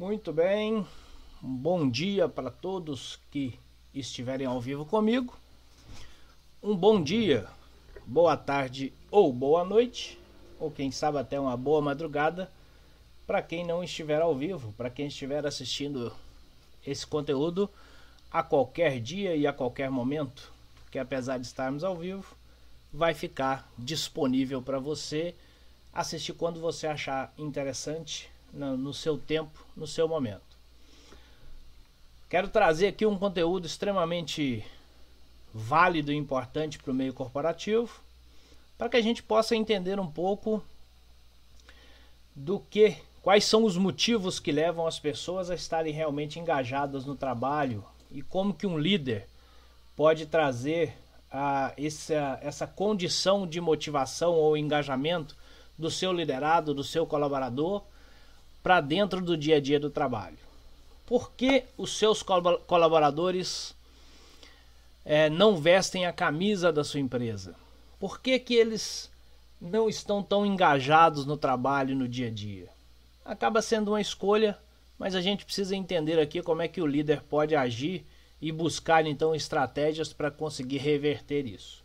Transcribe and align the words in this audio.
Muito 0.00 0.32
bem, 0.32 0.86
um 1.44 1.54
bom 1.54 1.86
dia 1.86 2.26
para 2.26 2.50
todos 2.50 3.20
que 3.30 3.60
estiverem 3.92 4.46
ao 4.46 4.58
vivo 4.58 4.86
comigo. 4.86 5.36
Um 6.62 6.74
bom 6.74 7.02
dia, 7.02 7.46
boa 8.06 8.34
tarde 8.34 8.94
ou 9.10 9.30
boa 9.30 9.62
noite, 9.62 10.18
ou 10.58 10.70
quem 10.70 10.90
sabe 10.90 11.18
até 11.18 11.38
uma 11.38 11.54
boa 11.54 11.82
madrugada 11.82 12.50
para 13.26 13.42
quem 13.42 13.62
não 13.62 13.84
estiver 13.84 14.22
ao 14.22 14.34
vivo, 14.34 14.72
para 14.72 14.88
quem 14.88 15.08
estiver 15.08 15.44
assistindo 15.46 16.10
esse 16.86 17.06
conteúdo 17.06 17.68
a 18.30 18.42
qualquer 18.42 19.00
dia 19.00 19.36
e 19.36 19.46
a 19.46 19.52
qualquer 19.52 19.90
momento, 19.90 20.50
que 20.90 20.98
apesar 20.98 21.36
de 21.36 21.46
estarmos 21.46 21.84
ao 21.84 21.94
vivo, 21.94 22.24
vai 22.90 23.12
ficar 23.12 23.70
disponível 23.76 24.62
para 24.62 24.78
você 24.78 25.34
assistir 25.92 26.32
quando 26.32 26.58
você 26.58 26.86
achar 26.86 27.34
interessante 27.36 28.30
no, 28.52 28.92
seu 28.92 29.16
tempo, 29.18 29.64
no 29.76 29.86
seu 29.86 30.08
momento. 30.08 30.50
Quero 32.28 32.48
trazer 32.48 32.88
aqui 32.88 33.04
um 33.04 33.18
conteúdo 33.18 33.66
extremamente 33.66 34.64
válido 35.52 36.12
e 36.12 36.16
importante 36.16 36.78
para 36.78 36.92
o 36.92 36.94
meio 36.94 37.12
corporativo, 37.12 38.00
para 38.78 38.88
que 38.88 38.96
a 38.96 39.02
gente 39.02 39.22
possa 39.22 39.56
entender 39.56 39.98
um 39.98 40.10
pouco 40.10 40.62
do 42.34 42.60
que, 42.60 42.96
quais 43.20 43.44
são 43.44 43.64
os 43.64 43.76
motivos 43.76 44.38
que 44.38 44.52
levam 44.52 44.86
as 44.86 44.98
pessoas 44.98 45.50
a 45.50 45.54
estarem 45.54 45.92
realmente 45.92 46.38
engajadas 46.38 47.04
no 47.04 47.16
trabalho 47.16 47.84
e 48.10 48.22
como 48.22 48.54
que 48.54 48.66
um 48.66 48.78
líder 48.78 49.26
pode 49.96 50.26
trazer 50.26 50.96
a, 51.30 51.72
essa, 51.76 52.38
essa 52.42 52.66
condição 52.66 53.46
de 53.46 53.60
motivação 53.60 54.34
ou 54.34 54.56
engajamento 54.56 55.36
do 55.78 55.90
seu 55.90 56.12
liderado, 56.12 56.72
do 56.72 56.84
seu 56.84 57.06
colaborador 57.06 57.82
para 58.62 58.80
dentro 58.80 59.20
do 59.20 59.36
dia 59.36 59.56
a 59.56 59.60
dia 59.60 59.80
do 59.80 59.90
trabalho. 59.90 60.38
Por 61.06 61.32
que 61.32 61.64
os 61.76 61.96
seus 61.96 62.22
colaboradores 62.22 63.74
é, 65.04 65.28
não 65.28 65.56
vestem 65.56 66.06
a 66.06 66.12
camisa 66.12 66.72
da 66.72 66.84
sua 66.84 67.00
empresa? 67.00 67.54
Por 67.98 68.20
que, 68.20 68.38
que 68.38 68.54
eles 68.54 69.10
não 69.60 69.88
estão 69.88 70.22
tão 70.22 70.46
engajados 70.46 71.26
no 71.26 71.36
trabalho 71.36 71.96
no 71.96 72.08
dia 72.08 72.28
a 72.28 72.30
dia? 72.30 72.68
Acaba 73.24 73.60
sendo 73.60 73.88
uma 73.90 74.00
escolha, 74.00 74.56
mas 74.98 75.14
a 75.14 75.20
gente 75.20 75.44
precisa 75.44 75.74
entender 75.74 76.18
aqui 76.18 76.42
como 76.42 76.62
é 76.62 76.68
que 76.68 76.80
o 76.80 76.86
líder 76.86 77.22
pode 77.22 77.54
agir 77.54 78.04
e 78.40 78.50
buscar 78.50 79.04
então 79.06 79.34
estratégias 79.34 80.12
para 80.12 80.30
conseguir 80.30 80.78
reverter 80.78 81.46
isso. 81.46 81.82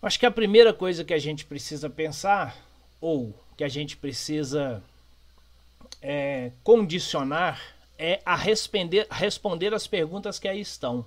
Acho 0.00 0.18
que 0.20 0.26
a 0.26 0.30
primeira 0.30 0.72
coisa 0.72 1.04
que 1.04 1.12
a 1.12 1.18
gente 1.18 1.44
precisa 1.44 1.90
pensar, 1.90 2.56
ou 3.00 3.34
que 3.56 3.64
a 3.64 3.68
gente 3.68 3.96
precisa 3.96 4.80
é, 6.02 6.52
condicionar 6.62 7.60
é 7.98 8.20
a 8.24 8.36
responder, 8.36 9.06
responder 9.10 9.74
as 9.74 9.86
perguntas 9.86 10.38
que 10.38 10.48
aí 10.48 10.60
estão. 10.60 11.04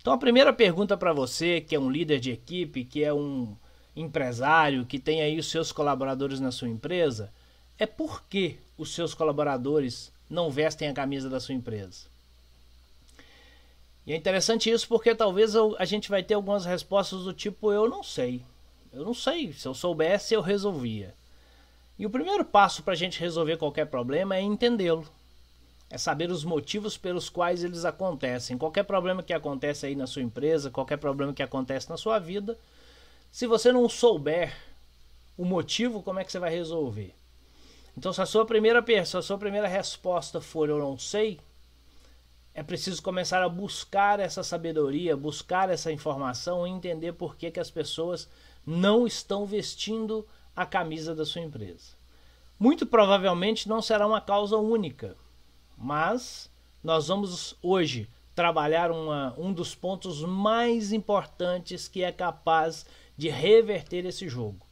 Então 0.00 0.12
a 0.12 0.18
primeira 0.18 0.52
pergunta 0.52 0.96
para 0.96 1.12
você, 1.12 1.60
que 1.60 1.74
é 1.74 1.78
um 1.78 1.90
líder 1.90 2.18
de 2.18 2.30
equipe, 2.30 2.84
que 2.84 3.04
é 3.04 3.12
um 3.12 3.54
empresário, 3.94 4.86
que 4.86 4.98
tem 4.98 5.20
aí 5.20 5.38
os 5.38 5.50
seus 5.50 5.72
colaboradores 5.72 6.40
na 6.40 6.50
sua 6.50 6.68
empresa, 6.68 7.32
é 7.78 7.86
por 7.86 8.22
que 8.24 8.58
os 8.76 8.94
seus 8.94 9.12
colaboradores 9.12 10.12
não 10.30 10.50
vestem 10.50 10.88
a 10.88 10.94
camisa 10.94 11.28
da 11.28 11.40
sua 11.40 11.54
empresa? 11.54 12.06
E 14.06 14.12
é 14.12 14.16
interessante 14.16 14.70
isso 14.70 14.88
porque 14.88 15.14
talvez 15.14 15.54
a 15.78 15.84
gente 15.84 16.08
vai 16.08 16.22
ter 16.22 16.34
algumas 16.34 16.64
respostas 16.64 17.24
do 17.24 17.34
tipo 17.34 17.70
eu 17.70 17.88
não 17.88 18.02
sei. 18.02 18.42
Eu 18.90 19.04
não 19.04 19.12
sei, 19.12 19.52
se 19.52 19.68
eu 19.68 19.74
soubesse 19.74 20.32
eu 20.32 20.40
resolvia. 20.40 21.14
E 21.98 22.06
o 22.06 22.10
primeiro 22.10 22.44
passo 22.44 22.82
para 22.82 22.92
a 22.92 22.96
gente 22.96 23.18
resolver 23.18 23.56
qualquer 23.56 23.86
problema 23.86 24.36
é 24.36 24.40
entendê-lo. 24.40 25.06
É 25.90 25.98
saber 25.98 26.30
os 26.30 26.44
motivos 26.44 26.96
pelos 26.96 27.28
quais 27.28 27.64
eles 27.64 27.84
acontecem. 27.84 28.56
Qualquer 28.56 28.84
problema 28.84 29.22
que 29.22 29.32
acontece 29.32 29.86
aí 29.86 29.96
na 29.96 30.06
sua 30.06 30.22
empresa, 30.22 30.70
qualquer 30.70 30.98
problema 30.98 31.32
que 31.32 31.42
acontece 31.42 31.88
na 31.88 31.96
sua 31.96 32.18
vida, 32.18 32.56
se 33.32 33.46
você 33.46 33.72
não 33.72 33.88
souber 33.88 34.54
o 35.36 35.44
motivo, 35.44 36.02
como 36.02 36.20
é 36.20 36.24
que 36.24 36.30
você 36.30 36.38
vai 36.38 36.50
resolver? 36.50 37.14
Então, 37.96 38.12
se 38.12 38.22
a 38.22 38.26
sua 38.26 38.44
primeira, 38.44 38.84
se 39.04 39.16
a 39.16 39.22
sua 39.22 39.38
primeira 39.38 39.66
resposta 39.66 40.40
for 40.40 40.68
eu 40.68 40.78
não 40.78 40.96
sei, 40.96 41.40
é 42.54 42.62
preciso 42.62 43.02
começar 43.02 43.42
a 43.42 43.48
buscar 43.48 44.20
essa 44.20 44.42
sabedoria, 44.42 45.16
buscar 45.16 45.70
essa 45.70 45.90
informação 45.90 46.66
e 46.66 46.70
entender 46.70 47.12
por 47.12 47.36
que, 47.36 47.50
que 47.50 47.60
as 47.60 47.70
pessoas 47.70 48.28
não 48.64 49.06
estão 49.06 49.46
vestindo 49.46 50.26
a 50.58 50.66
camisa 50.66 51.14
da 51.14 51.24
sua 51.24 51.42
empresa. 51.42 51.96
Muito 52.58 52.84
provavelmente 52.84 53.68
não 53.68 53.80
será 53.80 54.04
uma 54.04 54.20
causa 54.20 54.56
única, 54.56 55.16
mas 55.76 56.50
nós 56.82 57.06
vamos 57.06 57.54
hoje 57.62 58.08
trabalhar 58.34 58.90
uma, 58.90 59.32
um 59.38 59.52
dos 59.52 59.76
pontos 59.76 60.20
mais 60.22 60.92
importantes 60.92 61.86
que 61.86 62.02
é 62.02 62.10
capaz 62.10 62.84
de 63.16 63.28
reverter 63.28 64.04
esse 64.04 64.28
jogo, 64.28 64.66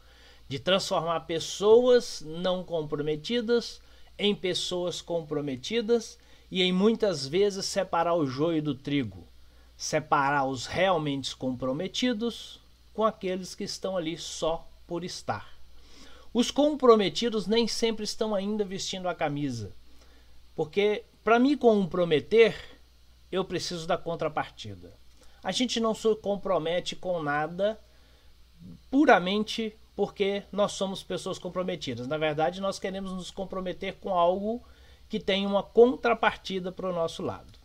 de 0.49 0.59
transformar 0.59 1.21
pessoas 1.21 2.21
não 2.27 2.65
comprometidas 2.65 3.81
em 4.19 4.35
pessoas 4.35 5.01
comprometidas 5.01 6.19
e 6.51 6.63
em 6.65 6.73
muitas 6.73 7.29
vezes 7.29 7.65
separar 7.65 8.15
o 8.15 8.27
joio 8.27 8.61
do 8.61 8.75
trigo, 8.75 9.25
separar 9.77 10.47
os 10.47 10.67
realmente 10.67 11.37
comprometidos 11.37 12.61
com 12.93 13.05
aqueles 13.05 13.55
que 13.55 13.63
estão 13.63 13.97
ali 13.97 14.19
só 14.19 14.69
por 14.85 15.05
estar. 15.05 15.56
Os 16.37 16.51
comprometidos 16.51 17.47
nem 17.47 17.67
sempre 17.67 18.05
estão 18.05 18.35
ainda 18.35 18.63
vestindo 18.63 19.09
a 19.09 19.15
camisa. 19.15 19.73
Porque 20.55 21.03
para 21.25 21.39
me 21.39 21.57
comprometer, 21.57 22.55
eu 23.33 23.43
preciso 23.43 23.87
da 23.87 23.97
contrapartida. 23.97 24.93
A 25.43 25.51
gente 25.51 25.81
não 25.81 25.95
se 25.95 26.15
compromete 26.17 26.95
com 26.95 27.23
nada 27.23 27.81
puramente 28.91 29.75
porque 29.97 30.43
nós 30.53 30.73
somos 30.73 31.03
pessoas 31.03 31.39
comprometidas. 31.39 32.07
Na 32.07 32.19
verdade, 32.19 32.61
nós 32.61 32.79
queremos 32.79 33.13
nos 33.13 33.31
comprometer 33.31 33.95
com 33.95 34.13
algo 34.13 34.63
que 35.09 35.19
tem 35.19 35.47
uma 35.47 35.63
contrapartida 35.63 36.71
para 36.71 36.91
o 36.91 36.95
nosso 36.95 37.23
lado. 37.23 37.56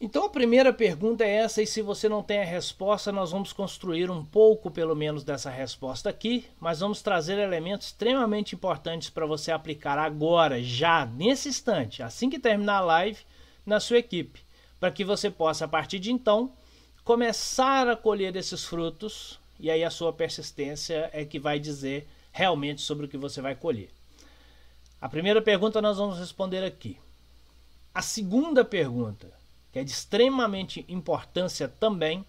Então 0.00 0.26
a 0.26 0.30
primeira 0.30 0.72
pergunta 0.72 1.24
é 1.24 1.38
essa, 1.38 1.60
e 1.60 1.66
se 1.66 1.82
você 1.82 2.08
não 2.08 2.22
tem 2.22 2.40
a 2.40 2.44
resposta, 2.44 3.10
nós 3.10 3.32
vamos 3.32 3.52
construir 3.52 4.08
um 4.12 4.24
pouco, 4.24 4.70
pelo 4.70 4.94
menos, 4.94 5.24
dessa 5.24 5.50
resposta 5.50 6.08
aqui, 6.08 6.46
mas 6.60 6.78
vamos 6.78 7.02
trazer 7.02 7.36
elementos 7.36 7.88
extremamente 7.88 8.54
importantes 8.54 9.10
para 9.10 9.26
você 9.26 9.50
aplicar 9.50 9.98
agora, 9.98 10.62
já 10.62 11.04
nesse 11.04 11.48
instante, 11.48 12.00
assim 12.00 12.30
que 12.30 12.38
terminar 12.38 12.76
a 12.76 12.80
live, 12.80 13.18
na 13.66 13.80
sua 13.80 13.98
equipe, 13.98 14.40
para 14.78 14.92
que 14.92 15.04
você 15.04 15.28
possa, 15.30 15.64
a 15.64 15.68
partir 15.68 15.98
de 15.98 16.12
então, 16.12 16.52
começar 17.02 17.88
a 17.88 17.96
colher 17.96 18.36
esses 18.36 18.64
frutos, 18.64 19.40
e 19.58 19.68
aí 19.68 19.82
a 19.82 19.90
sua 19.90 20.12
persistência 20.12 21.10
é 21.12 21.24
que 21.24 21.40
vai 21.40 21.58
dizer 21.58 22.06
realmente 22.30 22.82
sobre 22.82 23.06
o 23.06 23.08
que 23.08 23.18
você 23.18 23.40
vai 23.40 23.56
colher. 23.56 23.90
A 25.00 25.08
primeira 25.08 25.42
pergunta 25.42 25.82
nós 25.82 25.98
vamos 25.98 26.20
responder 26.20 26.62
aqui. 26.62 26.96
A 27.92 28.00
segunda 28.00 28.64
pergunta 28.64 29.36
que 29.72 29.78
é 29.78 29.84
de 29.84 29.90
extremamente 29.90 30.84
importância 30.88 31.68
também, 31.68 32.24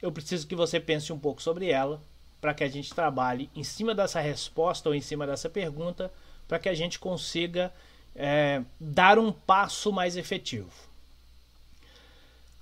eu 0.00 0.12
preciso 0.12 0.46
que 0.46 0.54
você 0.54 0.78
pense 0.78 1.12
um 1.12 1.18
pouco 1.18 1.42
sobre 1.42 1.70
ela, 1.70 2.00
para 2.40 2.54
que 2.54 2.62
a 2.62 2.68
gente 2.68 2.94
trabalhe 2.94 3.50
em 3.54 3.64
cima 3.64 3.94
dessa 3.94 4.20
resposta 4.20 4.88
ou 4.88 4.94
em 4.94 5.00
cima 5.00 5.26
dessa 5.26 5.48
pergunta, 5.48 6.12
para 6.46 6.58
que 6.58 6.68
a 6.68 6.74
gente 6.74 6.98
consiga 6.98 7.72
é, 8.14 8.62
dar 8.78 9.18
um 9.18 9.32
passo 9.32 9.92
mais 9.92 10.16
efetivo. 10.16 10.70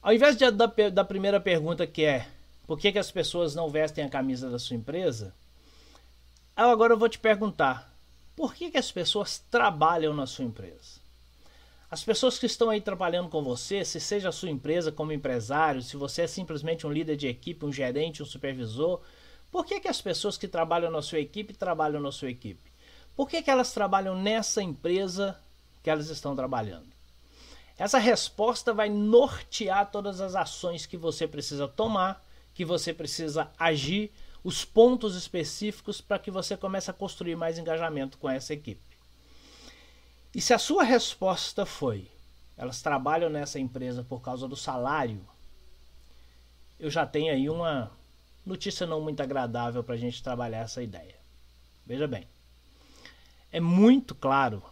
Ao 0.03 0.12
invés 0.12 0.37
de, 0.37 0.50
da, 0.50 0.67
da 0.67 1.05
primeira 1.05 1.41
pergunta 1.41 1.87
que 1.87 2.05
é 2.05 2.27
por 2.67 2.78
que, 2.78 2.93
que 2.93 2.99
as 2.99 3.11
pessoas 3.11 3.55
não 3.55 3.69
vestem 3.69 4.05
a 4.05 4.09
camisa 4.09 4.50
da 4.50 4.59
sua 4.59 4.77
empresa, 4.77 5.34
eu 6.56 6.71
agora 6.71 6.93
eu 6.93 6.99
vou 6.99 7.09
te 7.09 7.19
perguntar 7.19 7.93
por 8.37 8.55
que, 8.55 8.71
que 8.71 8.78
as 8.78 8.91
pessoas 8.91 9.39
trabalham 9.50 10.12
na 10.12 10.26
sua 10.26 10.44
empresa? 10.44 11.04
As 11.91 12.03
pessoas 12.03 12.39
que 12.39 12.47
estão 12.47 12.71
aí 12.71 12.81
trabalhando 12.81 13.29
com 13.29 13.43
você, 13.43 13.85
se 13.85 14.01
seja 14.01 14.31
a 14.31 14.33
sua 14.33 14.51
empresa 14.51 14.91
como 14.91 15.13
empresário, 15.13 15.83
se 15.83 15.97
você 15.97 16.23
é 16.23 16.27
simplesmente 16.27 16.87
um 16.87 16.93
líder 16.93 17.17
de 17.17 17.29
equipe, 17.29 17.65
um 17.65 17.73
gerente, 17.73 18.23
um 18.23 18.27
supervisor, 18.27 19.01
por 19.53 19.65
que, 19.65 19.79
que 19.79 19.89
as 19.89 20.01
pessoas 20.01 20.37
que 20.37 20.49
trabalham 20.49 20.91
na 20.91 21.03
sua 21.03 21.21
equipe 21.21 21.55
trabalham 21.55 22.01
na 22.01 22.11
sua 22.11 22.31
equipe? 22.31 22.73
Por 23.15 23.29
que, 23.29 23.43
que 23.43 23.51
elas 23.51 23.73
trabalham 23.73 24.21
nessa 24.21 24.63
empresa 24.63 25.39
que 25.83 25.89
elas 25.91 26.09
estão 26.11 26.35
trabalhando? 26.35 26.89
Essa 27.79 27.99
resposta 27.99 28.73
vai 28.73 28.89
nortear 28.89 29.91
todas 29.91 30.21
as 30.21 30.35
ações 30.35 30.87
que 30.87 30.97
você 30.97 31.27
precisa 31.27 31.69
tomar, 31.69 32.25
que 32.55 32.65
você 32.65 32.93
precisa 32.93 33.51
agir, 33.59 34.13
os 34.43 34.65
pontos 34.65 35.17
específicos 35.17 36.01
para 36.01 36.19
que 36.19 36.31
você 36.31 36.57
comece 36.57 36.91
a 36.91 36.95
construir 36.95 37.35
mais 37.35 37.59
engajamento 37.59 38.19
com 38.19 38.29
essa 38.29 38.53
equipe. 38.53 38.81
E 40.35 40.41
se 40.41 40.53
a 40.53 40.59
sua 40.59 40.83
resposta 40.83 41.65
foi: 41.65 42.11
elas 42.57 42.83
trabalham 42.83 43.31
nessa 43.31 43.59
empresa 43.59 44.03
por 44.03 44.21
causa 44.21 44.49
do 44.49 44.57
salário, 44.57 45.21
eu 46.79 46.91
já 46.91 47.07
tenho 47.07 47.33
aí 47.33 47.49
uma 47.49 47.91
notícia 48.45 48.87
não 48.87 49.01
muito 49.01 49.23
agradável 49.23 49.83
para 49.83 49.95
a 49.95 49.99
gente 49.99 50.23
trabalhar 50.23 50.59
essa 50.59 50.83
ideia. 50.83 51.15
Veja 51.87 52.07
bem, 52.07 52.27
é 53.53 53.61
muito 53.61 54.15
claro 54.15 54.63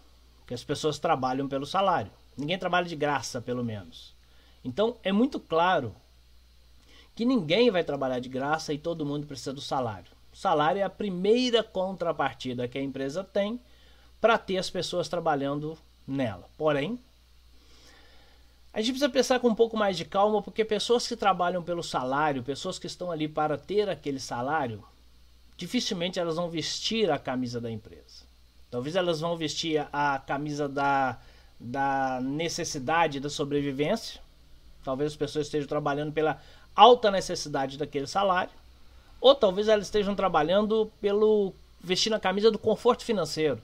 que 0.47 0.55
as 0.55 0.65
pessoas 0.65 0.99
trabalham 0.99 1.49
pelo 1.49 1.65
salário. 1.65 2.11
Ninguém 2.37 2.59
trabalha 2.59 2.87
de 2.87 2.97
graça, 2.97 3.41
pelo 3.41 3.63
menos. 3.63 4.15
Então 4.65 4.97
é 5.03 5.13
muito 5.13 5.39
claro 5.39 5.95
que 7.15 7.25
ninguém 7.25 7.71
vai 7.71 7.85
trabalhar 7.85 8.19
de 8.19 8.29
graça 8.29 8.73
e 8.73 8.79
todo 8.79 9.07
mundo 9.07 9.27
precisa 9.27 9.53
do 9.53 9.61
salário. 9.61 10.11
O 10.33 10.37
salário 10.37 10.81
é 10.81 10.83
a 10.83 10.91
primeira 10.91 11.63
contrapartida 11.63 12.67
que 12.67 12.79
a 12.79 12.83
empresa 12.83 13.23
tem 13.23 13.61
para 14.23 14.39
ter 14.39 14.57
as 14.57 14.71
pessoas 14.71 15.09
trabalhando 15.09 15.77
nela. 16.07 16.49
Porém, 16.57 16.97
a 18.73 18.81
gente 18.81 18.93
precisa 18.93 19.11
pensar 19.11 19.41
com 19.41 19.49
um 19.49 19.55
pouco 19.55 19.77
mais 19.77 19.97
de 19.97 20.05
calma, 20.05 20.41
porque 20.41 20.65
pessoas 20.65 21.09
que 21.09 21.17
trabalham 21.17 21.61
pelo 21.61 21.83
salário, 21.83 22.41
pessoas 22.41 22.79
que 22.79 22.87
estão 22.87 23.11
ali 23.11 23.27
para 23.27 23.59
ter 23.59 23.89
aquele 23.89 24.21
salário, 24.21 24.85
dificilmente 25.57 26.21
elas 26.21 26.37
vão 26.37 26.49
vestir 26.49 27.11
a 27.11 27.19
camisa 27.19 27.61
da 27.61 27.69
empresa. 27.69 28.23
Talvez 28.71 28.95
elas 28.95 29.19
vão 29.19 29.37
vestir 29.37 29.85
a 29.93 30.21
camisa 30.21 30.69
da, 30.69 31.19
da 31.59 32.21
necessidade 32.23 33.19
da 33.19 33.29
sobrevivência. 33.29 34.21
Talvez 34.85 35.13
as 35.13 35.17
pessoas 35.17 35.47
estejam 35.47 35.67
trabalhando 35.67 36.13
pela 36.13 36.41
alta 36.77 37.11
necessidade 37.11 37.77
daquele 37.77 38.07
salário. 38.07 38.53
Ou 39.21 39.35
talvez 39.35 39.67
elas 39.67 39.87
estejam 39.87 40.15
trabalhando 40.15 40.93
pelo 41.01 41.53
vestindo 41.81 42.15
a 42.15 42.21
camisa 42.21 42.53
do 42.53 42.59
conforto 42.59 43.05
financeiro. 43.05 43.61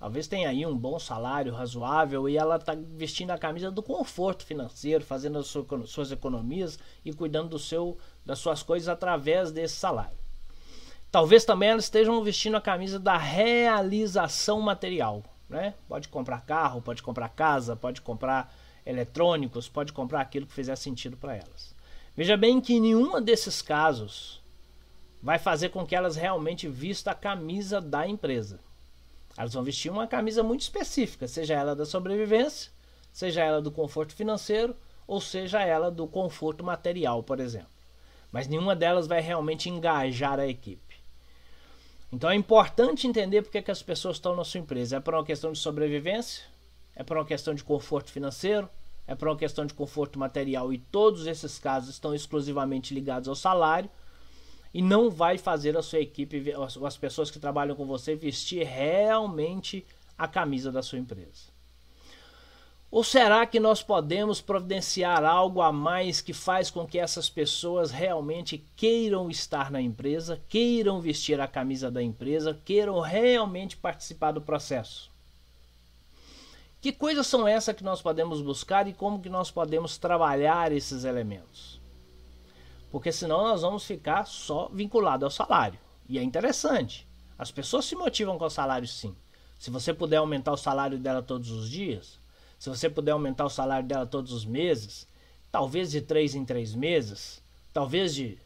Talvez 0.00 0.26
tenha 0.26 0.48
aí 0.48 0.64
um 0.64 0.74
bom 0.74 0.98
salário 0.98 1.52
razoável 1.52 2.26
e 2.26 2.34
ela 2.34 2.56
está 2.56 2.74
vestindo 2.74 3.32
a 3.32 3.38
camisa 3.38 3.70
do 3.70 3.82
conforto 3.82 4.46
financeiro, 4.46 5.04
fazendo 5.04 5.38
as 5.38 5.54
suas 5.90 6.10
economias 6.10 6.78
e 7.04 7.12
cuidando 7.12 7.50
do 7.50 7.58
seu, 7.58 7.98
das 8.24 8.38
suas 8.38 8.62
coisas 8.62 8.88
através 8.88 9.52
desse 9.52 9.76
salário. 9.76 10.16
Talvez 11.12 11.44
também 11.44 11.68
elas 11.68 11.84
estejam 11.84 12.24
vestindo 12.24 12.56
a 12.56 12.62
camisa 12.62 12.98
da 12.98 13.18
realização 13.18 14.58
material. 14.62 15.22
Né? 15.46 15.74
Pode 15.86 16.08
comprar 16.08 16.46
carro, 16.46 16.80
pode 16.80 17.02
comprar 17.02 17.28
casa, 17.28 17.76
pode 17.76 18.00
comprar 18.00 18.50
eletrônicos, 18.86 19.68
pode 19.68 19.92
comprar 19.92 20.22
aquilo 20.22 20.46
que 20.46 20.54
fizer 20.54 20.76
sentido 20.76 21.18
para 21.18 21.36
elas. 21.36 21.76
Veja 22.16 22.38
bem 22.38 22.58
que 22.58 22.80
nenhum 22.80 23.20
desses 23.20 23.60
casos 23.60 24.42
vai 25.22 25.38
fazer 25.38 25.68
com 25.68 25.84
que 25.84 25.94
elas 25.94 26.16
realmente 26.16 26.66
vistam 26.66 27.12
a 27.12 27.16
camisa 27.16 27.82
da 27.82 28.08
empresa. 28.08 28.69
Elas 29.40 29.54
vão 29.54 29.62
vestir 29.62 29.90
uma 29.90 30.06
camisa 30.06 30.42
muito 30.42 30.60
específica, 30.60 31.26
seja 31.26 31.54
ela 31.54 31.74
da 31.74 31.86
sobrevivência, 31.86 32.70
seja 33.10 33.42
ela 33.42 33.62
do 33.62 33.70
conforto 33.70 34.12
financeiro, 34.12 34.76
ou 35.06 35.18
seja 35.18 35.62
ela 35.62 35.90
do 35.90 36.06
conforto 36.06 36.62
material, 36.62 37.22
por 37.22 37.40
exemplo. 37.40 37.70
Mas 38.30 38.46
nenhuma 38.46 38.76
delas 38.76 39.06
vai 39.06 39.22
realmente 39.22 39.70
engajar 39.70 40.38
a 40.38 40.46
equipe. 40.46 40.96
Então 42.12 42.28
é 42.28 42.34
importante 42.34 43.06
entender 43.06 43.40
porque 43.40 43.62
que 43.62 43.70
as 43.70 43.82
pessoas 43.82 44.16
estão 44.16 44.36
na 44.36 44.44
sua 44.44 44.60
empresa. 44.60 44.98
É 44.98 45.00
por 45.00 45.14
uma 45.14 45.24
questão 45.24 45.52
de 45.52 45.58
sobrevivência? 45.58 46.44
É 46.94 47.02
por 47.02 47.16
uma 47.16 47.24
questão 47.24 47.54
de 47.54 47.64
conforto 47.64 48.12
financeiro? 48.12 48.68
É 49.06 49.14
por 49.14 49.26
uma 49.26 49.38
questão 49.38 49.64
de 49.64 49.72
conforto 49.72 50.18
material? 50.18 50.70
E 50.70 50.76
todos 50.76 51.26
esses 51.26 51.58
casos 51.58 51.94
estão 51.94 52.14
exclusivamente 52.14 52.92
ligados 52.92 53.26
ao 53.26 53.34
salário 53.34 53.88
e 54.72 54.80
não 54.80 55.10
vai 55.10 55.36
fazer 55.36 55.76
a 55.76 55.82
sua 55.82 56.00
equipe, 56.00 56.52
as 56.86 56.96
pessoas 56.96 57.30
que 57.30 57.38
trabalham 57.38 57.74
com 57.74 57.86
você, 57.86 58.14
vestir 58.14 58.64
realmente 58.64 59.84
a 60.16 60.28
camisa 60.28 60.70
da 60.70 60.82
sua 60.82 60.98
empresa. 60.98 61.50
Ou 62.90 63.04
será 63.04 63.46
que 63.46 63.60
nós 63.60 63.82
podemos 63.84 64.40
providenciar 64.40 65.24
algo 65.24 65.62
a 65.62 65.70
mais 65.70 66.20
que 66.20 66.32
faz 66.32 66.70
com 66.70 66.84
que 66.84 66.98
essas 66.98 67.30
pessoas 67.30 67.92
realmente 67.92 68.64
queiram 68.74 69.30
estar 69.30 69.70
na 69.70 69.80
empresa, 69.80 70.40
queiram 70.48 71.00
vestir 71.00 71.40
a 71.40 71.46
camisa 71.46 71.88
da 71.88 72.02
empresa, 72.02 72.58
queiram 72.64 72.98
realmente 72.98 73.76
participar 73.76 74.32
do 74.32 74.40
processo? 74.40 75.08
Que 76.80 76.90
coisas 76.90 77.28
são 77.28 77.46
essas 77.46 77.76
que 77.76 77.84
nós 77.84 78.02
podemos 78.02 78.42
buscar 78.42 78.88
e 78.88 78.92
como 78.92 79.20
que 79.20 79.28
nós 79.28 79.52
podemos 79.52 79.96
trabalhar 79.96 80.72
esses 80.72 81.04
elementos? 81.04 81.79
Porque 82.90 83.12
senão 83.12 83.42
nós 83.42 83.62
vamos 83.62 83.84
ficar 83.84 84.26
só 84.26 84.68
vinculado 84.72 85.24
ao 85.24 85.30
salário. 85.30 85.78
E 86.08 86.18
é 86.18 86.22
interessante. 86.22 87.06
As 87.38 87.50
pessoas 87.50 87.84
se 87.84 87.94
motivam 87.94 88.36
com 88.36 88.44
o 88.44 88.50
salário 88.50 88.86
sim. 88.86 89.14
Se 89.58 89.70
você 89.70 89.94
puder 89.94 90.16
aumentar 90.16 90.52
o 90.52 90.56
salário 90.56 90.98
dela 90.98 91.22
todos 91.22 91.50
os 91.50 91.70
dias, 91.70 92.18
se 92.58 92.68
você 92.68 92.90
puder 92.90 93.12
aumentar 93.12 93.44
o 93.44 93.50
salário 93.50 93.86
dela 93.86 94.06
todos 94.06 94.32
os 94.32 94.44
meses, 94.44 95.06
talvez 95.50 95.90
de 95.90 96.00
três 96.00 96.34
em 96.34 96.44
três 96.44 96.74
meses, 96.74 97.42
talvez 97.72 98.14
de 98.14 98.38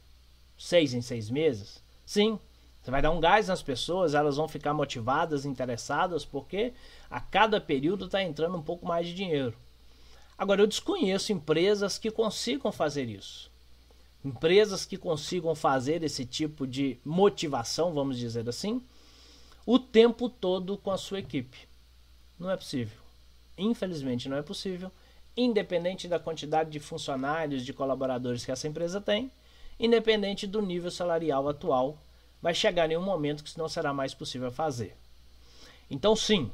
seis 0.58 0.92
em 0.92 1.00
seis 1.00 1.30
meses, 1.30 1.82
sim, 2.04 2.38
você 2.84 2.90
vai 2.90 3.00
dar 3.00 3.12
um 3.12 3.20
gás 3.20 3.48
nas 3.48 3.62
pessoas, 3.62 4.12
elas 4.12 4.36
vão 4.36 4.46
ficar 4.46 4.74
motivadas, 4.74 5.46
interessadas, 5.46 6.24
porque 6.24 6.74
a 7.10 7.18
cada 7.18 7.58
período 7.58 8.04
está 8.04 8.22
entrando 8.22 8.58
um 8.58 8.62
pouco 8.62 8.86
mais 8.86 9.06
de 9.06 9.14
dinheiro. 9.14 9.56
Agora, 10.36 10.60
eu 10.60 10.66
desconheço 10.66 11.32
empresas 11.32 11.96
que 11.96 12.10
consigam 12.10 12.70
fazer 12.70 13.08
isso. 13.08 13.50
Empresas 14.24 14.86
que 14.86 14.96
consigam 14.96 15.54
fazer 15.54 16.02
esse 16.02 16.24
tipo 16.24 16.66
de 16.66 16.98
motivação, 17.04 17.92
vamos 17.92 18.18
dizer 18.18 18.48
assim, 18.48 18.82
o 19.66 19.78
tempo 19.78 20.28
todo 20.28 20.78
com 20.78 20.90
a 20.90 20.96
sua 20.96 21.18
equipe. 21.18 21.68
Não 22.38 22.50
é 22.50 22.56
possível. 22.56 22.98
Infelizmente, 23.56 24.28
não 24.28 24.36
é 24.36 24.42
possível, 24.42 24.90
independente 25.36 26.08
da 26.08 26.18
quantidade 26.18 26.70
de 26.70 26.80
funcionários, 26.80 27.64
de 27.64 27.72
colaboradores 27.72 28.44
que 28.44 28.50
essa 28.50 28.66
empresa 28.66 29.00
tem, 29.00 29.30
independente 29.78 30.46
do 30.46 30.62
nível 30.62 30.90
salarial 30.90 31.48
atual, 31.48 31.98
vai 32.40 32.54
chegar 32.54 32.90
em 32.90 32.96
um 32.96 33.02
momento 33.02 33.42
que 33.42 33.48
isso 33.48 33.58
não 33.58 33.68
será 33.68 33.92
mais 33.92 34.14
possível 34.14 34.50
fazer. 34.50 34.96
Então, 35.90 36.16
sim, 36.16 36.50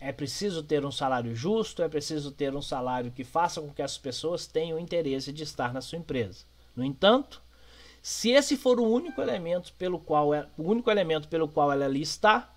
é 0.00 0.12
preciso 0.12 0.62
ter 0.62 0.84
um 0.84 0.92
salário 0.92 1.34
justo, 1.34 1.82
é 1.82 1.88
preciso 1.88 2.30
ter 2.30 2.54
um 2.54 2.62
salário 2.62 3.10
que 3.10 3.24
faça 3.24 3.60
com 3.60 3.72
que 3.72 3.82
as 3.82 3.98
pessoas 3.98 4.46
tenham 4.46 4.78
interesse 4.78 5.32
de 5.32 5.42
estar 5.42 5.72
na 5.72 5.80
sua 5.80 5.98
empresa. 5.98 6.44
No 6.78 6.84
entanto, 6.84 7.42
se 8.00 8.30
esse 8.30 8.56
for 8.56 8.78
o 8.78 8.88
único 8.88 9.20
elemento 9.20 9.72
pelo 9.72 9.98
qual 9.98 10.32
é, 10.32 10.46
o 10.56 10.62
único 10.62 10.88
elemento 10.88 11.26
pelo 11.26 11.48
qual 11.48 11.72
ela 11.72 11.86
ali 11.86 12.02
está, 12.02 12.54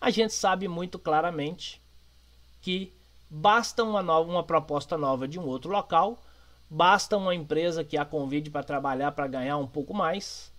a 0.00 0.10
gente 0.10 0.34
sabe 0.34 0.66
muito 0.66 0.98
claramente 0.98 1.80
que 2.60 2.92
basta 3.30 3.84
uma 3.84 4.02
nova 4.02 4.28
uma 4.28 4.42
proposta 4.42 4.98
nova 4.98 5.28
de 5.28 5.38
um 5.38 5.46
outro 5.46 5.70
local, 5.70 6.20
basta 6.68 7.16
uma 7.16 7.36
empresa 7.36 7.84
que 7.84 7.96
a 7.96 8.04
convide 8.04 8.50
para 8.50 8.64
trabalhar 8.64 9.12
para 9.12 9.28
ganhar 9.28 9.58
um 9.58 9.66
pouco 9.68 9.94
mais 9.94 10.52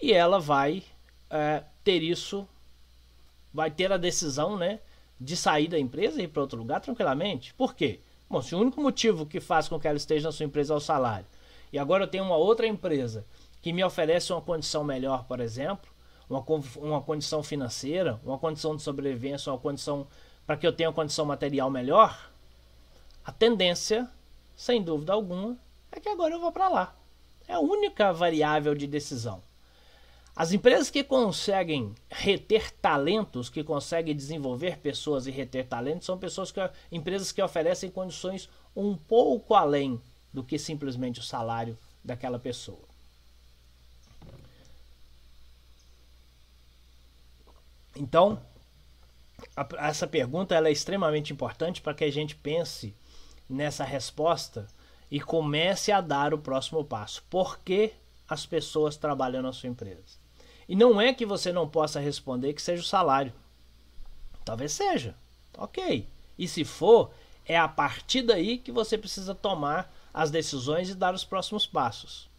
e 0.00 0.10
ela 0.10 0.40
vai 0.40 0.82
é, 1.28 1.62
ter 1.84 2.02
isso, 2.02 2.48
vai 3.52 3.70
ter 3.70 3.92
a 3.92 3.98
decisão, 3.98 4.56
né, 4.56 4.80
de 5.20 5.36
sair 5.36 5.68
da 5.68 5.78
empresa 5.78 6.22
e 6.22 6.24
ir 6.24 6.28
para 6.28 6.40
outro 6.40 6.58
lugar 6.58 6.80
tranquilamente. 6.80 7.52
Por 7.52 7.74
quê? 7.74 8.00
Bom, 8.30 8.40
se 8.40 8.54
o 8.54 8.60
único 8.60 8.80
motivo 8.80 9.26
que 9.26 9.40
faz 9.40 9.68
com 9.68 9.78
que 9.78 9.86
ela 9.86 9.98
esteja 9.98 10.28
na 10.28 10.32
sua 10.32 10.46
empresa 10.46 10.72
é 10.72 10.76
o 10.78 10.80
salário 10.80 11.26
e 11.74 11.78
agora 11.78 12.04
eu 12.04 12.06
tenho 12.06 12.22
uma 12.22 12.36
outra 12.36 12.68
empresa 12.68 13.26
que 13.60 13.72
me 13.72 13.82
oferece 13.82 14.32
uma 14.32 14.40
condição 14.40 14.84
melhor, 14.84 15.24
por 15.24 15.40
exemplo, 15.40 15.90
uma, 16.30 16.44
uma 16.76 17.00
condição 17.00 17.42
financeira, 17.42 18.20
uma 18.22 18.38
condição 18.38 18.76
de 18.76 18.82
sobrevivência, 18.82 19.50
uma 19.50 19.58
condição 19.58 20.06
para 20.46 20.56
que 20.56 20.64
eu 20.64 20.72
tenha 20.72 20.88
uma 20.88 20.94
condição 20.94 21.24
material 21.24 21.68
melhor, 21.68 22.30
a 23.24 23.32
tendência, 23.32 24.08
sem 24.54 24.84
dúvida 24.84 25.14
alguma, 25.14 25.58
é 25.90 25.98
que 25.98 26.08
agora 26.08 26.32
eu 26.32 26.40
vou 26.40 26.52
para 26.52 26.68
lá. 26.68 26.94
É 27.48 27.54
a 27.54 27.58
única 27.58 28.12
variável 28.12 28.72
de 28.72 28.86
decisão. 28.86 29.42
As 30.36 30.52
empresas 30.52 30.90
que 30.90 31.02
conseguem 31.02 31.92
reter 32.08 32.70
talentos, 32.70 33.50
que 33.50 33.64
conseguem 33.64 34.14
desenvolver 34.14 34.78
pessoas 34.78 35.26
e 35.26 35.32
reter 35.32 35.66
talentos, 35.66 36.06
são 36.06 36.16
pessoas 36.16 36.52
que 36.52 36.60
empresas 36.92 37.32
que 37.32 37.42
oferecem 37.42 37.90
condições 37.90 38.48
um 38.76 38.96
pouco 38.96 39.56
além 39.56 40.00
do 40.34 40.42
que 40.42 40.58
simplesmente 40.58 41.20
o 41.20 41.22
salário 41.22 41.78
daquela 42.04 42.40
pessoa. 42.40 42.82
Então, 47.96 48.42
a, 49.56 49.66
essa 49.88 50.08
pergunta 50.08 50.52
ela 50.52 50.68
é 50.68 50.72
extremamente 50.72 51.32
importante 51.32 51.80
para 51.80 51.94
que 51.94 52.02
a 52.02 52.10
gente 52.10 52.34
pense 52.34 52.92
nessa 53.48 53.84
resposta 53.84 54.66
e 55.08 55.20
comece 55.20 55.92
a 55.92 56.00
dar 56.00 56.34
o 56.34 56.38
próximo 56.38 56.84
passo. 56.84 57.22
Por 57.30 57.60
que 57.60 57.92
as 58.28 58.44
pessoas 58.44 58.96
trabalham 58.96 59.40
na 59.40 59.52
sua 59.52 59.68
empresa? 59.68 60.18
E 60.68 60.74
não 60.74 61.00
é 61.00 61.14
que 61.14 61.24
você 61.24 61.52
não 61.52 61.68
possa 61.68 62.00
responder 62.00 62.54
que 62.54 62.62
seja 62.62 62.82
o 62.82 62.86
salário. 62.86 63.32
Talvez 64.44 64.72
seja. 64.72 65.14
Ok. 65.56 66.08
E 66.36 66.48
se 66.48 66.64
for, 66.64 67.12
é 67.46 67.56
a 67.56 67.68
partir 67.68 68.22
daí 68.22 68.58
que 68.58 68.72
você 68.72 68.98
precisa 68.98 69.32
tomar 69.32 69.93
as 70.14 70.30
decisões 70.30 70.88
e 70.88 70.94
dar 70.94 71.12
os 71.12 71.24
próximos 71.24 71.66
passos. 71.66 72.30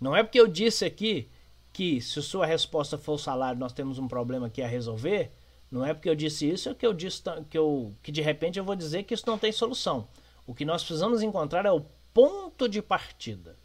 Não 0.00 0.16
é 0.16 0.22
porque 0.22 0.40
eu 0.40 0.48
disse 0.48 0.86
aqui 0.86 1.28
que 1.70 2.00
se 2.00 2.22
sua 2.22 2.46
resposta 2.46 2.96
for 2.96 3.12
o 3.12 3.18
salário, 3.18 3.60
nós 3.60 3.74
temos 3.74 3.98
um 3.98 4.08
problema 4.08 4.46
aqui 4.46 4.62
a 4.62 4.66
resolver. 4.66 5.30
Não 5.70 5.84
é 5.84 5.92
porque 5.92 6.08
eu 6.08 6.16
disse 6.16 6.50
isso 6.50 6.74
que 6.74 6.86
eu 6.86 6.94
disse 6.94 7.22
que, 7.50 7.58
eu, 7.58 7.94
que 8.02 8.10
de 8.10 8.22
repente 8.22 8.58
eu 8.58 8.64
vou 8.64 8.74
dizer 8.74 9.02
que 9.02 9.12
isso 9.12 9.26
não 9.26 9.38
tem 9.38 9.52
solução. 9.52 10.08
O 10.46 10.54
que 10.54 10.64
nós 10.64 10.82
precisamos 10.82 11.22
encontrar 11.22 11.66
é 11.66 11.70
o 11.70 11.84
ponto 12.14 12.66
de 12.66 12.80
partida. 12.80 13.56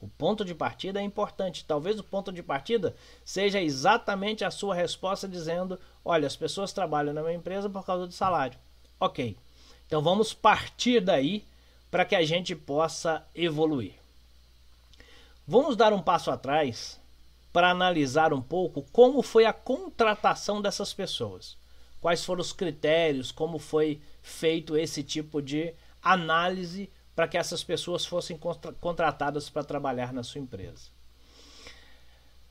O 0.00 0.08
ponto 0.08 0.44
de 0.44 0.54
partida 0.54 1.00
é 1.00 1.02
importante. 1.02 1.64
Talvez 1.64 1.98
o 1.98 2.04
ponto 2.04 2.30
de 2.30 2.42
partida 2.42 2.94
seja 3.24 3.62
exatamente 3.62 4.44
a 4.44 4.50
sua 4.50 4.74
resposta 4.74 5.26
dizendo: 5.26 5.78
olha, 6.04 6.26
as 6.26 6.36
pessoas 6.36 6.72
trabalham 6.72 7.14
na 7.14 7.22
minha 7.22 7.34
empresa 7.34 7.70
por 7.70 7.86
causa 7.86 8.06
do 8.06 8.12
salário. 8.12 8.58
Ok. 9.00 9.36
Então 9.86 10.02
vamos 10.02 10.34
partir 10.34 11.00
daí 11.00 11.44
para 11.90 12.04
que 12.04 12.14
a 12.14 12.24
gente 12.24 12.54
possa 12.54 13.26
evoluir. 13.34 13.94
Vamos 15.46 15.76
dar 15.76 15.92
um 15.92 16.02
passo 16.02 16.30
atrás 16.30 17.00
para 17.52 17.70
analisar 17.70 18.32
um 18.32 18.42
pouco 18.42 18.82
como 18.92 19.22
foi 19.22 19.44
a 19.46 19.52
contratação 19.52 20.60
dessas 20.60 20.92
pessoas. 20.92 21.56
Quais 22.00 22.24
foram 22.24 22.40
os 22.40 22.52
critérios, 22.52 23.32
como 23.32 23.58
foi 23.58 24.00
feito 24.22 24.76
esse 24.76 25.02
tipo 25.02 25.40
de 25.40 25.72
análise 26.02 26.90
para 27.14 27.26
que 27.26 27.38
essas 27.38 27.64
pessoas 27.64 28.04
fossem 28.04 28.38
contratadas 28.78 29.48
para 29.48 29.64
trabalhar 29.64 30.12
na 30.12 30.22
sua 30.22 30.40
empresa. 30.40 30.90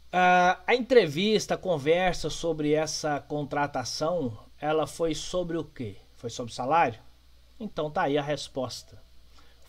Uh, 0.08 0.58
a 0.66 0.74
entrevista, 0.74 1.54
a 1.54 1.58
conversa 1.58 2.30
sobre 2.30 2.74
essa 2.74 3.20
contratação, 3.20 4.36
ela 4.60 4.88
foi 4.88 5.14
sobre 5.14 5.56
o 5.58 5.64
quê? 5.64 5.98
Foi 6.16 6.30
sobre 6.30 6.54
salário? 6.54 7.00
Então 7.60 7.92
tá 7.92 8.04
aí 8.04 8.18
a 8.18 8.24
resposta. 8.24 9.05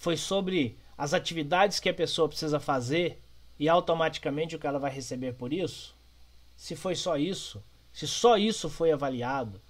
Foi 0.07 0.17
sobre 0.17 0.79
as 0.97 1.13
atividades 1.13 1.81
que 1.81 1.89
a 1.89 1.93
pessoa 1.93 2.29
precisa 2.29 2.61
fazer 2.61 3.21
e 3.59 3.69
automaticamente 3.69 4.55
o 4.55 4.59
que 4.61 4.65
ela 4.65 4.79
vai 4.79 4.89
receber 4.89 5.33
por 5.33 5.53
isso? 5.53 5.97
Se 6.55 6.77
foi 6.77 6.95
só 6.95 7.17
isso, 7.17 7.61
se 7.93 8.07
só 8.07 8.37
isso 8.37 8.71
foi 8.71 8.93
avaliado, 8.93 9.61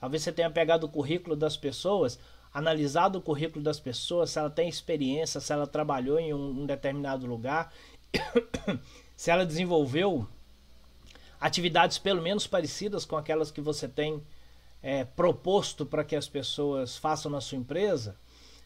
talvez 0.00 0.22
você 0.22 0.32
tenha 0.32 0.50
pegado 0.50 0.86
o 0.86 0.88
currículo 0.88 1.36
das 1.36 1.58
pessoas, 1.58 2.18
analisado 2.54 3.18
o 3.18 3.20
currículo 3.20 3.62
das 3.62 3.78
pessoas, 3.78 4.30
se 4.30 4.38
ela 4.38 4.48
tem 4.48 4.66
experiência, 4.66 5.42
se 5.42 5.52
ela 5.52 5.66
trabalhou 5.66 6.18
em 6.18 6.32
um, 6.32 6.62
um 6.62 6.64
determinado 6.64 7.26
lugar, 7.26 7.70
se 9.14 9.30
ela 9.30 9.44
desenvolveu 9.44 10.26
atividades 11.38 11.98
pelo 11.98 12.22
menos 12.22 12.46
parecidas 12.46 13.04
com 13.04 13.18
aquelas 13.18 13.50
que 13.50 13.60
você 13.60 13.86
tem 13.86 14.22
é, 14.82 15.04
proposto 15.04 15.84
para 15.84 16.02
que 16.02 16.16
as 16.16 16.28
pessoas 16.28 16.96
façam 16.96 17.30
na 17.30 17.42
sua 17.42 17.58
empresa. 17.58 18.16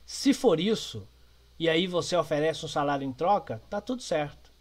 Se 0.04 0.32
for 0.32 0.60
isso, 0.60 1.04
e 1.58 1.68
aí 1.68 1.86
você 1.86 2.16
oferece 2.16 2.64
um 2.64 2.68
salário 2.68 3.06
em 3.06 3.12
troca, 3.12 3.62
tá 3.70 3.80
tudo 3.80 4.02
certo. 4.02 4.52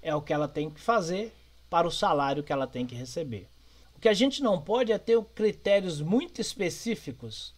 É 0.00 0.14
o 0.14 0.22
que 0.22 0.32
ela 0.32 0.48
tem 0.48 0.70
que 0.70 0.80
fazer 0.80 1.34
para 1.68 1.86
o 1.86 1.90
salário 1.90 2.42
que 2.42 2.52
ela 2.52 2.66
tem 2.66 2.86
que 2.86 2.94
receber. 2.94 3.48
O 3.94 4.00
que 4.00 4.08
a 4.08 4.14
gente 4.14 4.42
não 4.42 4.60
pode 4.60 4.92
é 4.92 4.98
ter 4.98 5.20
critérios 5.34 6.00
muito 6.00 6.40
específicos 6.40 7.52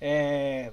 é, 0.00 0.72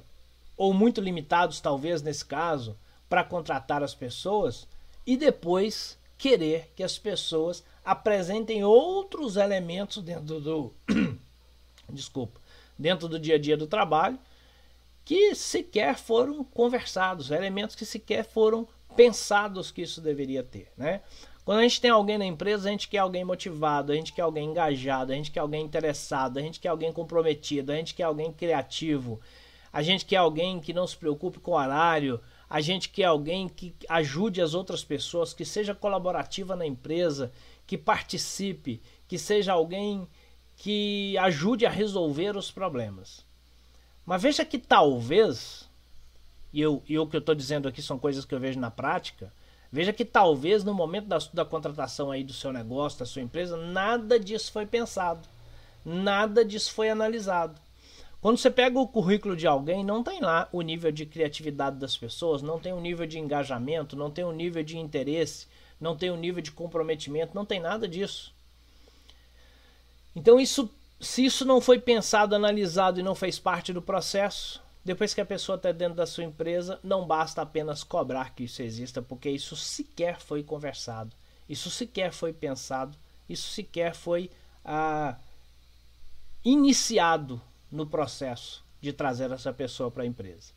ou 0.58 0.74
muito 0.74 1.01
limitados, 1.01 1.60
talvez 1.60 2.01
nesse 2.01 2.25
caso, 2.25 2.77
para 3.10 3.24
contratar 3.24 3.84
as 3.84 3.94
pessoas 3.94 4.68
e 5.06 5.18
depois 5.18 6.00
querer 6.18 6.72
que 6.75 6.84
as 6.84 6.98
pessoas 6.98 7.63
apresentem 7.84 8.63
outros 8.63 9.36
elementos 9.36 10.01
dentro 10.01 10.39
do 10.39 10.74
desculpa, 11.89 12.39
dentro 12.77 13.08
do 13.08 13.20
dia 13.20 13.36
a 13.36 13.39
dia 13.39 13.58
do 13.58 13.68
trabalho 13.68 14.18
que 15.03 15.36
sequer 15.36 15.98
foram 15.98 16.43
conversados, 16.43 17.31
elementos 17.31 17.75
que 17.75 17.86
sequer 17.86 18.24
foram 18.24 18.67
pensados 18.96 19.72
que 19.72 19.81
isso 19.81 20.01
deveria 20.01 20.43
ter, 20.43 20.72
né? 20.77 21.01
Quando 21.43 21.60
a 21.60 21.63
gente 21.63 21.81
tem 21.81 21.89
alguém 21.89 22.17
na 22.17 22.25
empresa, 22.25 22.70
a 22.70 22.72
gente 22.72 22.88
quer 22.88 23.00
alguém 23.00 23.25
motivado, 23.25 23.91
a 23.91 23.96
gente 23.96 24.13
quer 24.13 24.22
alguém 24.22 24.50
engajado, 24.50 25.12
a 25.12 25.15
gente 25.15 25.31
quer 25.31 25.39
alguém 25.39 25.65
interessado, 25.65 26.38
a 26.38 26.41
gente 26.41 26.60
quer 26.60 26.70
alguém 26.70 26.93
comprometido, 26.93 27.72
a 27.72 27.75
gente 27.75 27.96
quer 27.96 28.03
alguém 28.03 28.31
criativo, 28.31 29.20
a 29.74 29.81
gente 29.81 30.05
quer 30.05 30.17
alguém 30.17 30.60
que 30.60 30.72
não 30.72 30.86
se 30.86 30.96
preocupe 30.96 31.39
com 31.39 31.51
o 31.51 31.55
horário, 31.55 32.22
a 32.48 32.62
gente 32.62 32.89
quer 32.89 33.05
alguém 33.05 33.50
que 33.50 33.74
ajude 33.89 34.39
as 34.39 34.53
outras 34.53 34.84
pessoas, 34.84 35.34
que 35.34 35.43
seja 35.43 35.74
colaborativa 35.74 36.55
na 36.55 36.65
empresa, 36.65 37.31
que 37.65 37.77
participe, 37.77 38.81
que 39.08 39.17
seja 39.17 39.53
alguém 39.53 40.08
que 40.58 41.17
ajude 41.17 41.65
a 41.65 41.70
resolver 41.70 42.38
os 42.38 42.51
problemas. 42.51 43.25
Mas 44.05 44.22
veja 44.22 44.43
que 44.43 44.58
talvez, 44.58 45.70
e, 46.53 46.62
eu, 46.62 46.84
e 46.88 46.98
o 46.98 47.08
que 47.08 47.15
eu 47.15 47.20
estou 47.20 47.36
dizendo 47.36 47.67
aqui 47.67 47.81
são 47.81 48.00
coisas 48.00 48.25
que 48.25 48.34
eu 48.34 48.39
vejo 48.39 48.60
na 48.60 48.72
prática, 48.72 49.31
Veja 49.72 49.93
que 49.93 50.03
talvez 50.03 50.65
no 50.65 50.74
momento 50.74 51.08
da, 51.08 51.17
da 51.34 51.46
contratação 51.46 52.12
aí 52.12 52.25
do 52.25 52.34
seu 52.34 52.51
negócio, 52.51 53.00
da 53.00 53.05
sua 53.05 53.22
empresa, 53.22 53.55
nada 53.55 54.20
disso 54.20 54.51
foi 54.51 54.65
pensado. 54.65 55.27
Nada 55.86 56.43
disso 56.43 56.74
foi 56.74 56.89
analisado. 56.89 57.60
Quando 58.20 58.38
você 58.38 58.51
pega 58.51 58.77
o 58.77 58.88
currículo 58.88 59.36
de 59.36 59.48
alguém, 59.48 59.84
não 59.84 60.03
tem 60.03 60.20
lá 60.20 60.48
o 60.51 60.62
nível 60.62 60.91
de 60.91 61.05
criatividade 61.05 61.77
das 61.77 61.96
pessoas, 61.96 62.41
não 62.41 62.60
tem 62.60 62.74
o 62.74 62.81
nível 62.81 63.08
de 63.08 63.17
engajamento, 63.17 63.96
não 63.96 64.12
tem 64.12 64.25
o 64.25 64.34
nível 64.34 64.62
de 64.62 64.77
interesse, 64.77 65.48
não 65.79 65.96
tem 65.96 66.12
o 66.12 66.17
nível 66.17 66.41
de 66.41 66.51
comprometimento, 66.51 67.34
não 67.34 67.46
tem 67.46 67.60
nada 67.60 67.88
disso. 67.88 68.34
Então 70.13 70.39
isso, 70.39 70.70
se 71.01 71.25
isso 71.25 71.43
não 71.43 71.60
foi 71.60 71.79
pensado, 71.79 72.36
analisado 72.36 73.00
e 73.00 73.03
não 73.03 73.15
fez 73.15 73.39
parte 73.39 73.74
do 73.74 73.81
processo, 73.81 74.62
depois 74.84 75.13
que 75.13 75.22
a 75.22 75.25
pessoa 75.25 75.55
está 75.55 75.72
dentro 75.72 75.96
da 75.96 76.05
sua 76.05 76.24
empresa, 76.24 76.79
não 76.84 77.05
basta 77.05 77.41
apenas 77.41 77.84
cobrar 77.84 78.34
que 78.34 78.43
isso 78.43 78.62
exista, 78.62 79.01
porque 79.01 79.29
isso 79.29 79.55
sequer 79.55 80.20
foi 80.20 80.43
conversado, 80.43 81.12
isso 81.50 81.70
sequer 81.70 82.12
foi 82.12 82.31
pensado, 82.31 82.98
isso 83.27 83.50
sequer 83.50 83.96
foi 83.96 84.29
ah, 84.63 85.15
iniciado 86.43 87.41
no 87.72 87.86
processo 87.86 88.63
de 88.79 88.91
trazer 88.91 89.31
essa 89.31 89.53
pessoa 89.53 89.91
para 89.91 90.03
a 90.03 90.08
empresa. 90.08 90.51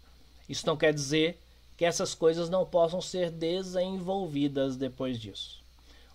Isso 0.48 0.66
não 0.66 0.76
quer 0.76 0.92
dizer 0.92 1.38
que 1.76 1.84
essas 1.84 2.14
coisas 2.14 2.48
não 2.48 2.64
possam 2.64 3.00
ser 3.00 3.30
desenvolvidas 3.30 4.76
depois 4.76 5.18
disso. 5.18 5.62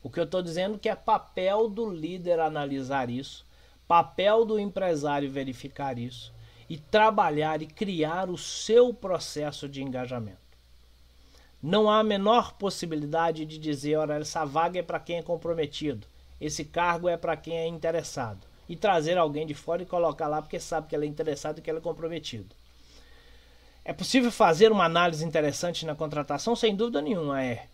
O 0.01 0.09
que 0.09 0.19
eu 0.19 0.23
estou 0.23 0.41
dizendo 0.41 0.75
é 0.75 0.79
que 0.79 0.89
é 0.89 0.95
papel 0.95 1.69
do 1.69 1.89
líder 1.89 2.39
analisar 2.39 3.09
isso, 3.09 3.45
papel 3.89 4.45
do 4.45 4.59
empresário 4.59 5.31
verificar 5.31 5.97
isso, 5.97 6.31
e 6.69 6.77
trabalhar 6.77 7.63
e 7.63 7.65
criar 7.65 8.29
o 8.29 8.37
seu 8.37 8.93
processo 8.93 9.67
de 9.67 9.81
engajamento. 9.81 10.37
Não 11.61 11.89
há 11.89 11.97
a 11.97 12.03
menor 12.03 12.53
possibilidade 12.53 13.45
de 13.45 13.57
dizer, 13.57 13.95
olha, 13.95 14.13
essa 14.13 14.45
vaga 14.45 14.77
é 14.77 14.83
para 14.83 14.99
quem 14.99 15.17
é 15.17 15.23
comprometido, 15.23 16.05
esse 16.39 16.63
cargo 16.63 17.09
é 17.09 17.17
para 17.17 17.35
quem 17.35 17.57
é 17.57 17.65
interessado, 17.65 18.45
e 18.69 18.75
trazer 18.75 19.17
alguém 19.17 19.47
de 19.47 19.55
fora 19.55 19.81
e 19.81 19.87
colocar 19.87 20.27
lá 20.27 20.39
porque 20.39 20.59
sabe 20.59 20.87
que 20.87 20.95
ele 20.95 21.07
é 21.07 21.09
interessado 21.09 21.57
e 21.57 21.61
que 21.63 21.71
ele 21.71 21.79
é 21.79 21.81
comprometido. 21.81 22.55
É 23.83 23.91
possível 23.91 24.31
fazer 24.31 24.71
uma 24.71 24.85
análise 24.85 25.25
interessante 25.25 25.83
na 25.83 25.95
contratação? 25.95 26.55
Sem 26.55 26.75
dúvida 26.75 27.01
nenhuma 27.01 27.43
é. 27.43 27.65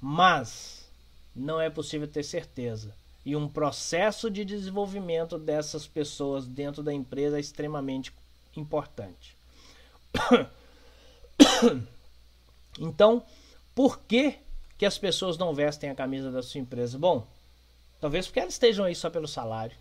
Mas 0.00 0.90
não 1.36 1.60
é 1.60 1.68
possível 1.68 2.08
ter 2.08 2.22
certeza. 2.22 2.94
E 3.28 3.36
um 3.36 3.46
processo 3.46 4.30
de 4.30 4.42
desenvolvimento 4.42 5.38
dessas 5.38 5.86
pessoas 5.86 6.46
dentro 6.46 6.82
da 6.82 6.94
empresa 6.94 7.36
é 7.36 7.40
extremamente 7.40 8.10
importante. 8.56 9.36
Então, 12.80 13.24
por 13.74 13.98
que, 13.98 14.38
que 14.78 14.86
as 14.86 14.96
pessoas 14.96 15.36
não 15.36 15.52
vestem 15.52 15.90
a 15.90 15.94
camisa 15.94 16.30
da 16.30 16.42
sua 16.42 16.60
empresa? 16.60 16.96
Bom, 16.96 17.26
talvez 18.00 18.26
porque 18.26 18.38
elas 18.38 18.54
estejam 18.54 18.84
aí 18.84 18.94
só 18.94 19.10
pelo 19.10 19.26
salário. 19.26 19.76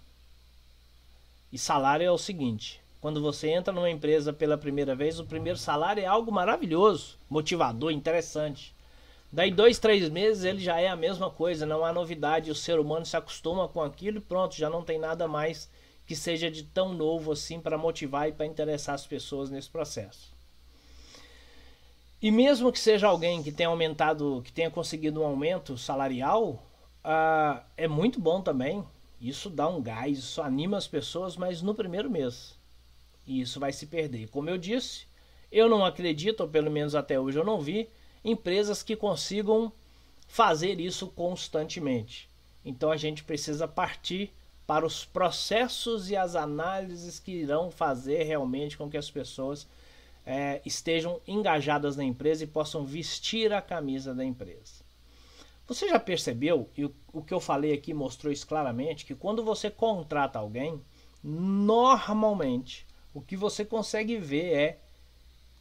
E 1.52 1.60
salário 1.60 2.06
é 2.06 2.12
o 2.12 2.18
seguinte: 2.18 2.82
quando 3.00 3.22
você 3.22 3.50
entra 3.50 3.72
numa 3.72 3.90
empresa 3.90 4.34
pela 4.34 4.58
primeira 4.58 4.96
vez, 4.96 5.20
o 5.20 5.26
primeiro 5.26 5.60
salário 5.60 6.02
é 6.02 6.08
algo 6.08 6.32
maravilhoso, 6.32 7.20
motivador, 7.30 7.92
interessante. 7.92 8.76
Daí 9.32 9.52
dois, 9.52 9.78
três 9.78 10.10
meses 10.10 10.44
ele 10.44 10.60
já 10.60 10.80
é 10.80 10.88
a 10.88 10.96
mesma 10.96 11.30
coisa, 11.30 11.66
não 11.66 11.84
há 11.84 11.92
novidade. 11.92 12.52
O 12.52 12.56
ser 12.56 12.80
humano 12.80 13.06
se 13.06 13.18
acostuma 13.18 13.68
com 13.68 13.82
aquilo 13.82 14.18
e 14.18 14.22
pronto, 14.22 14.56
já 14.56 14.70
não 14.70 14.84
tem 14.84 14.98
nada 14.98 15.28
mais 15.28 15.70
que 16.06 16.16
seja 16.16 16.50
de 16.50 16.64
tão 16.64 16.94
novo 16.94 17.34
assim 17.34 17.60
para 17.60 17.78
motivar 17.78 18.30
e 18.30 18.32
para 18.32 18.46
interessar 18.46 18.96
as 18.96 19.06
pessoas 19.06 19.50
nesse 19.50 19.70
processo. 19.70 20.34
E 22.22 22.32
mesmo 22.32 22.72
que 22.72 22.80
seja 22.80 23.08
alguém 23.08 23.44
que 23.44 23.52
tenha 23.52 23.70
aumentado, 23.70 24.42
que 24.44 24.52
tenha 24.52 24.72
conseguido 24.72 25.22
um 25.22 25.26
aumento 25.26 25.78
salarial, 25.78 26.64
uh, 27.04 27.62
é 27.76 27.88
muito 27.88 28.20
bom 28.20 28.42
também. 28.42 28.84
Isso 29.20 29.50
dá 29.50 29.68
um 29.68 29.82
gás, 29.82 30.18
isso 30.18 30.42
anima 30.42 30.78
as 30.78 30.88
pessoas, 30.88 31.36
mas 31.36 31.62
no 31.62 31.76
primeiro 31.76 32.10
mês. 32.10 32.58
E 33.26 33.42
isso 33.42 33.60
vai 33.60 33.74
se 33.74 33.86
perder. 33.86 34.30
Como 34.30 34.50
eu 34.50 34.58
disse, 34.58 35.06
eu 35.52 35.70
não 35.70 35.86
acredito, 35.86 36.42
ou 36.42 36.48
pelo 36.48 36.72
menos 36.72 36.96
até 36.96 37.20
hoje 37.20 37.38
eu 37.38 37.44
não 37.44 37.60
vi, 37.60 37.90
empresas 38.24 38.84
que 38.84 38.96
consigam 38.96 39.72
fazer 40.28 40.80
isso 40.80 41.08
constantemente. 41.08 42.30
Então 42.64 42.92
a 42.92 42.98
gente 42.98 43.24
precisa 43.24 43.68
partir 43.68 44.34
para 44.66 44.86
os 44.86 45.06
processos 45.06 46.10
e 46.10 46.16
as 46.16 46.36
análises 46.36 47.20
que 47.20 47.32
irão 47.32 47.72
fazer 47.72 48.24
realmente 48.24 48.78
com 48.78 48.90
que 48.90 48.98
as 48.98 49.10
pessoas 49.10 49.66
é, 50.26 50.62
estejam 50.66 51.22
engajadas 51.26 51.96
na 51.96 52.04
empresa 52.04 52.44
e 52.44 52.48
possam 52.48 52.84
vestir 52.86 53.54
a 53.54 53.62
camisa 53.62 54.14
da 54.14 54.26
empresa. 54.26 54.86
Você 55.66 55.88
já 55.88 56.00
percebeu, 56.00 56.70
e 56.78 56.84
o, 56.86 56.94
o 57.14 57.24
que 57.24 57.34
eu 57.34 57.40
falei 57.40 57.74
aqui 57.74 57.94
mostrou 57.94 58.32
isso 58.32 58.46
claramente, 58.46 59.06
que 59.06 59.16
quando 59.16 59.44
você 59.44 59.70
contrata 59.70 60.38
alguém, 60.38 60.82
normalmente 61.24 62.86
o 63.14 63.22
que 63.22 63.38
você 63.38 63.64
consegue 63.64 64.18
ver 64.18 64.54
é 64.54 64.80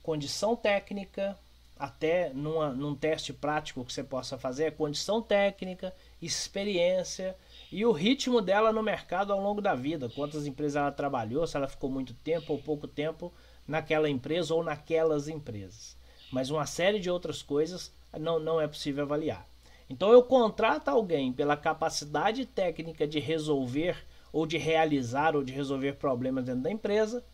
condição 0.03 0.55
técnica, 0.55 1.39
até 1.79 2.31
numa, 2.33 2.71
num 2.71 2.95
teste 2.95 3.33
prático 3.33 3.85
que 3.85 3.93
você 3.93 4.03
possa 4.03 4.39
fazer 4.39 4.65
é 4.65 4.71
condição 4.71 5.21
técnica, 5.21 5.95
experiência 6.21 7.37
e 7.71 7.85
o 7.85 7.93
ritmo 7.93 8.41
dela 8.41 8.73
no 8.73 8.83
mercado 8.83 9.33
ao 9.33 9.41
longo 9.41 9.61
da 9.61 9.75
vida. 9.75 10.09
Quantas 10.09 10.47
empresas 10.47 10.77
ela 10.77 10.93
trabalhou, 10.93 11.47
se 11.47 11.57
ela 11.57 11.69
ficou 11.69 11.91
muito 11.91 12.15
tempo 12.15 12.53
ou 12.53 12.59
pouco 12.59 12.89
tempo 12.89 13.33
naquela 13.69 14.09
empresa 14.09 14.55
ou 14.55 14.65
naquelas 14.65 15.29
empresas. 15.29 15.97
Mas 16.33 16.51
uma 16.51 16.67
série 16.67 16.99
de 16.99 17.11
outras 17.11 17.43
coisas 17.43 17.93
não, 18.19 18.39
não 18.39 18.61
é 18.61 18.67
possível 18.67 19.05
avaliar. 19.05 19.47
Então 19.89 20.11
eu 20.11 20.23
contrato 20.23 20.89
alguém 20.89 21.33
pela 21.33 21.57
capacidade 21.57 22.45
técnica 22.47 23.07
de 23.07 23.21
resolver 23.21 24.05
ou 24.33 24.47
de 24.47 24.59
realizar 24.59 25.37
ou 25.37 25.45
de 25.45 25.53
resolver 25.53 25.95
problemas 25.95 26.45
dentro 26.45 26.63
da 26.63 26.71
empresa, 26.71 27.25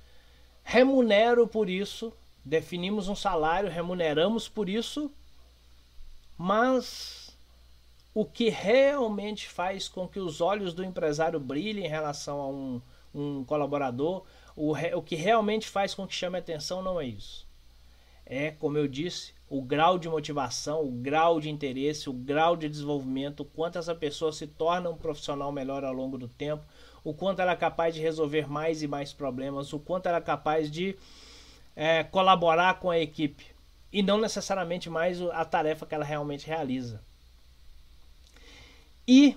remunero 0.63 1.49
por 1.49 1.69
isso, 1.69 2.13
definimos 2.45 3.09
um 3.09 3.15
salário, 3.15 3.71
remuneramos 3.71 4.49
por 4.49 4.69
isso, 4.69 5.11
mas 6.37 7.37
o 8.15 8.25
que 8.25 8.49
realmente 8.49 9.49
faz 9.49 9.89
com 9.89 10.07
que 10.07 10.19
os 10.19 10.41
olhos 10.41 10.75
do 10.75 10.85
empresário 10.85 11.41
brilhem 11.41 11.87
em 11.87 11.89
relação 11.89 12.41
a 12.41 12.49
um, 12.49 12.83
um 13.15 13.45
colaborador, 13.45 14.25
o, 14.55 14.73
o 14.73 15.03
que 15.03 15.15
realmente 15.15 15.69
faz 15.69 15.95
com 15.95 16.07
que 16.07 16.15
chame 16.15 16.39
atenção 16.39 16.83
não 16.83 17.01
é 17.01 17.07
isso. 17.07 17.47
É, 18.25 18.51
como 18.51 18.79
eu 18.79 18.87
disse, 18.87 19.35
o 19.49 19.61
grau 19.61 19.99
de 19.99 20.09
motivação, 20.09 20.85
o 20.85 20.91
grau 20.91 21.41
de 21.41 21.51
interesse, 21.51 22.09
o 22.09 22.13
grau 22.13 22.57
de 22.57 22.69
desenvolvimento, 22.69 23.41
o 23.41 23.45
quanto 23.45 23.79
essa 23.79 23.95
pessoa 23.95 24.33
se 24.33 24.47
torna 24.47 24.89
um 24.89 24.97
profissional 24.97 25.51
melhor 25.53 25.85
ao 25.85 25.93
longo 25.93 26.17
do 26.17 26.29
tempo, 26.29 26.65
o 27.05 27.13
quanto 27.13 27.41
ela 27.41 27.53
é 27.53 27.57
capaz 27.57 27.95
de 27.95 28.01
resolver 28.01 28.49
mais 28.49 28.83
e 28.83 28.89
mais 28.89 29.13
problemas, 29.13 29.73
o 29.73 29.79
quanto 29.79 30.07
ela 30.07 30.19
é 30.19 30.23
capaz 30.23 30.71
de 30.71 30.97
é, 31.75 32.05
colaborar 32.05 32.79
com 32.79 32.91
a 32.91 32.99
equipe 32.99 33.47
e 33.93 34.03
não 34.03 34.19
necessariamente 34.19 34.89
mais 34.89 35.21
a 35.21 35.45
tarefa 35.45 35.87
que 35.87 35.95
ela 35.95 36.05
realmente 36.05 36.47
realiza. 36.47 37.01
E 39.07 39.37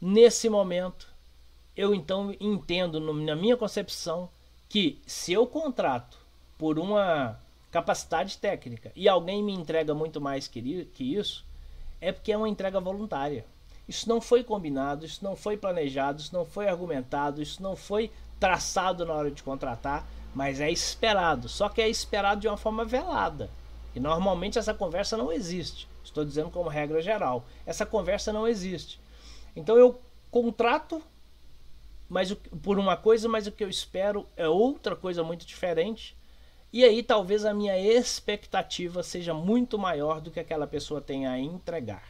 nesse 0.00 0.48
momento 0.48 1.12
eu 1.76 1.94
então 1.94 2.34
entendo 2.40 3.00
na 3.00 3.36
minha 3.36 3.56
concepção 3.56 4.28
que 4.68 5.00
se 5.06 5.32
eu 5.32 5.46
contrato 5.46 6.18
por 6.56 6.78
uma 6.78 7.38
capacidade 7.70 8.38
técnica 8.38 8.92
e 8.94 9.08
alguém 9.08 9.42
me 9.42 9.52
entrega 9.52 9.92
muito 9.94 10.20
mais 10.20 10.46
que 10.46 10.60
isso, 10.98 11.44
é 12.00 12.12
porque 12.12 12.32
é 12.32 12.36
uma 12.36 12.48
entrega 12.48 12.80
voluntária. 12.80 13.44
Isso 13.88 14.08
não 14.08 14.20
foi 14.20 14.42
combinado, 14.42 15.04
isso 15.04 15.22
não 15.22 15.36
foi 15.36 15.56
planejado, 15.56 16.20
isso 16.20 16.32
não 16.32 16.44
foi 16.44 16.68
argumentado, 16.68 17.42
isso 17.42 17.62
não 17.62 17.76
foi 17.76 18.10
traçado 18.40 19.04
na 19.04 19.12
hora 19.12 19.30
de 19.30 19.42
contratar, 19.42 20.06
mas 20.34 20.60
é 20.60 20.70
esperado. 20.70 21.48
Só 21.48 21.68
que 21.68 21.80
é 21.80 21.88
esperado 21.88 22.40
de 22.40 22.48
uma 22.48 22.56
forma 22.56 22.84
velada. 22.84 23.50
E 23.94 24.00
normalmente 24.00 24.58
essa 24.58 24.74
conversa 24.74 25.16
não 25.16 25.32
existe. 25.32 25.88
Estou 26.04 26.24
dizendo 26.24 26.50
como 26.50 26.68
regra 26.68 27.00
geral. 27.00 27.44
Essa 27.64 27.86
conversa 27.86 28.32
não 28.32 28.46
existe. 28.46 29.00
Então 29.54 29.76
eu 29.76 30.00
contrato 30.30 31.02
mas 32.08 32.32
por 32.62 32.78
uma 32.78 32.96
coisa, 32.96 33.28
mas 33.28 33.46
o 33.46 33.52
que 33.52 33.64
eu 33.64 33.68
espero 33.68 34.26
é 34.36 34.48
outra 34.48 34.94
coisa 34.94 35.24
muito 35.24 35.46
diferente. 35.46 36.16
E 36.72 36.84
aí 36.84 37.02
talvez 37.02 37.44
a 37.44 37.54
minha 37.54 37.78
expectativa 37.78 39.02
seja 39.02 39.32
muito 39.32 39.78
maior 39.78 40.20
do 40.20 40.30
que 40.30 40.40
aquela 40.40 40.66
pessoa 40.66 41.00
tem 41.00 41.26
a 41.26 41.38
entregar. 41.38 42.06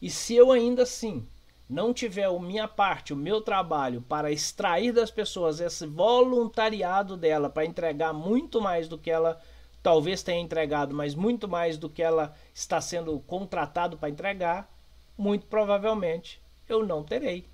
E 0.00 0.08
se 0.08 0.34
eu 0.34 0.52
ainda 0.52 0.82
assim 0.82 1.26
não 1.68 1.92
tiver 1.92 2.24
a 2.24 2.38
minha 2.38 2.66
parte, 2.66 3.12
o 3.12 3.16
meu 3.16 3.40
trabalho 3.40 4.00
para 4.00 4.32
extrair 4.32 4.92
das 4.92 5.10
pessoas 5.10 5.60
esse 5.60 5.86
voluntariado 5.86 7.16
dela 7.16 7.50
para 7.50 7.66
entregar 7.66 8.12
muito 8.12 8.60
mais 8.60 8.88
do 8.88 8.96
que 8.96 9.10
ela 9.10 9.40
talvez 9.82 10.22
tenha 10.22 10.40
entregado, 10.40 10.94
mas 10.94 11.14
muito 11.14 11.46
mais 11.46 11.76
do 11.76 11.90
que 11.90 12.02
ela 12.02 12.34
está 12.54 12.80
sendo 12.80 13.18
contratado 13.20 13.96
para 13.98 14.08
entregar, 14.08 14.68
muito 15.16 15.46
provavelmente 15.46 16.40
eu 16.68 16.86
não 16.86 17.02
terei. 17.02 17.46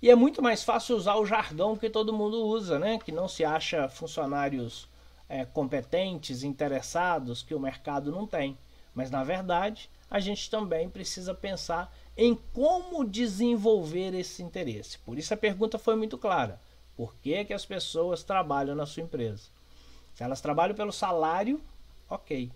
E 0.00 0.10
é 0.10 0.14
muito 0.14 0.40
mais 0.40 0.62
fácil 0.62 0.96
usar 0.96 1.16
o 1.16 1.26
jargão 1.26 1.76
que 1.76 1.90
todo 1.90 2.12
mundo 2.12 2.46
usa, 2.46 2.78
né? 2.78 2.98
Que 2.98 3.10
não 3.10 3.26
se 3.26 3.44
acha 3.44 3.88
funcionários 3.88 4.88
é, 5.28 5.44
competentes, 5.44 6.44
interessados, 6.44 7.42
que 7.42 7.54
o 7.54 7.60
mercado 7.60 8.12
não 8.12 8.24
tem. 8.26 8.56
Mas 8.94 9.10
na 9.10 9.24
verdade, 9.24 9.90
a 10.08 10.20
gente 10.20 10.48
também 10.48 10.88
precisa 10.88 11.34
pensar 11.34 11.92
em 12.18 12.34
como 12.52 13.04
desenvolver 13.04 14.12
esse 14.12 14.42
interesse. 14.42 14.98
Por 14.98 15.16
isso 15.16 15.32
a 15.32 15.36
pergunta 15.36 15.78
foi 15.78 15.94
muito 15.94 16.18
clara. 16.18 16.60
Por 16.96 17.14
que, 17.22 17.44
que 17.44 17.54
as 17.54 17.64
pessoas 17.64 18.24
trabalham 18.24 18.74
na 18.74 18.84
sua 18.86 19.04
empresa? 19.04 19.44
Se 20.16 20.24
elas 20.24 20.40
trabalham 20.40 20.74
pelo 20.74 20.90
salário, 20.90 21.62
ok. 22.10 22.50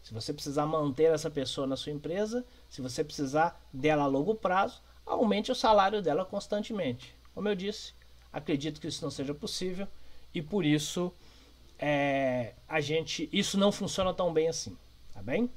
Se 0.00 0.14
você 0.14 0.32
precisar 0.32 0.64
manter 0.64 1.12
essa 1.12 1.28
pessoa 1.28 1.66
na 1.66 1.76
sua 1.76 1.90
empresa, 1.90 2.44
se 2.68 2.80
você 2.80 3.02
precisar 3.02 3.60
dela 3.72 4.04
a 4.04 4.06
longo 4.06 4.32
prazo, 4.32 4.80
aumente 5.04 5.50
o 5.50 5.56
salário 5.56 6.00
dela 6.00 6.24
constantemente. 6.24 7.12
Como 7.34 7.48
eu 7.48 7.56
disse, 7.56 7.92
acredito 8.32 8.80
que 8.80 8.86
isso 8.86 9.02
não 9.02 9.10
seja 9.10 9.34
possível 9.34 9.88
e 10.32 10.40
por 10.40 10.64
isso 10.64 11.12
é, 11.76 12.54
a 12.68 12.80
gente 12.80 13.28
isso 13.32 13.58
não 13.58 13.72
funciona 13.72 14.14
tão 14.14 14.32
bem 14.32 14.48
assim, 14.48 14.76
tá 15.12 15.20
bem? 15.20 15.50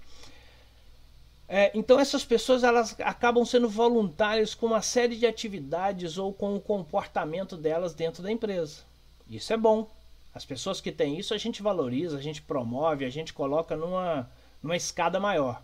É, 1.48 1.72
então 1.74 2.00
essas 2.00 2.24
pessoas 2.24 2.64
elas 2.64 2.96
acabam 3.00 3.46
sendo 3.46 3.70
voluntárias 3.70 4.56
com 4.56 4.68
uma 4.68 4.82
série 4.82 5.16
de 5.16 5.26
atividades 5.28 6.18
ou 6.18 6.34
com 6.34 6.56
o 6.56 6.62
comportamento 6.62 7.58
delas 7.58 7.94
dentro 7.94 8.24
da 8.24 8.32
empresa. 8.32 8.82
Isso 9.30 9.52
é 9.54 9.58
bom. 9.58 9.90
As 10.34 10.46
pessoas 10.46 10.82
que 10.82 10.92
têm 10.92 11.20
isso 11.20 11.34
a 11.34 11.38
gente 11.38 11.62
valoriza, 11.62 12.18
a 12.18 12.22
gente 12.22 12.42
promove, 12.42 13.06
a 13.06 13.10
gente 13.10 13.34
coloca 13.34 13.76
numa, 13.76 14.30
numa 14.62 14.76
escada 14.76 15.20
maior. 15.20 15.62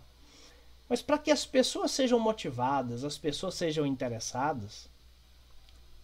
Mas 0.88 1.00
para 1.00 1.18
que 1.18 1.30
as 1.30 1.46
pessoas 1.46 1.92
sejam 1.92 2.18
motivadas, 2.18 3.04
as 3.04 3.16
pessoas 3.16 3.54
sejam 3.54 3.86
interessadas, 3.86 4.88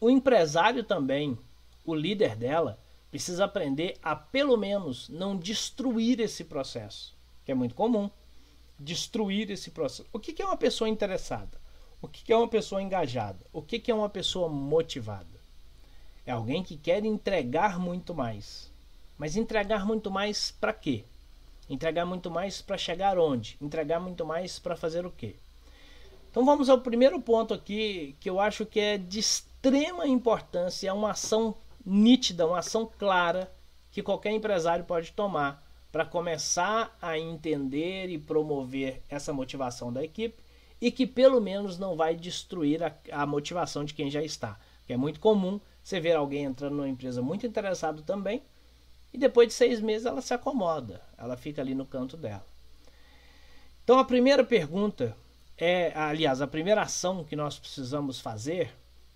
o 0.00 0.10
empresário 0.10 0.84
também, 0.84 1.38
o 1.84 1.94
líder 1.94 2.36
dela, 2.36 2.78
precisa 3.10 3.44
aprender 3.44 3.96
a 4.02 4.14
pelo 4.14 4.56
menos 4.56 5.08
não 5.08 5.36
destruir 5.36 6.20
esse 6.20 6.44
processo, 6.44 7.16
que 7.44 7.52
é 7.52 7.54
muito 7.54 7.74
comum. 7.74 8.10
Destruir 8.78 9.50
esse 9.50 9.70
processo. 9.70 10.08
O 10.12 10.18
que 10.18 10.40
é 10.40 10.44
uma 10.44 10.56
pessoa 10.56 10.88
interessada? 10.88 11.58
O 12.00 12.08
que 12.08 12.32
é 12.32 12.36
uma 12.36 12.48
pessoa 12.48 12.82
engajada? 12.82 13.38
O 13.52 13.62
que 13.62 13.90
é 13.90 13.94
uma 13.94 14.08
pessoa 14.08 14.48
motivada? 14.48 15.36
É 16.26 16.32
alguém 16.32 16.62
que 16.62 16.76
quer 16.76 17.04
entregar 17.04 17.78
muito 17.78 18.14
mais. 18.14 18.70
Mas 19.16 19.36
entregar 19.36 19.86
muito 19.86 20.10
mais 20.10 20.50
para 20.50 20.72
quê? 20.72 21.04
Entregar 21.68 22.04
muito 22.04 22.30
mais 22.30 22.60
para 22.60 22.76
chegar 22.76 23.18
onde? 23.18 23.56
Entregar 23.60 23.98
muito 23.98 24.24
mais 24.24 24.58
para 24.58 24.76
fazer 24.76 25.06
o 25.06 25.10
quê? 25.10 25.36
Então 26.30 26.44
vamos 26.44 26.68
ao 26.68 26.80
primeiro 26.80 27.20
ponto 27.20 27.54
aqui 27.54 28.14
que 28.20 28.28
eu 28.28 28.38
acho 28.38 28.66
que 28.66 28.78
é 28.78 28.98
de 28.98 29.18
extrema 29.18 30.06
importância, 30.06 30.88
é 30.88 30.92
uma 30.92 31.12
ação 31.12 31.54
nítida, 31.84 32.46
uma 32.46 32.58
ação 32.58 32.90
clara 32.98 33.50
que 33.90 34.02
qualquer 34.02 34.32
empresário 34.32 34.84
pode 34.84 35.12
tomar 35.12 35.65
para 35.96 36.04
começar 36.04 36.94
a 37.00 37.18
entender 37.18 38.11
e 38.11 38.18
promover 38.18 39.00
essa 39.09 39.32
motivação 39.32 39.90
da 39.90 40.04
equipe 40.04 40.37
e 40.78 40.90
que 40.90 41.06
pelo 41.06 41.40
menos 41.40 41.78
não 41.78 41.96
vai 41.96 42.14
destruir 42.14 42.82
a, 42.85 42.94
a 43.11 43.24
motivação 43.24 43.82
de 43.82 43.94
quem 43.94 44.11
já 44.11 44.22
está. 44.22 44.61
Que 44.87 44.92
é 44.92 44.96
muito 44.98 45.18
comum 45.18 45.59
você 45.82 45.98
ver 45.98 46.14
alguém 46.14 46.44
entrando 46.44 46.76
numa 46.76 46.87
empresa 46.87 47.22
muito 47.22 47.46
interessado 47.46 48.02
também 48.02 48.42
e 49.11 49.16
depois 49.16 49.48
de 49.48 49.54
seis 49.54 49.80
meses 49.80 50.04
ela 50.04 50.20
se 50.20 50.35
acomoda, 50.35 51.00
ela 51.16 51.35
fica 51.35 51.62
ali 51.62 51.74
no 51.74 51.87
canto 51.87 52.14
dela. 52.14 52.44
Então 53.82 53.98
a 53.98 54.04
primeira 54.04 54.44
pergunta 54.44 55.16
é, 55.56 55.96
aliás, 55.96 56.42
a 56.42 56.46
primeira 56.46 56.82
ação 56.82 57.24
que 57.24 57.35
nós 57.35 57.59
precisamos 57.59 58.20
fazer 58.20 58.70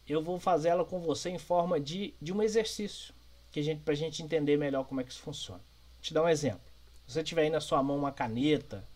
eu 0.08 0.22
vou 0.22 0.40
fazer 0.40 0.70
ela 0.70 0.84
com 0.86 0.98
você 0.98 1.28
em 1.28 1.38
forma 1.38 1.78
de, 1.78 2.14
de 2.22 2.32
um 2.32 2.42
exercício, 2.42 3.12
que 3.52 3.60
a 3.60 3.62
gente, 3.62 3.82
para 3.82 3.92
a 3.92 3.96
gente 3.96 4.22
entender 4.22 4.56
melhor 4.56 4.84
como 4.84 5.02
é 5.02 5.04
que 5.04 5.12
isso 5.12 5.20
funciona. 5.20 5.60
Vou 5.60 6.00
te 6.00 6.14
dar 6.14 6.22
um 6.22 6.28
exemplo. 6.28 6.69
Se 7.10 7.14
você 7.14 7.24
tiver 7.24 7.42
aí 7.42 7.50
na 7.50 7.60
sua 7.60 7.82
mão 7.82 7.96
uma 7.96 8.12
caneta, 8.12 8.86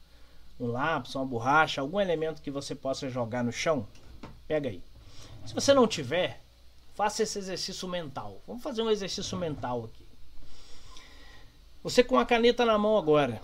um 0.60 0.68
lápis, 0.68 1.16
uma 1.16 1.26
borracha, 1.26 1.80
algum 1.80 2.00
elemento 2.00 2.40
que 2.40 2.48
você 2.48 2.72
possa 2.72 3.10
jogar 3.10 3.42
no 3.42 3.50
chão, 3.50 3.88
pega 4.46 4.68
aí. 4.68 4.80
Se 5.44 5.52
você 5.52 5.74
não 5.74 5.88
tiver, 5.88 6.40
faça 6.94 7.24
esse 7.24 7.36
exercício 7.40 7.88
mental. 7.88 8.40
Vamos 8.46 8.62
fazer 8.62 8.82
um 8.82 8.90
exercício 8.90 9.36
mental 9.36 9.86
aqui. 9.86 10.06
Você 11.82 12.04
com 12.04 12.16
a 12.16 12.24
caneta 12.24 12.64
na 12.64 12.78
mão 12.78 12.96
agora, 12.96 13.42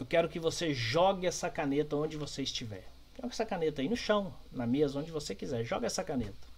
eu 0.00 0.04
quero 0.04 0.28
que 0.28 0.40
você 0.40 0.74
jogue 0.74 1.28
essa 1.28 1.48
caneta 1.48 1.94
onde 1.94 2.16
você 2.16 2.42
estiver. 2.42 2.88
Joga 3.14 3.28
essa 3.28 3.46
caneta 3.46 3.82
aí 3.82 3.88
no 3.88 3.96
chão, 3.96 4.34
na 4.50 4.66
mesa, 4.66 4.98
onde 4.98 5.12
você 5.12 5.32
quiser. 5.32 5.62
Joga 5.62 5.86
essa 5.86 6.02
caneta 6.02 6.50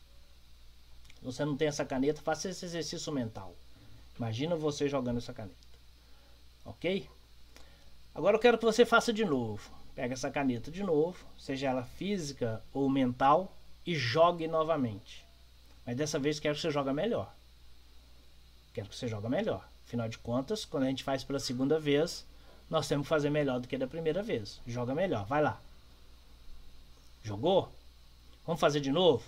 você 1.23 1.45
não 1.45 1.57
tem 1.57 1.69
essa 1.69 1.85
caneta, 1.85 2.21
faça 2.21 2.49
esse 2.49 2.65
exercício 2.65 3.13
mental. 3.13 3.55
Imagina 4.19 4.57
você 4.57 4.89
jogando 4.89 5.19
essa 5.19 5.33
caneta. 5.33 5.72
Ok? 6.65 7.09
Agora 8.15 8.37
eu 8.37 8.41
quero 8.41 8.59
que 8.59 8.65
você 8.65 8.85
faça 8.85 9.13
de 9.13 9.25
novo. 9.25 9.71
Pega 9.95 10.15
essa 10.15 10.31
caneta 10.31 10.71
de 10.71 10.83
novo, 10.83 11.19
seja 11.39 11.69
ela 11.69 11.85
física 11.85 12.63
ou 12.73 12.89
mental, 12.89 13.53
e 13.87 13.95
jogue 13.95 14.47
novamente. 14.47 15.25
Mas 15.85 15.97
dessa 15.97 16.19
vez 16.19 16.41
quero 16.41 16.55
que 16.55 16.61
você 16.61 16.71
jogue 16.71 16.93
melhor. 16.93 17.33
Quero 18.73 18.89
que 18.89 18.97
você 18.97 19.09
jogue 19.09 19.29
melhor. 19.29 19.67
Afinal 19.87 20.09
de 20.09 20.19
contas, 20.19 20.65
quando 20.65 20.85
a 20.85 20.89
gente 20.89 21.05
faz 21.05 21.23
pela 21.23 21.39
segunda 21.39 21.79
vez, 21.79 22.25
nós 22.71 22.89
temos 22.89 23.05
que 23.05 23.09
fazer 23.09 23.29
melhor 23.29 23.61
do 23.61 23.69
que 23.69 23.77
da 23.77 23.87
primeira 23.87 24.23
vez. 24.23 24.61
Joga 24.67 24.95
melhor, 24.95 25.27
vai 25.27 25.43
lá. 25.43 25.61
Jogou? 27.23 27.71
Vamos 28.47 28.61
fazer 28.61 28.81
de 28.81 28.91
novo? 28.91 29.23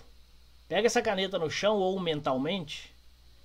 Pega 0.69 0.87
essa 0.87 1.03
caneta 1.03 1.39
no 1.39 1.51
chão 1.51 1.77
ou 1.77 2.01
mentalmente 2.01 2.93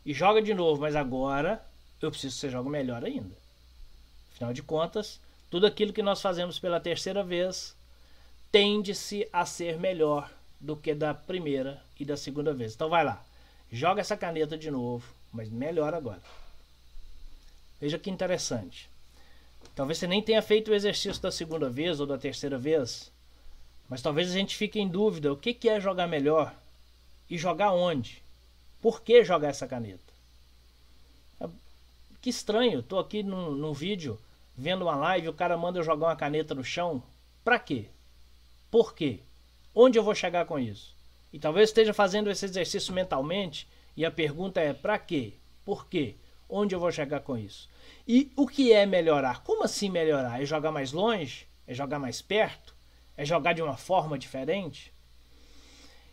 e 0.05 0.13
joga 0.13 0.41
de 0.41 0.53
novo, 0.53 0.81
mas 0.81 0.95
agora 0.95 1.61
eu 2.01 2.09
preciso 2.09 2.35
que 2.35 2.39
você 2.39 2.49
jogue 2.49 2.69
melhor 2.69 3.03
ainda. 3.03 3.35
Afinal 4.39 4.53
de 4.53 4.63
contas, 4.63 5.19
tudo 5.49 5.67
aquilo 5.67 5.91
que 5.91 6.01
nós 6.01 6.21
fazemos 6.21 6.57
pela 6.57 6.79
terceira 6.79 7.21
vez 7.21 7.75
tende-se 8.49 9.27
a 9.33 9.45
ser 9.45 9.77
melhor 9.77 10.31
do 10.61 10.77
que 10.77 10.95
da 10.95 11.13
primeira 11.13 11.83
e 11.99 12.05
da 12.05 12.15
segunda 12.15 12.53
vez. 12.53 12.73
Então 12.73 12.87
vai 12.87 13.03
lá, 13.03 13.21
joga 13.69 13.99
essa 13.99 14.15
caneta 14.15 14.57
de 14.57 14.71
novo, 14.71 15.05
mas 15.33 15.49
melhor 15.49 15.93
agora. 15.93 16.21
Veja 17.81 17.99
que 17.99 18.09
interessante. 18.09 18.89
Talvez 19.75 19.97
você 19.97 20.07
nem 20.07 20.23
tenha 20.23 20.41
feito 20.41 20.71
o 20.71 20.73
exercício 20.73 21.21
da 21.21 21.33
segunda 21.33 21.69
vez 21.69 21.99
ou 21.99 22.07
da 22.07 22.17
terceira 22.17 22.57
vez, 22.57 23.11
mas 23.89 24.01
talvez 24.01 24.31
a 24.31 24.33
gente 24.33 24.55
fique 24.55 24.79
em 24.79 24.87
dúvida: 24.87 25.33
o 25.33 25.35
que, 25.35 25.67
é 25.67 25.81
jogar 25.81 26.07
melhor 26.07 26.55
e 27.29 27.37
jogar 27.37 27.73
onde? 27.73 28.23
Por 28.81 29.01
que 29.01 29.21
jogar 29.21 29.49
essa 29.49 29.67
caneta? 29.67 29.99
Que 32.21 32.29
estranho, 32.29 32.79
estou 32.79 32.99
aqui 32.99 33.21
num, 33.21 33.51
num 33.51 33.73
vídeo 33.73 34.17
vendo 34.59 34.81
uma 34.81 34.95
live, 34.95 35.29
o 35.29 35.33
cara 35.33 35.57
manda 35.57 35.79
eu 35.79 35.83
jogar 35.83 36.07
uma 36.07 36.15
caneta 36.17 36.53
no 36.53 36.65
chão. 36.65 37.01
Pra 37.45 37.57
quê? 37.57 37.85
Por 38.69 38.93
quê? 38.93 39.21
Onde 39.73 39.97
eu 39.97 40.03
vou 40.03 40.13
chegar 40.13 40.45
com 40.45 40.59
isso? 40.59 40.93
E 41.31 41.39
talvez 41.39 41.69
esteja 41.69 41.93
fazendo 41.93 42.29
esse 42.29 42.43
exercício 42.43 42.93
mentalmente 42.93 43.67
e 43.95 44.05
a 44.05 44.11
pergunta 44.11 44.59
é: 44.59 44.73
para 44.73 44.99
quê? 44.99 45.33
Por 45.63 45.87
quê? 45.87 46.15
Onde 46.49 46.75
eu 46.75 46.79
vou 46.79 46.91
chegar 46.91 47.21
com 47.21 47.37
isso? 47.37 47.69
E 48.05 48.33
o 48.35 48.45
que 48.45 48.73
é 48.73 48.85
melhorar? 48.85 49.43
Como 49.43 49.63
assim 49.63 49.89
melhorar? 49.89 50.41
É 50.41 50.45
jogar 50.45 50.71
mais 50.71 50.91
longe? 50.91 51.47
É 51.65 51.73
jogar 51.73 51.97
mais 51.97 52.21
perto? 52.21 52.75
É 53.15 53.23
jogar 53.23 53.53
de 53.53 53.61
uma 53.61 53.77
forma 53.77 54.19
diferente? 54.19 54.91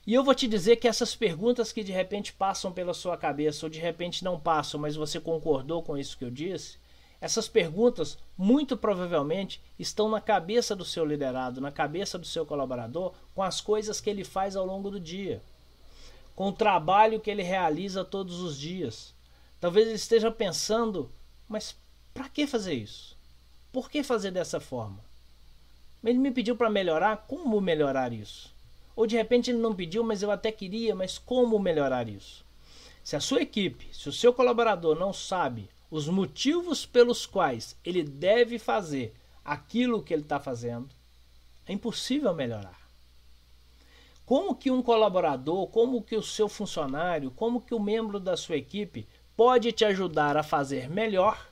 E 0.06 0.14
eu 0.14 0.22
vou 0.22 0.36
te 0.36 0.46
dizer 0.46 0.76
que 0.76 0.86
essas 0.86 1.16
perguntas 1.16 1.72
que 1.72 1.82
de 1.82 1.90
repente 1.90 2.32
passam 2.32 2.70
pela 2.70 2.94
sua 2.94 3.16
cabeça 3.16 3.66
ou 3.66 3.70
de 3.70 3.80
repente 3.80 4.22
não 4.22 4.38
passam, 4.38 4.78
mas 4.78 4.94
você 4.94 5.18
concordou 5.18 5.82
com 5.82 5.98
isso 5.98 6.16
que 6.16 6.24
eu 6.24 6.30
disse, 6.30 6.78
essas 7.20 7.48
perguntas 7.48 8.18
muito 8.36 8.76
provavelmente 8.76 9.62
estão 9.78 10.08
na 10.08 10.20
cabeça 10.20 10.76
do 10.76 10.84
seu 10.84 11.04
liderado, 11.04 11.60
na 11.60 11.72
cabeça 11.72 12.18
do 12.18 12.26
seu 12.26 12.44
colaborador, 12.44 13.14
com 13.34 13.42
as 13.42 13.60
coisas 13.60 14.00
que 14.00 14.10
ele 14.10 14.24
faz 14.24 14.54
ao 14.54 14.66
longo 14.66 14.90
do 14.90 15.00
dia, 15.00 15.42
com 16.34 16.48
o 16.48 16.52
trabalho 16.52 17.20
que 17.20 17.30
ele 17.30 17.42
realiza 17.42 18.04
todos 18.04 18.40
os 18.40 18.58
dias. 18.58 19.14
Talvez 19.58 19.86
ele 19.86 19.96
esteja 19.96 20.30
pensando, 20.30 21.10
mas 21.48 21.74
para 22.12 22.28
que 22.28 22.46
fazer 22.46 22.74
isso? 22.74 23.16
Por 23.72 23.90
que 23.90 24.02
fazer 24.02 24.30
dessa 24.30 24.60
forma? 24.60 25.04
Ele 26.04 26.18
me 26.18 26.30
pediu 26.30 26.54
para 26.54 26.70
melhorar, 26.70 27.24
como 27.26 27.60
melhorar 27.60 28.12
isso? 28.12 28.54
Ou 28.94 29.06
de 29.06 29.16
repente 29.16 29.50
ele 29.50 29.58
não 29.58 29.74
pediu, 29.74 30.04
mas 30.04 30.22
eu 30.22 30.30
até 30.30 30.52
queria, 30.52 30.94
mas 30.94 31.18
como 31.18 31.58
melhorar 31.58 32.08
isso? 32.08 32.44
Se 33.02 33.16
a 33.16 33.20
sua 33.20 33.42
equipe, 33.42 33.88
se 33.92 34.08
o 34.08 34.12
seu 34.12 34.32
colaborador 34.32 34.98
não 34.98 35.12
sabe 35.12 35.68
os 35.90 36.08
motivos 36.08 36.84
pelos 36.84 37.26
quais 37.26 37.76
ele 37.84 38.02
deve 38.02 38.58
fazer 38.58 39.14
aquilo 39.44 40.02
que 40.02 40.12
ele 40.12 40.22
está 40.22 40.40
fazendo, 40.40 40.88
é 41.66 41.72
impossível 41.72 42.34
melhorar. 42.34 42.86
Como 44.24 44.56
que 44.56 44.72
um 44.72 44.82
colaborador, 44.82 45.68
como 45.68 46.02
que 46.02 46.16
o 46.16 46.22
seu 46.22 46.48
funcionário, 46.48 47.30
como 47.30 47.60
que 47.60 47.72
o 47.74 47.80
membro 47.80 48.18
da 48.18 48.36
sua 48.36 48.56
equipe 48.56 49.06
pode 49.36 49.70
te 49.70 49.84
ajudar 49.84 50.36
a 50.36 50.42
fazer 50.42 50.90
melhor 50.90 51.46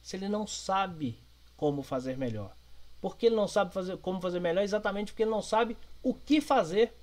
se 0.00 0.16
ele 0.16 0.28
não 0.28 0.46
sabe 0.46 1.18
como 1.58 1.82
fazer 1.82 2.16
melhor? 2.16 2.56
Porque 3.02 3.26
ele 3.26 3.36
não 3.36 3.46
sabe 3.46 3.74
fazer, 3.74 3.98
como 3.98 4.20
fazer 4.20 4.40
melhor 4.40 4.62
exatamente 4.62 5.12
porque 5.12 5.24
ele 5.24 5.30
não 5.30 5.42
sabe 5.42 5.76
o 6.02 6.14
que 6.14 6.40
fazer. 6.40 6.94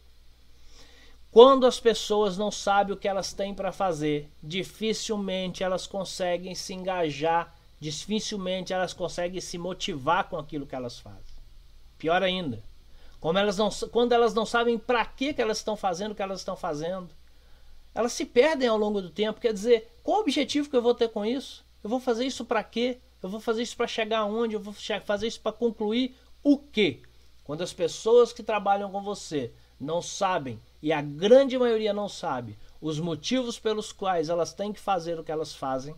Quando 1.33 1.65
as 1.65 1.79
pessoas 1.79 2.37
não 2.37 2.51
sabem 2.51 2.93
o 2.93 2.97
que 2.97 3.07
elas 3.07 3.33
têm 3.33 3.55
para 3.55 3.71
fazer, 3.71 4.29
dificilmente 4.41 5.63
elas 5.63 5.87
conseguem 5.87 6.53
se 6.53 6.75
engajar, 6.75 7.57
dificilmente 7.79 8.71
elas 8.71 8.93
conseguem 8.93 9.41
se 9.41 9.57
motivar 9.57 10.29
com 10.29 10.37
aquilo 10.37 10.67
que 10.67 10.75
elas 10.75 10.99
fazem. 10.99 11.41
Pior 11.97 12.21
ainda, 12.21 12.61
como 13.19 13.39
elas 13.39 13.57
não, 13.57 13.71
quando 13.91 14.11
elas 14.11 14.35
não 14.35 14.45
sabem 14.45 14.77
para 14.77 15.03
que, 15.05 15.33
elas 15.35 15.57
estão 15.57 15.75
fazendo 15.75 16.11
o 16.11 16.15
que 16.15 16.21
elas 16.21 16.41
estão 16.41 16.55
fazendo, 16.55 17.09
elas 17.95 18.13
se 18.13 18.25
perdem 18.25 18.69
ao 18.69 18.77
longo 18.77 19.01
do 19.01 19.09
tempo. 19.09 19.41
Quer 19.41 19.53
dizer, 19.53 19.91
qual 20.03 20.19
o 20.19 20.21
objetivo 20.21 20.69
que 20.69 20.75
eu 20.75 20.83
vou 20.83 20.93
ter 20.93 21.09
com 21.09 21.25
isso? 21.25 21.65
Eu 21.83 21.89
vou 21.89 21.99
fazer 21.99 22.27
isso 22.27 22.45
para 22.45 22.63
quê? 22.63 22.99
Eu 23.23 23.29
vou 23.29 23.39
fazer 23.39 23.63
isso 23.63 23.75
para 23.75 23.87
chegar 23.87 24.19
aonde? 24.19 24.53
Eu 24.53 24.59
vou 24.59 24.75
fazer 25.03 25.25
isso 25.25 25.41
para 25.41 25.51
concluir 25.51 26.15
o 26.43 26.59
quê? 26.59 27.01
Quando 27.43 27.63
as 27.63 27.73
pessoas 27.73 28.31
que 28.31 28.43
trabalham 28.43 28.91
com 28.91 29.01
você 29.01 29.51
não 29.83 30.01
sabem, 30.01 30.59
e 30.81 30.91
a 30.91 31.01
grande 31.01 31.57
maioria 31.57 31.93
não 31.93 32.09
sabe, 32.09 32.57
os 32.81 32.99
motivos 32.99 33.59
pelos 33.59 33.91
quais 33.91 34.29
elas 34.29 34.53
têm 34.53 34.73
que 34.73 34.79
fazer 34.79 35.19
o 35.19 35.23
que 35.23 35.31
elas 35.31 35.53
fazem, 35.53 35.95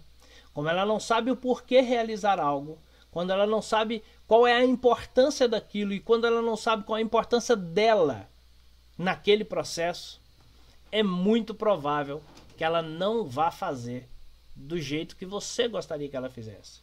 como 0.53 0.69
ela 0.69 0.85
não 0.85 0.99
sabe 0.99 1.31
o 1.31 1.35
porquê 1.35 1.81
realizar 1.81 2.39
algo, 2.39 2.77
quando 3.11 3.31
ela 3.31 3.47
não 3.47 3.61
sabe 3.61 4.03
qual 4.27 4.45
é 4.45 4.53
a 4.53 4.65
importância 4.65 5.47
daquilo 5.47 5.93
e 5.93 5.99
quando 5.99 6.27
ela 6.27 6.41
não 6.41 6.57
sabe 6.57 6.83
qual 6.83 6.97
é 6.97 7.01
a 7.01 7.05
importância 7.05 7.55
dela 7.55 8.29
naquele 8.97 9.45
processo, 9.45 10.19
é 10.91 11.01
muito 11.01 11.53
provável 11.53 12.21
que 12.57 12.63
ela 12.63 12.81
não 12.81 13.25
vá 13.25 13.51
fazer 13.51 14.07
do 14.55 14.79
jeito 14.79 15.15
que 15.15 15.25
você 15.25 15.67
gostaria 15.67 16.09
que 16.09 16.15
ela 16.15 16.29
fizesse. 16.29 16.79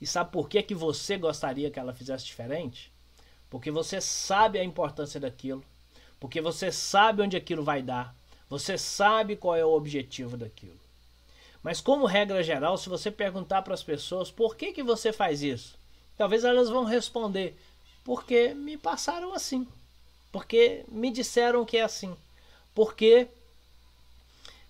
E 0.00 0.06
sabe 0.06 0.32
por 0.32 0.48
que, 0.48 0.62
que 0.62 0.74
você 0.74 1.16
gostaria 1.16 1.70
que 1.70 1.78
ela 1.78 1.94
fizesse 1.94 2.24
diferente? 2.24 2.92
Porque 3.52 3.70
você 3.70 4.00
sabe 4.00 4.58
a 4.58 4.64
importância 4.64 5.20
daquilo, 5.20 5.62
porque 6.18 6.40
você 6.40 6.72
sabe 6.72 7.20
onde 7.20 7.36
aquilo 7.36 7.62
vai 7.62 7.82
dar, 7.82 8.16
você 8.48 8.78
sabe 8.78 9.36
qual 9.36 9.54
é 9.54 9.62
o 9.62 9.74
objetivo 9.74 10.38
daquilo. 10.38 10.80
Mas 11.62 11.78
como 11.78 12.06
regra 12.06 12.42
geral, 12.42 12.78
se 12.78 12.88
você 12.88 13.10
perguntar 13.10 13.60
para 13.60 13.74
as 13.74 13.82
pessoas 13.82 14.30
por 14.30 14.56
que, 14.56 14.72
que 14.72 14.82
você 14.82 15.12
faz 15.12 15.42
isso, 15.42 15.78
talvez 16.16 16.44
elas 16.44 16.70
vão 16.70 16.84
responder: 16.84 17.54
porque 18.02 18.54
me 18.54 18.78
passaram 18.78 19.34
assim, 19.34 19.68
porque 20.32 20.86
me 20.88 21.10
disseram 21.10 21.66
que 21.66 21.76
é 21.76 21.82
assim, 21.82 22.16
porque 22.74 23.28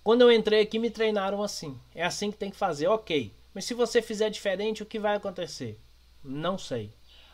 quando 0.03 0.23
eu 0.23 0.33
entrei 0.33 0.61
aqui 0.61 0.81
me 0.81 0.91
treinaram 0.91 1.41
assim, 1.41 1.79
é 1.95 2.03
assim 2.03 2.33
que 2.33 2.37
tem 2.37 2.51
que 2.51 2.57
fazer, 2.57 2.89
ok. 2.89 3.33
Mas 3.55 3.65
se 3.65 3.75
você 3.75 4.03
fizer 4.03 4.29
diferente, 4.29 4.83
o 4.83 4.87
que 4.87 4.99
vai 4.99 5.15
acontecer? 5.15 5.79
Não 6.25 6.59
sei. 6.59 6.91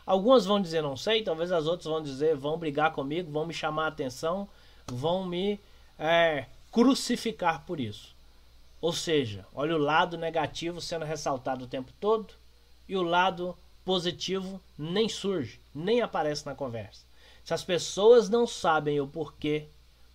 Algumas 0.09 0.43
vão 0.43 0.59
dizer 0.59 0.81
não 0.81 0.97
sei, 0.97 1.21
talvez 1.21 1.51
as 1.51 1.67
outras 1.67 1.85
vão 1.85 2.01
dizer 2.01 2.35
vão 2.35 2.57
brigar 2.57 2.91
comigo, 2.93 3.31
vão 3.31 3.45
me 3.45 3.53
chamar 3.53 3.85
a 3.85 3.89
atenção, 3.89 4.49
vão 4.87 5.23
me 5.23 5.59
é, 5.99 6.47
crucificar 6.71 7.63
por 7.63 7.79
isso. 7.79 8.15
Ou 8.81 8.91
seja, 8.91 9.45
olha 9.53 9.75
o 9.75 9.77
lado 9.77 10.17
negativo 10.17 10.81
sendo 10.81 11.05
ressaltado 11.05 11.65
o 11.65 11.67
tempo 11.67 11.91
todo 11.99 12.33
e 12.87 12.97
o 12.97 13.03
lado 13.03 13.55
positivo 13.85 14.59
nem 14.75 15.07
surge, 15.07 15.61
nem 15.75 16.01
aparece 16.01 16.43
na 16.43 16.55
conversa. 16.55 17.05
Se 17.43 17.53
as 17.53 17.63
pessoas 17.63 18.29
não 18.29 18.47
sabem 18.47 18.99
o 18.99 19.05
porquê, 19.07 19.67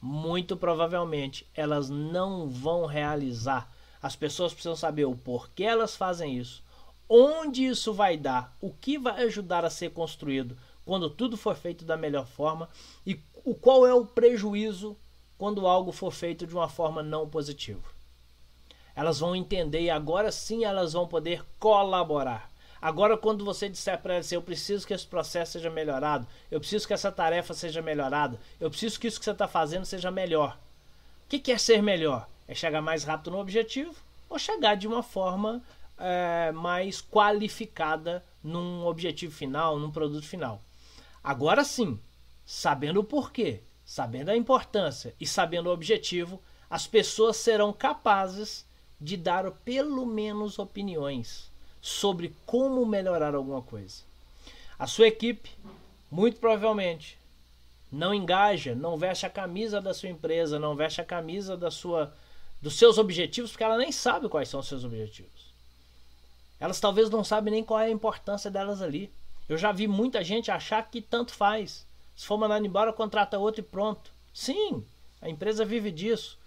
muito 0.02 0.57
provavelmente 0.57 1.46
elas 1.54 1.88
não 1.88 2.48
vão 2.48 2.85
realizar 2.85 3.70
as 4.02 4.16
pessoas 4.16 4.52
precisam 4.52 4.74
saber 4.74 5.04
o 5.04 5.14
porquê 5.14 5.62
elas 5.62 5.94
fazem 5.94 6.37
isso, 6.37 6.63
onde 7.08 7.66
isso 7.66 7.92
vai 7.92 8.16
dar, 8.16 8.56
o 8.60 8.72
que 8.72 8.98
vai 8.98 9.22
ajudar 9.24 9.64
a 9.64 9.70
ser 9.70 9.90
construído 9.90 10.56
quando 10.84 11.10
tudo 11.10 11.36
for 11.36 11.54
feito 11.56 11.84
da 11.84 11.96
melhor 11.96 12.26
forma 12.26 12.68
e 13.06 13.18
o 13.44 13.54
qual 13.54 13.86
é 13.86 13.94
o 13.94 14.06
prejuízo 14.06 14.96
quando 15.36 15.66
algo 15.66 15.92
for 15.92 16.12
feito 16.12 16.46
de 16.46 16.54
uma 16.54 16.68
forma 16.68 17.02
não 17.02 17.28
positiva. 17.28 17.82
Elas 18.94 19.18
vão 19.18 19.34
entender 19.34 19.80
e 19.82 19.90
agora 19.90 20.30
sim 20.30 20.64
elas 20.64 20.92
vão 20.92 21.06
poder 21.06 21.44
colaborar. 21.58 22.50
Agora, 22.80 23.16
quando 23.16 23.44
você 23.44 23.68
disser 23.68 23.98
para 24.00 24.14
elas, 24.14 24.30
eu 24.30 24.42
preciso 24.42 24.86
que 24.86 24.92
esse 24.92 25.06
processo 25.06 25.52
seja 25.52 25.70
melhorado, 25.70 26.26
eu 26.50 26.60
preciso 26.60 26.86
que 26.86 26.92
essa 26.92 27.10
tarefa 27.10 27.54
seja 27.54 27.80
melhorada, 27.80 28.38
eu 28.60 28.68
preciso 28.68 29.00
que 29.00 29.08
isso 29.08 29.18
que 29.18 29.24
você 29.24 29.30
está 29.30 29.48
fazendo 29.48 29.86
seja 29.86 30.10
melhor. 30.10 30.58
O 31.24 31.28
que 31.28 31.50
é 31.50 31.56
ser 31.56 31.82
melhor? 31.82 32.28
É 32.46 32.54
chegar 32.54 32.82
mais 32.82 33.02
rápido 33.02 33.30
no 33.30 33.40
objetivo 33.40 33.94
ou 34.28 34.38
chegar 34.38 34.74
de 34.74 34.86
uma 34.86 35.02
forma 35.02 35.62
é, 35.98 36.52
mais 36.52 37.00
qualificada 37.00 38.24
num 38.42 38.87
objetivo 38.87 39.35
final, 39.35 39.78
num 39.78 39.90
produto 39.90 40.26
final. 40.26 40.62
Agora 41.22 41.64
sim, 41.64 41.98
sabendo 42.44 43.00
o 43.00 43.04
porquê, 43.04 43.61
sabendo 43.85 44.30
a 44.30 44.37
importância 44.37 45.14
e 45.20 45.26
sabendo 45.26 45.68
o 45.68 45.72
objetivo, 45.72 46.40
as 46.68 46.87
pessoas 46.87 47.37
serão 47.37 47.72
capazes 47.72 48.66
de 49.00 49.16
dar 49.16 49.50
pelo 49.50 50.07
menos 50.07 50.59
opiniões 50.59 51.50
sobre 51.80 52.35
como 52.46 52.85
melhorar 52.87 53.35
alguma 53.35 53.62
coisa. 53.62 54.02
A 54.78 54.87
sua 54.87 55.07
equipe, 55.07 55.50
muito 56.11 56.40
provavelmente, 56.40 57.18
não 57.92 58.12
engaja, 58.12 58.74
não 58.74 58.96
veste 58.96 59.24
a 59.26 59.30
camisa 59.30 59.80
da 59.80 59.94
sua 59.94 60.09
empresa, 60.09 60.59
não 60.59 60.74
veste 60.74 61.00
a 61.00 61.04
camisa 61.04 61.57
da 61.57 61.70
sua 61.70 62.12
dos 62.61 62.78
seus 62.78 62.96
objetivos, 62.96 63.50
porque 63.50 63.62
ela 63.62 63.76
nem 63.76 63.92
sabe 63.92 64.26
quais 64.26 64.48
são 64.48 64.61
os 64.61 64.66
seus 64.66 64.85
objetivos. 64.85 65.43
Elas 66.58 66.80
talvez 66.80 67.10
não 67.10 67.24
sabem 67.24 67.52
nem 67.52 67.64
qual 67.64 67.80
é 67.80 67.86
a 67.86 67.90
importância 67.90 68.50
delas 68.50 68.80
ali. 68.80 69.12
Eu 69.48 69.58
já 69.58 69.72
vi 69.72 69.86
muita 69.86 70.24
gente 70.24 70.50
achar 70.50 70.88
que 70.88 71.00
tanto 71.00 71.34
faz. 71.34 71.86
Se 72.16 72.26
for 72.26 72.38
mandado 72.38 72.64
embora, 72.64 72.92
contrata 72.92 73.38
outro 73.38 73.60
e 73.60 73.64
pronto. 73.64 74.12
Sim, 74.32 74.84
a 75.20 75.28
empresa 75.28 75.64
vive 75.64 75.90
disso. 75.90 76.38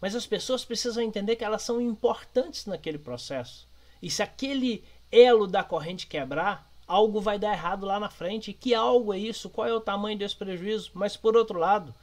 Mas 0.00 0.14
as 0.14 0.26
pessoas 0.26 0.64
precisam 0.64 1.02
entender 1.02 1.36
que 1.36 1.44
elas 1.44 1.62
são 1.62 1.80
importantes 1.80 2.66
naquele 2.66 2.98
processo. 2.98 3.66
E 4.00 4.10
se 4.10 4.22
aquele 4.22 4.84
elo 5.10 5.46
da 5.46 5.64
corrente 5.64 6.06
quebrar, 6.06 6.70
algo 6.86 7.20
vai 7.20 7.38
dar 7.38 7.52
errado 7.52 7.86
lá 7.86 7.98
na 7.98 8.10
frente. 8.10 8.50
E 8.50 8.54
que 8.54 8.74
algo 8.74 9.12
é 9.12 9.18
isso? 9.18 9.50
Qual 9.50 9.66
é 9.66 9.74
o 9.74 9.80
tamanho 9.80 10.18
desse 10.18 10.36
prejuízo? 10.36 10.90
Mas 10.94 11.16
por 11.16 11.36
outro 11.36 11.58
lado, 11.58 11.94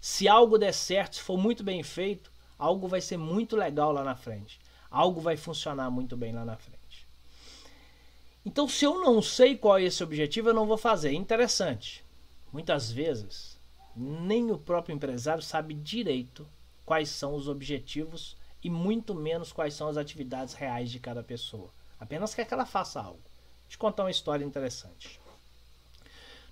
se 0.00 0.28
algo 0.28 0.58
der 0.58 0.72
certo, 0.72 1.16
se 1.16 1.22
for 1.22 1.36
muito 1.36 1.62
bem 1.62 1.82
feito, 1.82 2.32
algo 2.58 2.88
vai 2.88 3.00
ser 3.00 3.16
muito 3.16 3.56
legal 3.56 3.92
lá 3.92 4.02
na 4.02 4.16
frente. 4.16 4.58
Algo 4.90 5.20
vai 5.20 5.36
funcionar 5.36 5.90
muito 5.90 6.16
bem 6.16 6.32
lá 6.32 6.44
na 6.44 6.56
frente. 6.56 6.79
Então, 8.44 8.66
se 8.66 8.84
eu 8.84 9.00
não 9.00 9.20
sei 9.20 9.56
qual 9.56 9.78
é 9.78 9.82
esse 9.84 10.02
objetivo, 10.02 10.48
eu 10.48 10.54
não 10.54 10.66
vou 10.66 10.78
fazer. 10.78 11.12
Interessante. 11.12 12.04
Muitas 12.52 12.90
vezes, 12.90 13.60
nem 13.94 14.50
o 14.50 14.58
próprio 14.58 14.94
empresário 14.94 15.42
sabe 15.42 15.74
direito 15.74 16.48
quais 16.86 17.10
são 17.10 17.34
os 17.34 17.48
objetivos 17.48 18.36
e 18.62 18.70
muito 18.70 19.14
menos 19.14 19.52
quais 19.52 19.74
são 19.74 19.88
as 19.88 19.96
atividades 19.96 20.54
reais 20.54 20.90
de 20.90 20.98
cada 20.98 21.22
pessoa. 21.22 21.70
Apenas 21.98 22.34
quer 22.34 22.46
que 22.46 22.54
ela 22.54 22.66
faça 22.66 23.00
algo. 23.00 23.20
Vou 23.20 23.68
te 23.68 23.78
contar 23.78 24.04
uma 24.04 24.10
história 24.10 24.44
interessante. 24.44 25.20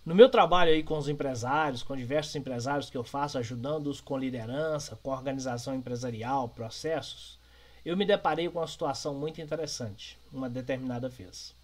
No 0.05 0.15
meu 0.15 0.31
trabalho 0.31 0.71
aí 0.71 0.83
com 0.83 0.97
os 0.97 1.09
empresários, 1.09 1.83
com 1.83 1.97
diversos 1.97 2.35
empresários 2.37 2.89
que 2.89 2.97
eu 2.97 3.05
faço, 3.05 3.39
ajudando-os 3.39 4.01
com 4.01 4.17
liderança, 4.17 4.97
com 5.03 5.11
organização 5.11 5.75
empresarial, 5.75 6.49
processos, 6.49 7.39
eu 7.85 7.97
me 7.97 8.07
deparei 8.07 8.49
com 8.49 8.59
uma 8.59 8.67
situação 8.67 9.15
muito 9.15 9.41
interessante, 9.41 10.19
uma 10.33 10.49
determinada 10.49 11.09
vez. 11.09 11.58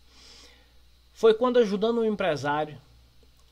Foi 1.14 1.32
quando 1.32 1.60
ajudando 1.60 2.00
um 2.00 2.04
empresário, 2.04 2.76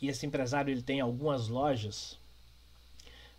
e 0.01 0.09
esse 0.09 0.27
empresário 0.27 0.73
ele 0.73 0.83
tem 0.83 1.01
algumas 1.01 1.47
lojas, 1.47 2.19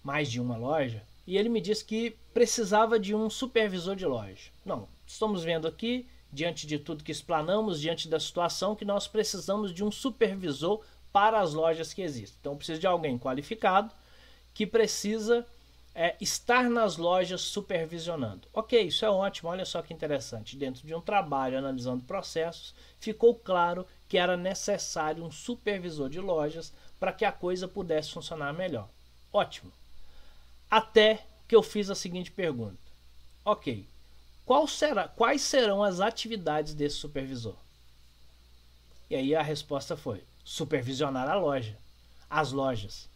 mais 0.02 0.32
de 0.32 0.40
uma 0.40 0.56
loja, 0.56 1.04
e 1.28 1.38
ele 1.38 1.50
me 1.50 1.60
disse 1.60 1.84
que 1.84 2.16
precisava 2.34 2.98
de 2.98 3.14
um 3.14 3.30
supervisor 3.30 3.98
de 3.98 4.06
loja. 4.06 4.50
Não, 4.66 4.88
estamos 5.06 5.44
vendo 5.44 5.68
aqui, 5.68 6.08
diante 6.32 6.66
de 6.66 6.80
tudo 6.80 7.04
que 7.04 7.12
explanamos, 7.12 7.82
diante 7.82 8.08
da 8.08 8.18
situação, 8.18 8.78
que 8.78 8.86
nós 8.86 9.10
precisamos 9.10 9.74
de 9.74 9.84
um 9.84 9.92
supervisor 9.92 10.82
para 11.12 11.42
as 11.42 11.54
lojas 11.54 11.94
que 11.94 12.02
existem. 12.02 12.38
Então, 12.40 12.56
precisa 12.56 12.80
de 12.80 12.88
alguém 12.88 13.20
qualificado 13.20 13.94
que 14.54 14.66
precisa 14.66 15.46
é, 15.96 16.16
estar 16.20 16.70
nas 16.70 16.98
lojas 16.98 17.42
supervisionando. 17.42 18.48
Ok, 18.54 18.82
isso 18.82 19.06
é 19.06 19.10
ótimo, 19.10 19.50
olha 19.50 19.66
só 19.66 19.82
que 19.82 19.94
interessante. 19.94 20.56
Dentro 20.56 20.86
de 20.86 20.96
um 20.96 21.02
trabalho 21.02 21.58
analisando 21.58 22.04
processos, 22.04 22.74
ficou 23.00 23.36
claro 23.36 23.86
que 24.08 24.18
era 24.18 24.36
necessário 24.36 25.24
um 25.24 25.32
supervisor 25.32 26.10
de 26.10 26.20
lojas 26.20 26.74
para 27.00 27.14
que 27.14 27.26
a 27.26 27.32
coisa 27.32 27.68
pudesse 27.68 28.12
funcionar 28.12 28.54
melhor. 28.54 28.90
Ótimo. 29.32 29.72
Até 30.70 31.26
que 31.48 31.56
eu 31.56 31.62
fiz 31.62 31.90
a 31.90 31.96
seguinte 31.96 32.32
pergunta: 32.32 32.78
Ok, 33.46 33.86
será, 34.68 35.08
quais 35.08 35.42
serão 35.42 35.84
as 35.84 36.00
atividades 36.00 36.74
desse 36.74 36.96
supervisor? 36.96 37.56
E 39.10 39.16
aí 39.16 39.36
a 39.36 39.42
resposta 39.42 39.96
foi: 39.96 40.24
supervisionar 40.44 41.30
a 41.30 41.36
loja, 41.36 41.78
as 42.30 42.52
lojas. 42.52 43.12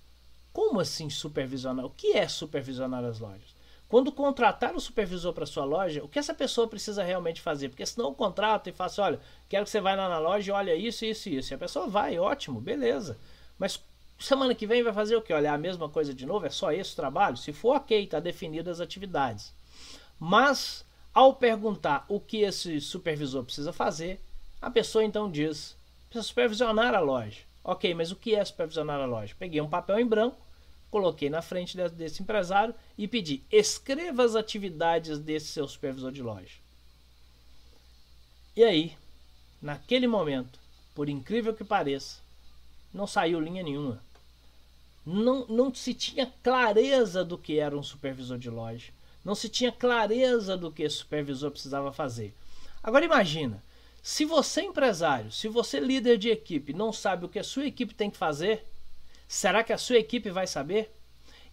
Como 0.57 0.79
assim 0.79 1.07
supervisionar? 1.07 1.85
O 1.85 1.91
que 1.91 2.17
é 2.17 2.27
supervisionar 2.27 3.05
as 3.05 3.19
lojas? 3.19 3.55
Quando 3.87 4.11
contratar 4.11 4.75
o 4.75 4.81
supervisor 4.81 5.31
para 5.31 5.45
sua 5.45 5.63
loja, 5.63 6.03
o 6.03 6.07
que 6.07 6.17
essa 6.17 6.33
pessoa 6.33 6.67
precisa 6.67 7.03
realmente 7.03 7.41
fazer? 7.41 7.69
Porque 7.69 7.85
senão 7.85 8.09
o 8.09 8.15
contrato 8.15 8.67
e 8.67 8.71
fala 8.73 8.89
assim, 8.89 9.01
olha, 9.01 9.19
quero 9.47 9.65
que 9.65 9.69
você 9.69 9.79
vá 9.79 9.93
lá 9.93 10.09
na 10.09 10.17
loja 10.17 10.49
e 10.49 10.55
olha 10.55 10.73
isso, 10.73 11.05
isso 11.05 11.29
e 11.29 11.37
isso. 11.37 11.53
E 11.53 11.55
a 11.55 11.59
pessoa 11.59 11.85
vai, 11.87 12.17
ótimo, 12.17 12.59
beleza. 12.59 13.19
Mas 13.59 13.79
semana 14.17 14.55
que 14.55 14.65
vem 14.65 14.81
vai 14.81 14.91
fazer 14.91 15.15
o 15.15 15.21
que? 15.21 15.31
Olhar 15.31 15.53
a 15.53 15.59
mesma 15.59 15.87
coisa 15.89 16.11
de 16.11 16.25
novo? 16.25 16.47
É 16.47 16.49
só 16.49 16.71
esse 16.71 16.93
o 16.93 16.95
trabalho? 16.95 17.37
Se 17.37 17.53
for 17.53 17.75
ok, 17.75 18.05
está 18.05 18.19
definidas 18.19 18.79
as 18.79 18.83
atividades. 18.83 19.53
Mas, 20.19 20.83
ao 21.13 21.35
perguntar 21.35 22.03
o 22.09 22.19
que 22.19 22.37
esse 22.37 22.81
supervisor 22.81 23.43
precisa 23.43 23.71
fazer, 23.71 24.19
a 24.59 24.71
pessoa 24.71 25.03
então 25.03 25.29
diz, 25.29 25.77
precisa 26.09 26.27
supervisionar 26.27 26.95
a 26.95 26.99
loja. 26.99 27.41
Ok, 27.63 27.93
mas 27.93 28.11
o 28.11 28.15
que 28.15 28.33
é 28.33 28.43
supervisionar 28.43 28.99
a 28.99 29.05
loja? 29.05 29.35
Peguei 29.37 29.61
um 29.61 29.69
papel 29.69 29.99
em 29.99 30.05
branco, 30.07 30.46
coloquei 30.89 31.29
na 31.29 31.41
frente 31.41 31.77
desse 31.91 32.21
empresário 32.21 32.73
e 32.97 33.07
pedi: 33.07 33.43
escreva 33.51 34.23
as 34.23 34.35
atividades 34.35 35.19
desse 35.19 35.47
seu 35.47 35.67
supervisor 35.67 36.11
de 36.11 36.21
loja. 36.21 36.55
E 38.55 38.63
aí, 38.63 38.97
naquele 39.61 40.07
momento, 40.07 40.59
por 40.95 41.09
incrível 41.09 41.53
que 41.53 41.63
pareça, 41.63 42.19
não 42.93 43.05
saiu 43.05 43.39
linha 43.39 43.63
nenhuma. 43.63 44.01
Não, 45.05 45.45
não 45.47 45.73
se 45.73 45.93
tinha 45.93 46.31
clareza 46.43 47.23
do 47.23 47.37
que 47.37 47.59
era 47.59 47.77
um 47.77 47.83
supervisor 47.83 48.37
de 48.37 48.49
loja. 48.49 48.91
Não 49.23 49.35
se 49.35 49.47
tinha 49.47 49.71
clareza 49.71 50.57
do 50.57 50.71
que 50.71 50.83
esse 50.83 50.97
supervisor 50.97 51.51
precisava 51.51 51.93
fazer. 51.93 52.33
Agora 52.81 53.05
imagina, 53.05 53.63
se 54.01 54.25
você 54.25 54.61
empresário, 54.61 55.31
se 55.31 55.47
você 55.47 55.79
líder 55.79 56.17
de 56.17 56.29
equipe 56.29 56.73
não 56.73 56.91
sabe 56.93 57.25
o 57.25 57.29
que 57.29 57.39
a 57.39 57.43
sua 57.43 57.65
equipe 57.65 57.93
tem 57.93 58.09
que 58.09 58.17
fazer, 58.17 58.65
será 59.27 59.63
que 59.63 59.73
a 59.73 59.77
sua 59.77 59.97
equipe 59.97 60.29
vai 60.29 60.47
saber? 60.47 60.93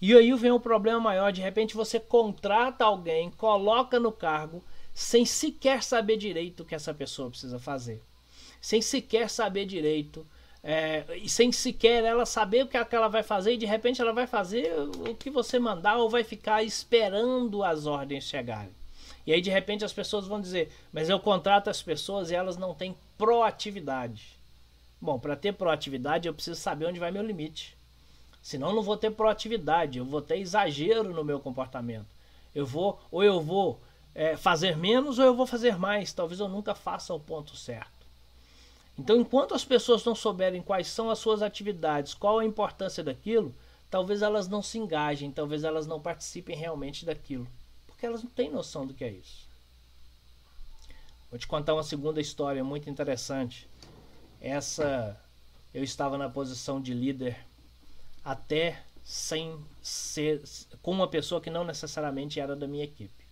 E 0.00 0.14
aí 0.14 0.32
vem 0.34 0.52
um 0.52 0.60
problema 0.60 1.00
maior, 1.00 1.32
de 1.32 1.40
repente 1.40 1.74
você 1.74 1.98
contrata 1.98 2.84
alguém, 2.84 3.30
coloca 3.30 3.98
no 3.98 4.12
cargo, 4.12 4.62
sem 4.92 5.24
sequer 5.24 5.82
saber 5.82 6.16
direito 6.16 6.60
o 6.60 6.64
que 6.64 6.74
essa 6.74 6.92
pessoa 6.92 7.30
precisa 7.30 7.58
fazer. 7.58 8.02
Sem 8.60 8.82
sequer 8.82 9.30
saber 9.30 9.66
direito, 9.66 10.26
é, 10.62 11.04
e 11.16 11.28
sem 11.28 11.52
sequer 11.52 12.04
ela 12.04 12.24
saber 12.24 12.64
o 12.64 12.68
que 12.68 12.76
ela 12.94 13.08
vai 13.08 13.22
fazer, 13.22 13.54
e 13.54 13.56
de 13.58 13.66
repente 13.66 14.00
ela 14.00 14.12
vai 14.12 14.26
fazer 14.26 14.72
o 14.78 15.14
que 15.14 15.30
você 15.30 15.58
mandar 15.58 15.96
ou 15.96 16.08
vai 16.08 16.24
ficar 16.24 16.62
esperando 16.62 17.62
as 17.62 17.86
ordens 17.86 18.24
chegarem. 18.24 18.74
E 19.26 19.32
aí 19.32 19.40
de 19.40 19.50
repente 19.50 19.84
as 19.84 19.92
pessoas 19.92 20.26
vão 20.26 20.40
dizer: 20.40 20.70
Mas 20.92 21.08
eu 21.08 21.18
contrato 21.18 21.68
as 21.68 21.82
pessoas 21.82 22.30
e 22.30 22.34
elas 22.34 22.56
não 22.56 22.74
têm 22.74 22.96
proatividade. 23.16 24.38
Bom, 25.04 25.18
para 25.18 25.36
ter 25.36 25.52
proatividade 25.52 26.26
eu 26.26 26.34
preciso 26.34 26.58
saber 26.60 26.86
onde 26.86 26.98
vai 26.98 27.10
meu 27.10 27.22
limite. 27.22 27.76
Senão 28.42 28.68
eu 28.68 28.74
não 28.74 28.82
vou 28.82 28.96
ter 28.96 29.10
proatividade, 29.10 29.98
eu 29.98 30.04
vou 30.04 30.20
ter 30.20 30.38
exagero 30.38 31.12
no 31.12 31.22
meu 31.22 31.38
comportamento. 31.38 32.06
Eu 32.54 32.64
vou, 32.64 33.00
ou 33.10 33.22
eu 33.22 33.40
vou 33.40 33.80
é, 34.14 34.36
fazer 34.36 34.76
menos 34.76 35.18
ou 35.18 35.24
eu 35.24 35.34
vou 35.34 35.46
fazer 35.46 35.76
mais. 35.76 36.12
Talvez 36.12 36.40
eu 36.40 36.48
nunca 36.48 36.74
faça 36.74 37.12
o 37.12 37.20
ponto 37.20 37.56
certo. 37.56 37.92
Então, 38.98 39.16
enquanto 39.16 39.54
as 39.54 39.64
pessoas 39.64 40.04
não 40.04 40.14
souberem 40.14 40.62
quais 40.62 40.86
são 40.86 41.10
as 41.10 41.18
suas 41.18 41.42
atividades, 41.42 42.14
qual 42.14 42.38
a 42.38 42.44
importância 42.44 43.02
daquilo, 43.02 43.54
talvez 43.90 44.22
elas 44.22 44.48
não 44.48 44.62
se 44.62 44.78
engajem, 44.78 45.30
talvez 45.30 45.64
elas 45.64 45.86
não 45.86 46.00
participem 46.00 46.56
realmente 46.56 47.04
daquilo 47.04 47.46
porque 48.04 48.06
elas 48.06 48.22
não 48.22 48.30
têm 48.30 48.50
noção 48.50 48.86
do 48.86 48.92
que 48.92 49.02
é 49.02 49.10
isso. 49.10 49.48
Vou 51.30 51.38
te 51.38 51.46
contar 51.46 51.72
uma 51.72 51.82
segunda 51.82 52.20
história 52.20 52.62
muito 52.62 52.90
interessante. 52.90 53.66
Essa 54.44 55.18
eu 55.72 55.82
estava 55.82 56.18
na 56.18 56.28
posição 56.28 56.78
de 56.78 56.92
líder 56.92 57.34
até 58.22 58.78
sem 59.02 59.58
ser 59.82 60.42
com 60.82 60.90
uma 60.90 61.08
pessoa 61.08 61.40
que 61.40 61.48
não 61.48 61.64
necessariamente 61.64 62.38
era 62.38 62.54
da 62.54 62.68
minha 62.68 62.84
equipe. 62.84 63.24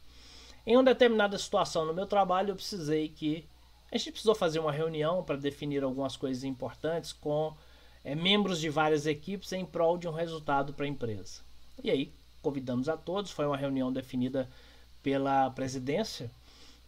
Em 0.66 0.74
uma 0.74 0.84
determinada 0.84 1.36
situação 1.36 1.84
no 1.84 1.92
meu 1.92 2.06
trabalho, 2.06 2.52
eu 2.52 2.54
precisei 2.54 3.10
que 3.10 3.44
a 3.90 3.98
gente 3.98 4.12
precisou 4.12 4.34
fazer 4.34 4.58
uma 4.58 4.72
reunião 4.72 5.22
para 5.22 5.36
definir 5.36 5.84
algumas 5.84 6.16
coisas 6.16 6.44
importantes 6.44 7.12
com 7.12 7.54
é, 8.02 8.14
membros 8.14 8.58
de 8.58 8.70
várias 8.70 9.04
equipes 9.04 9.52
em 9.52 9.66
prol 9.66 9.98
de 9.98 10.08
um 10.08 10.12
resultado 10.12 10.72
para 10.72 10.86
a 10.86 10.88
empresa. 10.88 11.42
E 11.84 11.90
aí 11.90 12.10
convidamos 12.40 12.88
a 12.88 12.96
todos, 12.96 13.30
foi 13.30 13.46
uma 13.46 13.58
reunião 13.58 13.92
definida 13.92 14.48
pela 15.02 15.50
presidência, 15.50 16.30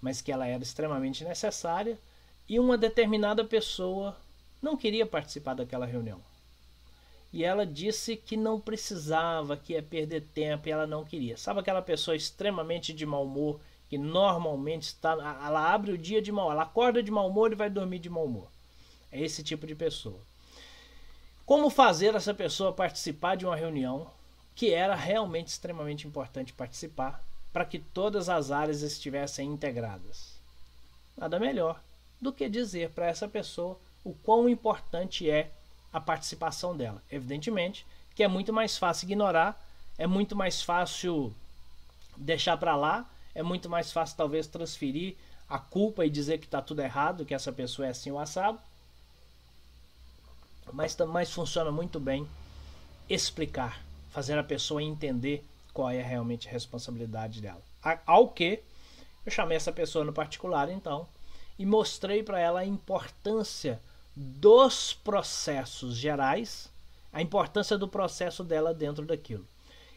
mas 0.00 0.22
que 0.22 0.32
ela 0.32 0.46
era 0.46 0.62
extremamente 0.62 1.24
necessária, 1.24 1.98
e 2.48 2.58
uma 2.58 2.76
determinada 2.76 3.44
pessoa 3.44 4.16
não 4.60 4.76
queria 4.76 5.06
participar 5.06 5.54
daquela 5.54 5.86
reunião. 5.86 6.20
E 7.32 7.42
ela 7.42 7.66
disse 7.66 8.16
que 8.16 8.36
não 8.36 8.60
precisava, 8.60 9.56
que 9.56 9.72
ia 9.72 9.82
perder 9.82 10.22
tempo 10.32 10.68
e 10.68 10.72
ela 10.72 10.86
não 10.86 11.04
queria. 11.04 11.36
Sabe 11.36 11.60
aquela 11.60 11.82
pessoa 11.82 12.16
extremamente 12.16 12.92
de 12.92 13.04
mau 13.04 13.24
humor, 13.24 13.60
que 13.88 13.98
normalmente 13.98 14.82
está. 14.84 15.12
Ela 15.12 15.72
abre 15.72 15.92
o 15.92 15.98
dia 15.98 16.22
de 16.22 16.30
mau 16.30 16.50
ela 16.50 16.62
acorda 16.62 17.02
de 17.02 17.10
mau 17.10 17.28
humor 17.28 17.52
e 17.52 17.56
vai 17.56 17.68
dormir 17.68 17.98
de 17.98 18.08
mau 18.08 18.24
humor. 18.24 18.48
É 19.10 19.20
esse 19.20 19.42
tipo 19.42 19.66
de 19.66 19.74
pessoa. 19.74 20.20
Como 21.44 21.68
fazer 21.68 22.14
essa 22.14 22.32
pessoa 22.32 22.72
participar 22.72 23.36
de 23.36 23.44
uma 23.44 23.56
reunião 23.56 24.10
que 24.54 24.72
era 24.72 24.94
realmente 24.94 25.48
extremamente 25.48 26.06
importante 26.06 26.52
participar 26.52 27.22
para 27.52 27.64
que 27.64 27.78
todas 27.78 28.28
as 28.28 28.50
áreas 28.50 28.82
estivessem 28.82 29.48
integradas? 29.48 30.38
Nada 31.16 31.38
melhor 31.38 31.80
do 32.24 32.32
que 32.32 32.48
dizer 32.48 32.90
para 32.90 33.06
essa 33.06 33.28
pessoa 33.28 33.78
o 34.02 34.14
quão 34.14 34.48
importante 34.48 35.30
é 35.30 35.50
a 35.92 36.00
participação 36.00 36.76
dela. 36.76 37.02
Evidentemente 37.10 37.86
que 38.14 38.22
é 38.22 38.28
muito 38.28 38.52
mais 38.52 38.78
fácil 38.78 39.06
ignorar, 39.06 39.60
é 39.98 40.06
muito 40.06 40.36
mais 40.36 40.62
fácil 40.62 41.34
deixar 42.16 42.56
para 42.56 42.76
lá, 42.76 43.10
é 43.34 43.42
muito 43.42 43.68
mais 43.68 43.90
fácil 43.90 44.16
talvez 44.16 44.46
transferir 44.46 45.16
a 45.48 45.58
culpa 45.58 46.06
e 46.06 46.10
dizer 46.10 46.38
que 46.38 46.46
está 46.46 46.62
tudo 46.62 46.80
errado, 46.80 47.24
que 47.24 47.34
essa 47.34 47.52
pessoa 47.52 47.86
é 47.86 47.90
assim 47.90 48.10
o 48.10 48.18
assado. 48.18 48.58
Mas, 50.72 50.96
mas 51.08 51.32
funciona 51.32 51.70
muito 51.70 51.98
bem 52.00 52.26
explicar, 53.08 53.82
fazer 54.10 54.38
a 54.38 54.44
pessoa 54.44 54.82
entender 54.82 55.44
qual 55.72 55.90
é 55.90 56.00
realmente 56.00 56.48
a 56.48 56.52
responsabilidade 56.52 57.40
dela. 57.40 57.60
Ao 58.06 58.28
que 58.28 58.62
eu 59.26 59.32
chamei 59.32 59.56
essa 59.56 59.72
pessoa 59.72 60.04
no 60.04 60.12
particular, 60.12 60.70
então, 60.70 61.06
e 61.58 61.64
mostrei 61.64 62.22
para 62.22 62.40
ela 62.40 62.60
a 62.60 62.66
importância 62.66 63.80
dos 64.16 64.92
processos 64.92 65.96
gerais, 65.96 66.70
a 67.12 67.20
importância 67.20 67.76
do 67.76 67.88
processo 67.88 68.44
dela 68.44 68.72
dentro 68.72 69.04
daquilo. 69.04 69.46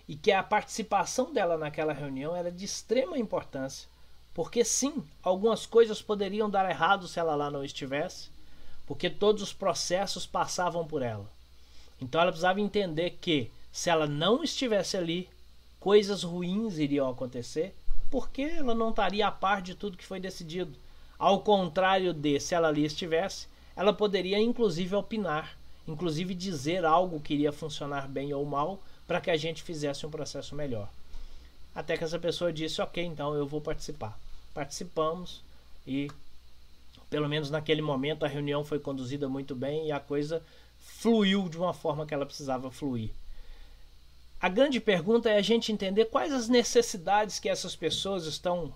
E 0.08 0.15
que 0.15 0.32
a 0.32 0.41
participação 0.41 1.34
dela 1.34 1.58
naquela 1.58 1.93
reunião 1.93 2.36
era 2.36 2.52
de 2.52 2.65
extrema 2.65 3.17
importância, 3.17 3.89
porque 4.34 4.63
sim, 4.63 5.04
algumas 5.22 5.65
coisas 5.65 6.02
poderiam 6.02 6.50
dar 6.50 6.70
errado 6.70 7.08
se 7.08 7.20
ela 7.20 7.36
lá 7.36 7.52
não 7.52 7.63
estivesse, 7.63 8.30
porque 8.86 9.10
todos 9.10 9.43
os 9.43 9.54
processos 9.54 10.26
passavam 10.26 10.86
por 10.88 11.02
ela. 11.02 11.30
Então 12.00 12.22
ela 12.22 12.32
precisava 12.32 12.62
entender 12.62 13.17
que 13.20 13.52
se 13.72 13.89
ela 13.89 14.08
não 14.08 14.43
estivesse 14.43 14.96
ali, 14.96 15.30
coisas 15.80 16.24
ruins 16.24 16.78
iriam 16.78 17.10
acontecer 17.10 17.76
porque 18.10 18.41
ela 18.41 18.74
não 18.74 18.89
estaria 18.89 19.28
a 19.28 19.32
par 19.32 19.62
de 19.62 19.76
tudo 19.76 19.98
que 19.98 20.06
foi 20.06 20.20
decidido. 20.20 20.78
Ao 21.19 21.41
contrário 21.41 22.13
de 22.13 22.39
se 22.39 22.53
ela 22.53 22.67
ali 22.67 22.86
estivesse, 22.86 23.47
ela 23.75 23.93
poderia 23.93 24.39
inclusive 24.39 24.95
opinar, 24.95 25.58
inclusive 25.88 26.34
dizer 26.36 26.86
algo 26.86 27.19
que 27.19 27.34
iria 27.34 27.51
funcionar 27.51 28.08
bem 28.08 28.34
ou 28.34 28.45
mal 28.45 28.80
para 29.08 29.21
que 29.21 29.32
a 29.32 29.38
gente 29.38 29.63
fizesse 29.63 30.06
um 30.06 30.12
processo 30.12 30.56
melhor. 30.56 30.89
Até 31.73 31.97
que 31.97 32.03
essa 32.03 32.19
pessoa 32.19 32.51
disse: 32.51 32.82
Ok, 32.82 33.03
então 33.03 33.36
eu 33.36 33.47
vou 33.47 33.62
participar. 33.62 34.17
Participamos 34.53 35.43
e, 35.86 36.10
pelo 37.10 37.30
menos 37.30 37.49
naquele 37.49 37.82
momento, 37.82 38.25
a 38.25 38.27
reunião 38.27 38.63
foi 38.63 38.80
conduzida 38.80 39.30
muito 39.30 39.56
bem 39.56 39.88
e 39.88 39.91
a 39.91 39.99
coisa 39.99 40.43
fluiu 40.80 41.47
de 41.47 41.58
uma 41.58 41.73
forma 41.73 42.06
que 42.06 42.13
ela 42.13 42.25
precisava 42.25 42.71
fluir. 42.71 43.12
A 44.39 44.49
grande 44.49 44.80
pergunta 44.80 45.30
é 45.30 45.38
a 45.38 45.41
gente 45.41 45.71
entender 45.71 46.06
quais 46.06 46.32
as 46.32 46.47
necessidades 46.47 47.39
que 47.39 47.49
essas 47.49 47.75
pessoas 47.75 48.25
estão 48.25 48.73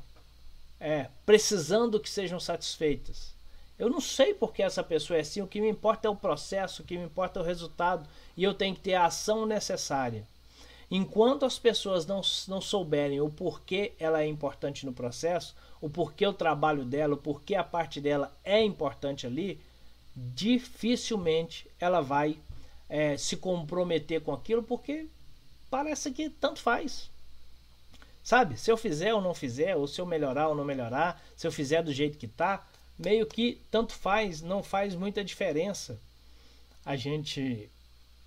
é, 0.81 1.07
precisando 1.25 1.99
que 1.99 2.09
sejam 2.09 2.39
satisfeitas. 2.39 3.35
Eu 3.77 3.87
não 3.89 4.01
sei 4.01 4.33
porque 4.33 4.63
essa 4.63 4.83
pessoa 4.83 5.17
é 5.17 5.21
assim, 5.21 5.41
o 5.41 5.47
que 5.47 5.61
me 5.61 5.69
importa 5.69 6.07
é 6.07 6.11
o 6.11 6.15
processo, 6.15 6.81
o 6.81 6.85
que 6.85 6.97
me 6.97 7.05
importa 7.05 7.39
é 7.39 7.43
o 7.43 7.45
resultado 7.45 8.09
e 8.35 8.43
eu 8.43 8.53
tenho 8.53 8.75
que 8.75 8.81
ter 8.81 8.95
a 8.95 9.05
ação 9.05 9.45
necessária. 9.45 10.27
Enquanto 10.89 11.45
as 11.45 11.57
pessoas 11.57 12.05
não, 12.05 12.21
não 12.47 12.59
souberem 12.59 13.21
o 13.21 13.29
porquê 13.29 13.93
ela 13.99 14.21
é 14.21 14.27
importante 14.27 14.85
no 14.85 14.91
processo, 14.91 15.55
o 15.79 15.89
porquê 15.89 16.25
o 16.25 16.33
trabalho 16.33 16.83
dela, 16.83 17.13
o 17.13 17.17
porquê 17.17 17.55
a 17.55 17.63
parte 17.63 18.01
dela 18.01 18.35
é 18.43 18.61
importante 18.61 19.25
ali, 19.25 19.59
dificilmente 20.15 21.67
ela 21.79 22.01
vai 22.01 22.37
é, 22.89 23.15
se 23.17 23.37
comprometer 23.37 24.21
com 24.21 24.33
aquilo, 24.33 24.63
porque 24.63 25.07
parece 25.69 26.11
que 26.11 26.29
tanto 26.29 26.59
faz. 26.59 27.10
Sabe? 28.23 28.57
Se 28.57 28.71
eu 28.71 28.77
fizer 28.77 29.13
ou 29.13 29.21
não 29.21 29.33
fizer, 29.33 29.75
ou 29.75 29.87
se 29.87 29.99
eu 29.99 30.05
melhorar 30.05 30.47
ou 30.47 30.55
não 30.55 30.63
melhorar, 30.63 31.21
se 31.35 31.47
eu 31.47 31.51
fizer 31.51 31.81
do 31.81 31.91
jeito 31.91 32.17
que 32.17 32.27
tá, 32.27 32.67
meio 32.97 33.25
que 33.25 33.61
tanto 33.71 33.93
faz, 33.93 34.41
não 34.41 34.61
faz 34.61 34.95
muita 34.95 35.23
diferença 35.23 35.99
a 36.85 36.95
gente 36.95 37.69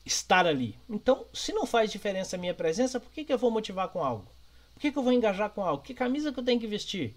estar 0.05 0.47
ali. 0.47 0.77
Então, 0.89 1.25
se 1.33 1.53
não 1.53 1.67
faz 1.67 1.91
diferença 1.91 2.37
a 2.37 2.39
minha 2.39 2.55
presença, 2.55 3.01
por 3.01 3.11
que, 3.13 3.25
que 3.25 3.33
eu 3.33 3.39
vou 3.39 3.51
motivar 3.51 3.89
com 3.89 4.03
algo? 4.03 4.31
Por 4.75 4.81
que, 4.81 4.93
que 4.93 4.99
eu 4.99 5.03
vou 5.03 5.13
engajar 5.13 5.51
com 5.51 5.63
algo? 5.63 5.83
Que 5.83 5.95
camisa 5.95 6.33
que 6.33 6.41
eu 6.41 6.45
tenho 6.45 6.61
que 6.61 6.67
vestir? 6.67 7.17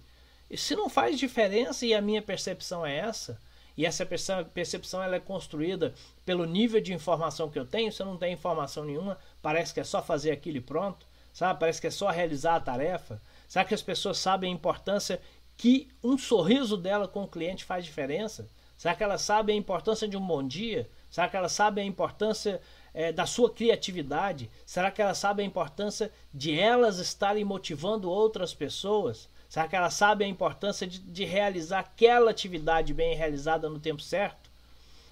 E 0.49 0.57
se 0.57 0.75
não 0.75 0.87
faz 0.87 1.19
diferença 1.19 1.85
e 1.85 1.93
a 1.93 2.01
minha 2.01 2.21
percepção 2.21 2.85
é 2.85 2.95
essa, 2.95 3.39
e 3.75 3.85
essa 3.85 4.05
percepção 4.05 5.03
ela 5.03 5.15
é 5.15 5.19
construída 5.19 5.93
pelo 6.25 6.45
nível 6.45 6.81
de 6.81 6.93
informação 6.93 7.49
que 7.49 7.59
eu 7.59 7.65
tenho. 7.65 7.91
Se 7.91 8.01
eu 8.01 8.05
não 8.05 8.17
tenho 8.17 8.33
informação 8.33 8.83
nenhuma, 8.83 9.19
parece 9.41 9.73
que 9.73 9.79
é 9.79 9.83
só 9.83 10.01
fazer 10.01 10.31
aquilo 10.31 10.57
e 10.57 10.61
pronto, 10.61 11.05
sabe? 11.37 11.59
Parece 11.59 11.79
que 11.79 11.85
é 11.85 11.91
só 11.91 12.09
realizar 12.09 12.55
a 12.55 12.59
tarefa. 12.59 13.21
Será 13.47 13.63
que 13.63 13.75
as 13.75 13.81
pessoas 13.83 14.17
sabem 14.17 14.51
a 14.51 14.55
importância 14.55 15.21
que 15.55 15.87
um 16.03 16.17
sorriso 16.17 16.75
dela 16.75 17.07
com 17.07 17.21
o 17.21 17.27
cliente 17.27 17.63
faz 17.63 17.85
diferença? 17.85 18.49
Será 18.75 18.95
que 18.95 19.03
elas 19.03 19.21
sabem 19.21 19.55
a 19.55 19.59
importância 19.59 20.07
de 20.07 20.17
um 20.17 20.25
bom 20.25 20.41
dia? 20.41 20.89
Será 21.11 21.29
que 21.29 21.37
elas 21.37 21.51
sabem 21.51 21.83
a 21.83 21.87
importância 21.87 22.59
é, 22.91 23.11
da 23.11 23.27
sua 23.27 23.51
criatividade? 23.51 24.49
Será 24.65 24.89
que 24.89 24.99
elas 24.99 25.19
sabem 25.19 25.45
a 25.45 25.47
importância 25.47 26.11
de 26.33 26.59
elas 26.59 26.97
estarem 26.97 27.43
motivando 27.43 28.09
outras 28.09 28.55
pessoas? 28.55 29.29
Será 29.47 29.67
que 29.67 29.75
ela 29.75 29.91
sabe 29.91 30.25
a 30.25 30.27
importância 30.27 30.87
de, 30.87 30.97
de 30.97 31.23
realizar 31.23 31.81
aquela 31.81 32.31
atividade 32.31 32.95
bem 32.95 33.15
realizada 33.15 33.69
no 33.69 33.79
tempo 33.79 34.01
certo? 34.01 34.49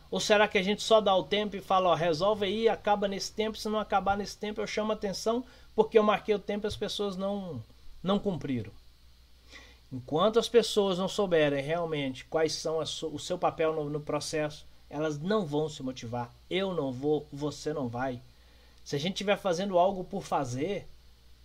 Ou 0.10 0.20
será 0.20 0.48
que 0.48 0.58
a 0.58 0.64
gente 0.64 0.82
só 0.82 1.00
dá 1.00 1.16
o 1.16 1.24
tempo 1.24 1.56
e 1.56 1.62
fala, 1.62 1.90
ó, 1.90 1.94
resolve 1.94 2.46
aí, 2.46 2.68
acaba 2.68 3.08
nesse 3.08 3.32
tempo, 3.32 3.58
se 3.58 3.70
não 3.70 3.80
acabar 3.80 4.18
nesse 4.18 4.38
tempo 4.38 4.60
eu 4.60 4.66
chamo 4.68 4.92
atenção 4.92 5.44
porque 5.76 5.98
eu 5.98 6.04
marquei 6.04 6.34
o 6.34 6.40
tempo 6.40 6.66
e 6.66 6.70
as 6.70 6.76
pessoas 6.76 7.18
não, 7.18 7.62
não 8.02 8.18
cumpriram. 8.18 8.72
Enquanto 9.92 10.40
as 10.40 10.50
pessoas 10.50 10.98
não 10.98 11.08
souberem 11.08 11.64
realmente 11.64 12.26
quais 12.26 12.54
são 12.54 12.80
o 12.80 13.20
seu 13.20 13.38
papel 13.38 13.74
no, 13.74 13.90
no 13.90 14.00
processo, 14.00 14.66
elas 14.90 15.20
não 15.20 15.46
vão 15.46 15.70
se 15.70 15.84
motivar. 15.84 16.34
Eu 16.50 16.74
não 16.74 16.92
vou, 16.92 17.28
você 17.32 17.74
não 17.74 17.88
vai. 17.88 18.22
Se 18.84 18.96
a 18.96 19.00
gente 19.00 19.14
estiver 19.14 19.38
fazendo 19.38 19.78
algo 19.78 20.04
por 20.04 20.24
fazer, 20.24 20.88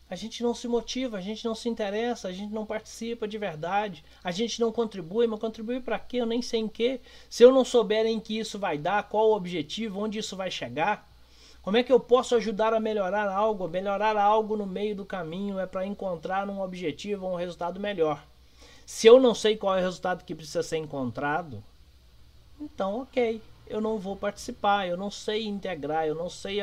a 0.09 0.17
gente 0.17 0.43
não 0.43 0.55
se 0.55 0.67
motiva, 0.67 1.17
a 1.17 1.21
gente 1.21 1.45
não 1.45 1.55
se 1.55 1.69
interessa, 1.69 2.29
a 2.29 2.33
gente 2.33 2.53
não 2.53 2.67
participa 2.67 3.29
de 3.29 3.39
verdade, 3.39 4.05
a 4.23 4.31
gente 4.31 4.61
não 4.61 4.73
contribui, 4.73 5.27
mas 5.27 5.39
contribuir 5.39 5.83
para 5.83 5.99
quê? 5.99 6.19
Eu 6.19 6.27
nem 6.27 6.43
sei 6.43 6.61
em 6.61 6.69
quê. 6.69 7.01
Se 7.29 7.45
eu 7.45 7.53
não 7.53 7.65
souber 7.65 8.05
em 8.07 8.19
que 8.19 8.39
isso 8.39 8.59
vai 8.59 8.77
dar, 8.77 9.09
qual 9.09 9.31
o 9.31 9.37
objetivo, 9.37 10.01
onde 10.01 10.19
isso 10.19 10.37
vai 10.37 10.51
chegar, 10.51 11.09
como 11.63 11.77
é 11.77 11.83
que 11.83 11.93
eu 11.93 12.01
posso 12.01 12.35
ajudar 12.35 12.73
a 12.73 12.81
melhorar 12.81 13.29
algo? 13.29 13.69
Melhorar 13.69 14.17
algo 14.17 14.57
no 14.57 14.67
meio 14.67 14.97
do 14.97 15.05
caminho 15.05 15.59
é 15.59 15.67
para 15.67 15.87
encontrar 15.87 16.49
um 16.49 16.61
objetivo 16.61 17.27
um 17.27 17.37
resultado 17.37 17.79
melhor. 17.79 18.25
Se 18.87 19.07
eu 19.07 19.21
não 19.21 19.35
sei 19.35 19.57
qual 19.57 19.77
é 19.77 19.81
o 19.81 19.85
resultado 19.85 20.25
que 20.25 20.35
precisa 20.35 20.63
ser 20.63 20.79
encontrado, 20.79 21.63
então 22.61 23.03
ok, 23.03 23.41
eu 23.67 23.81
não 23.81 23.99
vou 23.99 24.17
participar, 24.17 24.89
eu 24.89 24.97
não 24.97 25.11
sei 25.11 25.47
integrar, 25.47 26.07
eu 26.07 26.15
não 26.15 26.29
sei 26.29 26.59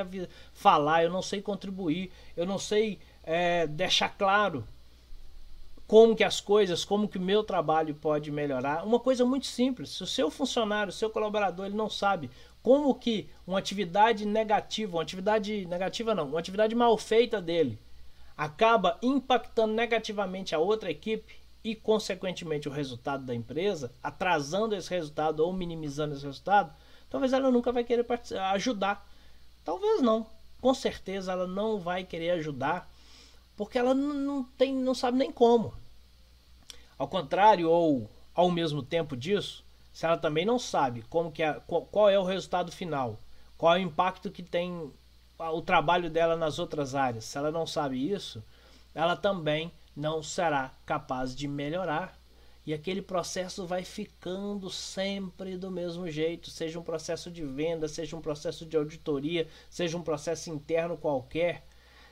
falar, 0.54 1.04
eu 1.04 1.10
não 1.10 1.22
sei 1.22 1.42
contribuir, 1.42 2.12
eu 2.36 2.46
não 2.46 2.60
sei 2.60 3.00
é, 3.24 3.66
deixar 3.68 4.10
claro 4.10 4.68
como 5.88 6.16
que 6.18 6.24
as 6.24 6.42
coisas, 6.42 6.84
como 6.84 7.08
que 7.08 7.18
o 7.18 7.22
meu 7.22 7.44
trabalho 7.46 7.96
pode 7.96 8.30
melhorar. 8.30 8.86
Uma 8.86 9.00
coisa 9.00 9.24
muito 9.26 9.46
simples, 9.46 9.92
se 9.92 10.04
o 10.04 10.08
seu 10.08 10.30
funcionário, 10.30 10.90
o 10.90 10.94
seu 10.94 11.10
colaborador, 11.10 11.66
ele 11.66 11.76
não 11.76 11.90
sabe 11.90 12.30
como 12.62 12.94
que 12.96 13.30
uma 13.46 13.60
atividade 13.60 14.26
negativa, 14.26 14.98
uma 14.98 15.04
atividade 15.04 15.66
negativa 15.66 16.14
não, 16.14 16.28
uma 16.30 16.40
atividade 16.40 16.76
mal 16.76 16.98
feita 16.98 17.42
dele 17.42 17.80
acaba 18.38 19.00
impactando 19.02 19.74
negativamente 19.74 20.54
a 20.54 20.60
outra 20.60 20.92
equipe 20.92 21.36
e 21.64 21.74
consequentemente 21.76 22.70
o 22.70 22.72
resultado 22.72 23.26
da 23.26 23.34
empresa, 23.34 23.92
atrasando 24.02 24.76
esse 24.76 24.90
resultado 24.90 25.40
ou 25.40 25.52
minimizando 25.52 26.14
esse 26.14 26.26
resultado, 26.26 26.74
talvez 27.10 27.34
ela 27.34 27.50
nunca 27.50 27.72
vai 27.72 27.84
querer 27.84 28.06
ajudar. 28.54 29.10
Talvez 29.66 30.02
não. 30.02 30.26
Com 30.62 30.74
certeza 30.74 31.32
ela 31.32 31.48
não 31.48 31.80
vai 31.80 32.04
querer 32.04 32.32
ajudar 32.32 32.90
porque 33.56 33.78
ela 33.78 33.96
não, 33.96 34.44
tem, 34.44 34.74
não 34.74 34.94
sabe 34.94 35.18
nem 35.18 35.32
como. 35.32 35.74
Ao 36.98 37.08
contrário, 37.08 37.70
ou 37.70 38.10
ao 38.34 38.52
mesmo 38.52 38.84
tempo 38.84 39.18
disso, 39.18 39.66
se 39.98 40.06
ela 40.06 40.16
também 40.16 40.46
não 40.46 40.60
sabe 40.60 41.02
como 41.10 41.32
que 41.32 41.42
é, 41.42 41.60
qual 41.92 42.08
é 42.08 42.20
o 42.20 42.24
resultado 42.24 42.72
final, 42.72 43.20
qual 43.58 43.76
é 43.76 43.80
o 43.80 43.82
impacto 43.82 44.30
que 44.30 44.44
tem 44.44 44.92
o 45.40 45.62
trabalho 45.64 46.08
dela 46.08 46.36
nas 46.36 46.60
outras 46.60 46.94
áreas, 46.94 47.26
se 47.26 47.36
ela 47.36 47.50
não 47.50 47.66
sabe 47.66 48.12
isso, 48.12 48.44
ela 48.94 49.16
também 49.16 49.72
não 49.96 50.22
será 50.22 50.72
capaz 50.86 51.36
de 51.36 51.48
melhorar 51.48 52.16
e 52.64 52.76
aquele 52.76 53.02
processo 53.02 53.66
vai 53.66 53.84
ficando 53.84 54.70
sempre 54.70 55.58
do 55.58 55.72
mesmo 55.72 56.08
jeito, 56.08 56.52
seja 56.52 56.80
um 56.80 56.84
processo 56.84 57.32
de 57.32 57.44
venda, 57.44 57.88
seja 57.88 58.16
um 58.16 58.22
processo 58.22 58.68
de 58.68 58.78
auditoria, 58.78 59.48
seja 59.68 59.98
um 59.98 60.04
processo 60.04 60.52
interno 60.52 60.96
qualquer 60.96 61.64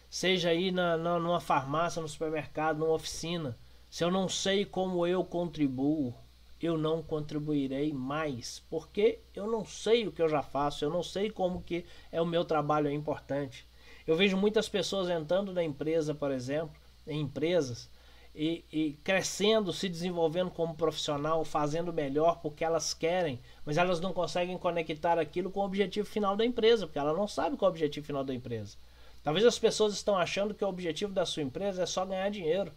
seja 0.10 0.50
aí 0.50 0.72
na, 0.72 0.98
na, 0.98 1.20
numa 1.20 1.40
farmácia, 1.40 2.02
no 2.02 2.10
supermercado, 2.10 2.80
numa 2.80 2.94
oficina. 2.94 3.56
Se 3.92 4.04
eu 4.04 4.10
não 4.10 4.28
sei 4.28 4.66
como 4.66 5.06
eu 5.06 5.24
contribuo, 5.24 6.16
eu 6.62 6.78
não 6.78 7.04
contribuirei 7.04 7.94
mais, 7.94 8.64
porque 8.70 9.20
eu 9.36 9.48
não 9.48 9.66
sei 9.66 10.08
o 10.08 10.12
que 10.12 10.22
eu 10.22 10.30
já 10.30 10.42
faço, 10.42 10.86
eu 10.86 10.90
não 10.90 11.04
sei 11.04 11.30
como 11.30 11.62
que 11.62 11.86
é 12.12 12.22
o 12.22 12.26
meu 12.26 12.46
trabalho 12.46 12.88
é 12.88 12.94
importante. 12.94 13.68
Eu 14.08 14.16
vejo 14.16 14.38
muitas 14.38 14.70
pessoas 14.70 15.10
entrando 15.10 15.54
na 15.54 15.64
empresa, 15.64 16.14
por 16.14 16.32
exemplo, 16.32 16.76
em 17.08 17.22
empresas, 17.22 17.90
e, 18.36 18.66
e, 18.72 18.94
crescendo, 19.04 19.72
se 19.72 19.88
desenvolvendo 19.88 20.52
como 20.52 20.76
profissional, 20.76 21.46
fazendo 21.46 21.94
melhor 21.94 22.42
porque 22.42 22.66
elas 22.66 22.94
querem, 22.94 23.40
mas 23.66 23.78
elas 23.78 24.02
não 24.02 24.12
conseguem 24.12 24.58
conectar 24.58 25.18
aquilo 25.18 25.50
com 25.50 25.62
o 25.62 25.66
objetivo 25.66 26.08
final 26.08 26.36
da 26.36 26.46
empresa, 26.46 26.86
porque 26.86 27.00
ela 27.00 27.14
não 27.14 27.28
sabe 27.28 27.56
qual 27.56 27.70
é 27.70 27.72
o 27.72 27.74
objetivo 27.74 28.06
final 28.06 28.24
da 28.24 28.34
empresa. 28.34 28.78
Talvez 29.24 29.46
as 29.46 29.58
pessoas 29.58 29.94
estão 29.94 30.18
achando 30.18 30.54
que 30.54 30.64
o 30.64 30.68
objetivo 30.68 31.14
da 31.14 31.26
sua 31.26 31.44
empresa 31.44 31.84
é 31.84 31.86
só 31.86 32.06
ganhar 32.06 32.30
dinheiro. 32.30 32.72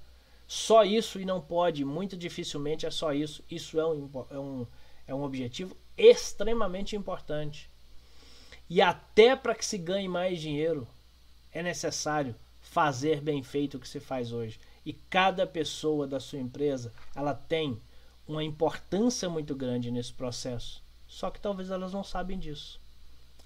Só 0.48 0.82
isso 0.82 1.20
e 1.20 1.26
não 1.26 1.42
pode, 1.42 1.84
muito 1.84 2.16
dificilmente 2.16 2.86
é 2.86 2.90
só 2.90 3.12
isso. 3.12 3.44
Isso 3.50 3.78
é 3.78 3.86
um, 3.86 4.10
é 4.30 4.38
um, 4.38 4.66
é 5.08 5.14
um 5.14 5.22
objetivo 5.22 5.76
extremamente 5.94 6.96
importante. 6.96 7.70
E 8.70 8.80
até 8.80 9.36
para 9.36 9.54
que 9.54 9.64
se 9.64 9.76
ganhe 9.76 10.08
mais 10.08 10.40
dinheiro, 10.40 10.88
é 11.52 11.62
necessário 11.62 12.34
fazer 12.62 13.20
bem 13.20 13.42
feito 13.42 13.76
o 13.76 13.80
que 13.80 13.86
se 13.86 14.00
faz 14.00 14.32
hoje. 14.32 14.58
E 14.86 14.94
cada 14.94 15.46
pessoa 15.46 16.06
da 16.06 16.18
sua 16.18 16.38
empresa, 16.38 16.94
ela 17.14 17.34
tem 17.34 17.78
uma 18.26 18.42
importância 18.42 19.28
muito 19.28 19.54
grande 19.54 19.90
nesse 19.90 20.14
processo. 20.14 20.82
Só 21.06 21.30
que 21.30 21.40
talvez 21.40 21.70
elas 21.70 21.92
não 21.92 22.02
sabem 22.02 22.38
disso. 22.38 22.80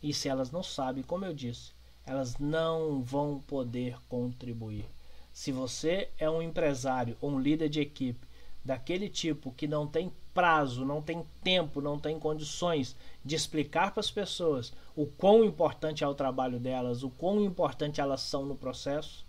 E 0.00 0.14
se 0.14 0.28
elas 0.28 0.52
não 0.52 0.62
sabem, 0.62 1.02
como 1.02 1.24
eu 1.24 1.34
disse, 1.34 1.72
elas 2.06 2.38
não 2.38 3.02
vão 3.02 3.40
poder 3.40 3.98
contribuir. 4.08 4.84
Se 5.32 5.50
você 5.50 6.08
é 6.18 6.28
um 6.28 6.42
empresário 6.42 7.16
ou 7.20 7.30
um 7.30 7.40
líder 7.40 7.68
de 7.68 7.80
equipe 7.80 8.26
daquele 8.64 9.08
tipo 9.08 9.52
que 9.52 9.66
não 9.66 9.86
tem 9.86 10.12
prazo, 10.34 10.84
não 10.84 11.02
tem 11.02 11.24
tempo, 11.42 11.80
não 11.80 11.98
tem 11.98 12.18
condições 12.18 12.94
de 13.24 13.34
explicar 13.34 13.92
para 13.92 14.00
as 14.00 14.10
pessoas 14.10 14.72
o 14.94 15.06
quão 15.06 15.44
importante 15.44 16.04
é 16.04 16.08
o 16.08 16.14
trabalho 16.14 16.58
delas, 16.58 17.02
o 17.02 17.10
quão 17.10 17.42
importante 17.42 18.00
elas 18.00 18.20
são 18.20 18.44
no 18.44 18.54
processo, 18.54 19.24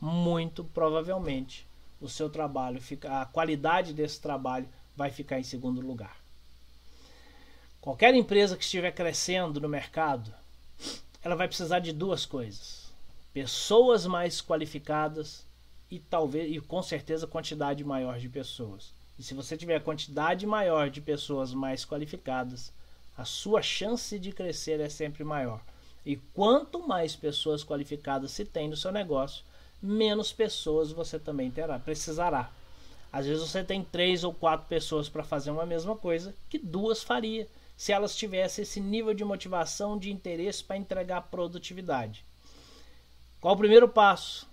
muito 0.00 0.64
provavelmente 0.64 1.66
o 2.00 2.08
seu 2.08 2.28
trabalho 2.28 2.80
fica, 2.80 3.20
a 3.20 3.26
qualidade 3.26 3.92
desse 3.92 4.20
trabalho 4.20 4.68
vai 4.96 5.10
ficar 5.10 5.38
em 5.38 5.44
segundo 5.44 5.80
lugar. 5.80 6.16
Qualquer 7.80 8.14
empresa 8.14 8.56
que 8.56 8.64
estiver 8.64 8.92
crescendo 8.92 9.60
no 9.60 9.68
mercado, 9.68 10.32
ela 11.22 11.34
vai 11.34 11.48
precisar 11.48 11.80
de 11.80 11.92
duas 11.92 12.24
coisas 12.24 12.81
pessoas 13.32 14.06
mais 14.06 14.40
qualificadas 14.40 15.46
e 15.90 15.98
talvez 15.98 16.54
e 16.54 16.60
com 16.60 16.82
certeza 16.82 17.26
quantidade 17.26 17.82
maior 17.84 18.18
de 18.18 18.28
pessoas. 18.28 18.92
E 19.18 19.22
se 19.22 19.34
você 19.34 19.56
tiver 19.56 19.82
quantidade 19.82 20.46
maior 20.46 20.90
de 20.90 21.00
pessoas 21.00 21.52
mais 21.52 21.84
qualificadas, 21.84 22.72
a 23.16 23.24
sua 23.24 23.62
chance 23.62 24.18
de 24.18 24.32
crescer 24.32 24.80
é 24.80 24.88
sempre 24.88 25.22
maior. 25.22 25.60
E 26.04 26.16
quanto 26.16 26.86
mais 26.86 27.14
pessoas 27.14 27.62
qualificadas 27.62 28.32
se 28.32 28.44
tem 28.44 28.68
no 28.68 28.76
seu 28.76 28.90
negócio, 28.90 29.44
menos 29.80 30.32
pessoas 30.32 30.90
você 30.90 31.18
também 31.18 31.50
terá, 31.50 31.78
precisará. 31.78 32.50
Às 33.12 33.26
vezes 33.26 33.42
você 33.42 33.62
tem 33.62 33.84
três 33.84 34.24
ou 34.24 34.32
quatro 34.32 34.66
pessoas 34.66 35.08
para 35.08 35.22
fazer 35.22 35.50
uma 35.50 35.66
mesma 35.66 35.94
coisa 35.94 36.34
que 36.48 36.58
duas 36.58 37.02
faria, 37.02 37.46
se 37.76 37.92
elas 37.92 38.16
tivessem 38.16 38.62
esse 38.62 38.80
nível 38.80 39.12
de 39.12 39.24
motivação, 39.24 39.98
de 39.98 40.10
interesse 40.10 40.64
para 40.64 40.76
entregar 40.76 41.22
produtividade. 41.22 42.24
Qual 43.42 43.54
o 43.54 43.58
primeiro 43.58 43.88
passo 43.88 44.48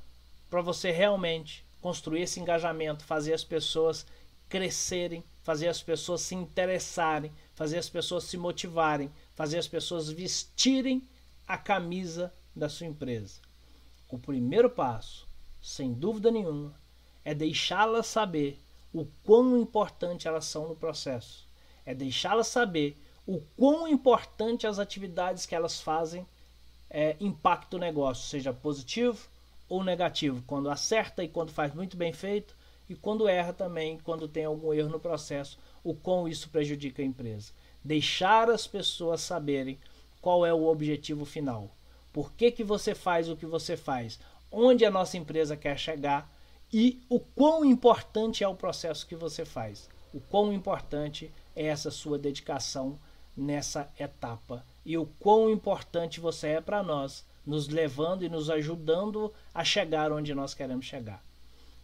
para 0.50 0.64
você 0.64 0.90
realmente 0.90 1.64
construir 1.80 2.24
esse 2.24 2.40
engajamento, 2.40 3.06
fazer 3.06 3.36
as 3.36 3.44
pessoas 3.44 4.04
crescerem, 4.50 5.24
fazer 5.44 5.68
as 5.68 5.80
pessoas 5.80 6.22
se 6.22 6.34
interessarem, 6.34 7.32
fazer 7.54 7.78
as 7.78 7.88
pessoas 7.88 8.24
se 8.24 8.36
motivarem, 8.36 9.14
fazer 9.36 9.60
as 9.60 9.68
pessoas 9.68 10.10
vestirem 10.10 11.08
a 11.48 11.56
camisa 11.56 12.34
da 12.56 12.68
sua 12.68 12.88
empresa? 12.88 13.40
O 14.10 14.18
primeiro 14.18 14.72
passo, 14.72 15.28
sem 15.62 15.94
dúvida 15.94 16.32
nenhuma, 16.32 16.74
é 17.24 17.36
deixá-las 17.36 18.08
saber 18.08 18.60
o 18.92 19.06
quão 19.24 19.56
importante 19.56 20.28
elas 20.28 20.46
são 20.46 20.68
no 20.68 20.76
processo. 20.76 21.48
É 21.86 21.94
deixá-las 21.94 22.48
saber 22.48 22.98
o 23.28 23.40
quão 23.56 23.88
importante 23.88 24.66
as 24.66 24.80
atividades 24.80 25.46
que 25.46 25.54
elas 25.54 25.80
fazem 25.80 26.26
é, 26.90 27.16
impacta 27.20 27.78
o 27.78 27.80
negócio, 27.80 28.28
seja 28.28 28.54
positivo 28.54 29.28
ou 29.68 29.84
negativo, 29.84 30.44
quando 30.48 30.70
acerta 30.70 31.24
e 31.24 31.28
quando 31.28 31.52
faz 31.52 31.74
muito 31.74 31.96
bem 31.96 32.12
feito, 32.12 32.56
e 32.90 32.96
quando 32.96 33.28
erra 33.28 33.54
também, 33.54 34.00
quando 34.00 34.28
tem 34.28 34.46
algum 34.46 34.74
erro 34.74 34.90
no 34.90 35.00
processo, 35.00 35.60
o 35.84 35.94
quão 35.94 36.28
isso 36.28 36.50
prejudica 36.50 37.04
a 37.04 37.06
empresa. 37.06 37.52
Deixar 37.84 38.50
as 38.50 38.66
pessoas 38.66 39.22
saberem 39.22 39.78
qual 40.20 40.44
é 40.46 40.52
o 40.52 40.66
objetivo 40.66 41.24
final. 41.24 41.70
Por 42.12 42.34
que, 42.34 42.52
que 42.52 42.64
você 42.64 42.96
faz 42.96 43.30
o 43.30 43.38
que 43.38 43.46
você 43.46 43.78
faz? 43.78 44.20
Onde 44.52 44.84
a 44.84 44.92
nossa 44.92 45.18
empresa 45.18 45.56
quer 45.56 45.78
chegar 45.78 46.28
e 46.74 47.00
o 47.08 47.20
quão 47.20 47.64
importante 47.64 48.44
é 48.44 48.48
o 48.48 48.56
processo 48.56 49.06
que 49.06 49.16
você 49.16 49.46
faz. 49.46 49.88
O 50.12 50.20
quão 50.20 50.52
importante 50.52 51.32
é 51.56 51.66
essa 51.66 51.92
sua 51.92 52.18
dedicação 52.18 53.00
nessa 53.38 53.88
etapa 54.00 54.66
e 54.86 54.98
o 54.98 55.06
quão 55.20 55.50
importante 55.50 56.20
você 56.20 56.50
é 56.50 56.62
para 56.62 56.82
nós, 56.84 57.26
nos 57.46 57.68
levando 57.68 58.24
e 58.24 58.30
nos 58.30 58.50
ajudando 58.50 59.34
a 59.54 59.64
chegar 59.64 60.12
onde 60.12 60.34
nós 60.34 60.54
queremos 60.54 60.86
chegar. 60.86 61.24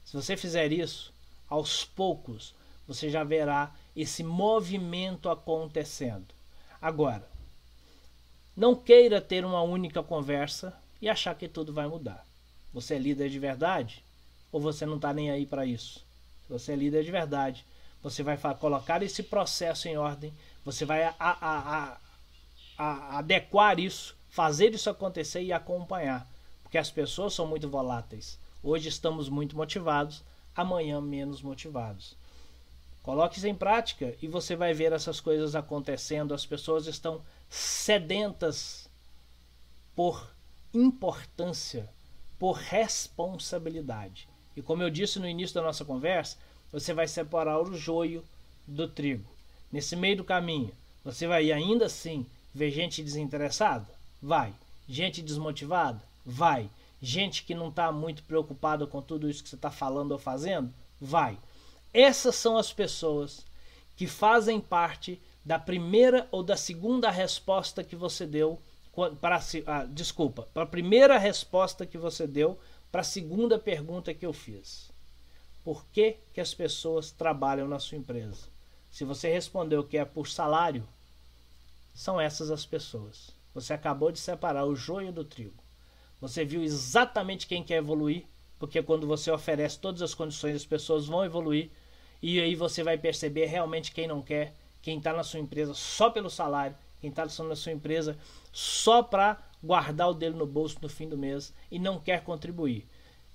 Se 0.04 0.16
você 0.16 0.38
fizer 0.38 0.72
isso, 0.72 1.14
aos 1.50 1.84
poucos 1.84 2.54
você 2.88 3.10
já 3.10 3.24
verá 3.24 3.74
esse 3.96 4.24
movimento 4.24 5.30
acontecendo. 5.30 6.28
Agora, 6.82 7.28
não 8.56 8.76
queira 8.76 9.20
ter 9.20 9.44
uma 9.44 9.62
única 9.62 10.04
conversa 10.04 10.78
e 11.02 11.10
achar 11.10 11.36
que 11.36 11.48
tudo 11.48 11.74
vai 11.74 11.88
mudar. 11.88 12.26
Você 12.74 12.96
é 12.96 13.00
líder 13.00 13.30
de 13.30 13.40
verdade 13.40 14.04
ou 14.52 14.62
você 14.62 14.86
não 14.86 14.98
está 14.98 15.14
nem 15.14 15.32
aí 15.32 15.46
para 15.46 15.66
isso? 15.66 16.06
Se 16.46 16.50
você 16.50 16.74
é 16.74 16.76
líder 16.76 17.04
de 17.04 17.12
verdade, 17.12 17.66
você 18.04 18.22
vai 18.22 18.38
colocar 18.60 19.02
esse 19.02 19.24
processo 19.24 19.88
em 19.88 19.98
ordem, 19.98 20.32
você 20.64 20.86
vai 20.86 21.04
a, 21.04 21.16
a, 21.20 21.32
a, 21.42 21.98
a 22.78 23.20
adequar 23.20 23.80
isso, 23.80 24.16
fazer 24.30 24.74
isso 24.74 24.90
acontecer 24.90 25.42
e 25.42 25.54
acompanhar. 25.54 26.30
Porque 26.64 26.78
as 26.78 26.92
pessoas 26.92 27.34
são 27.34 27.48
muito 27.48 27.70
voláteis. 27.70 28.38
Hoje 28.62 28.90
estamos 28.90 29.30
muito 29.30 29.56
motivados, 29.56 30.24
amanhã 30.56 31.00
menos 31.00 31.42
motivados. 31.42 32.18
Coloque 33.04 33.38
isso 33.38 33.48
em 33.48 33.54
prática 33.54 34.16
e 34.22 34.28
você 34.28 34.56
vai 34.56 34.74
ver 34.74 34.92
essas 34.92 35.20
coisas 35.20 35.56
acontecendo. 35.56 36.34
As 36.34 36.46
pessoas 36.46 36.88
estão 36.88 37.22
sedentas 37.50 38.90
por 39.96 40.28
importância, 40.74 41.88
por 42.40 42.54
responsabilidade. 42.54 44.28
E 44.58 44.62
como 44.62 44.82
eu 44.82 44.90
disse 44.90 45.20
no 45.20 45.30
início 45.30 45.54
da 45.54 45.62
nossa 45.62 45.86
conversa, 45.86 46.38
você 46.72 46.94
vai 46.94 47.08
separar 47.08 47.62
o 47.62 47.74
joio 47.76 48.24
do 48.66 48.88
trigo. 48.88 49.30
Nesse 49.72 49.96
meio 49.96 50.18
do 50.18 50.24
caminho, 50.24 50.72
você 51.04 51.28
vai 51.28 51.52
ainda 51.52 51.86
assim 51.86 52.26
Ver 52.56 52.72
gente 52.72 53.04
desinteressada? 53.04 53.86
Vai. 54.22 54.56
Gente 54.88 55.22
desmotivada? 55.22 56.02
Vai. 56.26 56.70
Gente 57.02 57.44
que 57.44 57.54
não 57.54 57.68
está 57.68 57.92
muito 57.92 58.24
preocupada 58.24 58.88
com 58.88 59.02
tudo 59.02 59.30
isso 59.30 59.44
que 59.44 59.50
você 59.50 59.58
está 59.58 59.70
falando 59.70 60.14
ou 60.14 60.18
fazendo? 60.18 60.74
Vai. 61.00 61.38
Essas 61.94 62.38
são 62.38 62.56
as 62.58 62.72
pessoas 62.72 63.46
que 63.98 64.08
fazem 64.08 64.62
parte 64.62 65.22
da 65.44 65.60
primeira 65.60 66.30
ou 66.32 66.42
da 66.42 66.56
segunda 66.56 67.12
resposta 67.12 67.84
que 67.84 67.96
você 67.96 68.26
deu 68.26 68.58
para 69.20 69.42
ah, 69.68 69.84
desculpa, 69.84 70.48
para 70.54 70.64
a 70.64 70.68
primeira 70.68 71.18
resposta 71.18 71.86
que 71.86 71.98
você 71.98 72.26
deu 72.26 72.58
para 72.90 73.02
a 73.02 73.04
segunda 73.04 73.60
pergunta 73.60 74.14
que 74.14 74.26
eu 74.26 74.32
fiz. 74.32 74.90
Por 75.62 75.86
que, 75.88 76.16
que 76.34 76.40
as 76.40 76.54
pessoas 76.54 77.12
trabalham 77.12 77.68
na 77.68 77.80
sua 77.80 77.98
empresa? 77.98 78.48
Se 78.90 79.04
você 79.04 79.30
respondeu 79.30 79.84
que 79.84 79.98
é 79.98 80.06
por 80.06 80.30
salário, 80.30 80.88
são 81.96 82.20
essas 82.20 82.52
as 82.52 82.66
pessoas. 82.66 83.32
Você 83.54 83.74
acabou 83.74 84.12
de 84.12 84.20
separar 84.20 84.66
o 84.66 84.76
joio 84.76 85.14
do 85.14 85.24
trigo. 85.24 85.64
Você 86.20 86.44
viu 86.44 86.62
exatamente 86.62 87.48
quem 87.48 87.64
quer 87.64 87.78
evoluir, 87.78 88.26
porque 88.60 88.84
quando 88.84 89.08
você 89.08 89.32
oferece 89.32 89.80
todas 89.80 90.02
as 90.02 90.14
condições, 90.14 90.58
as 90.58 90.66
pessoas 90.66 91.08
vão 91.08 91.24
evoluir. 91.24 91.72
E 92.22 92.40
aí 92.42 92.54
você 92.54 92.84
vai 92.84 92.98
perceber 92.98 93.46
realmente 93.46 93.94
quem 93.94 94.08
não 94.08 94.22
quer, 94.22 94.54
quem 94.82 94.98
está 94.98 95.14
na 95.14 95.24
sua 95.24 95.40
empresa 95.40 95.74
só 95.74 96.10
pelo 96.10 96.30
salário, 96.30 96.76
quem 97.00 97.10
está 97.10 97.26
na 97.44 97.56
sua 97.56 97.72
empresa 97.72 98.18
só 98.52 99.02
para 99.02 99.42
guardar 99.64 100.10
o 100.10 100.14
dele 100.14 100.36
no 100.36 100.46
bolso 100.46 100.78
no 100.82 100.90
fim 100.90 101.08
do 101.08 101.18
mês 101.18 101.54
e 101.72 101.80
não 101.80 102.00
quer 102.00 102.24
contribuir. 102.24 102.86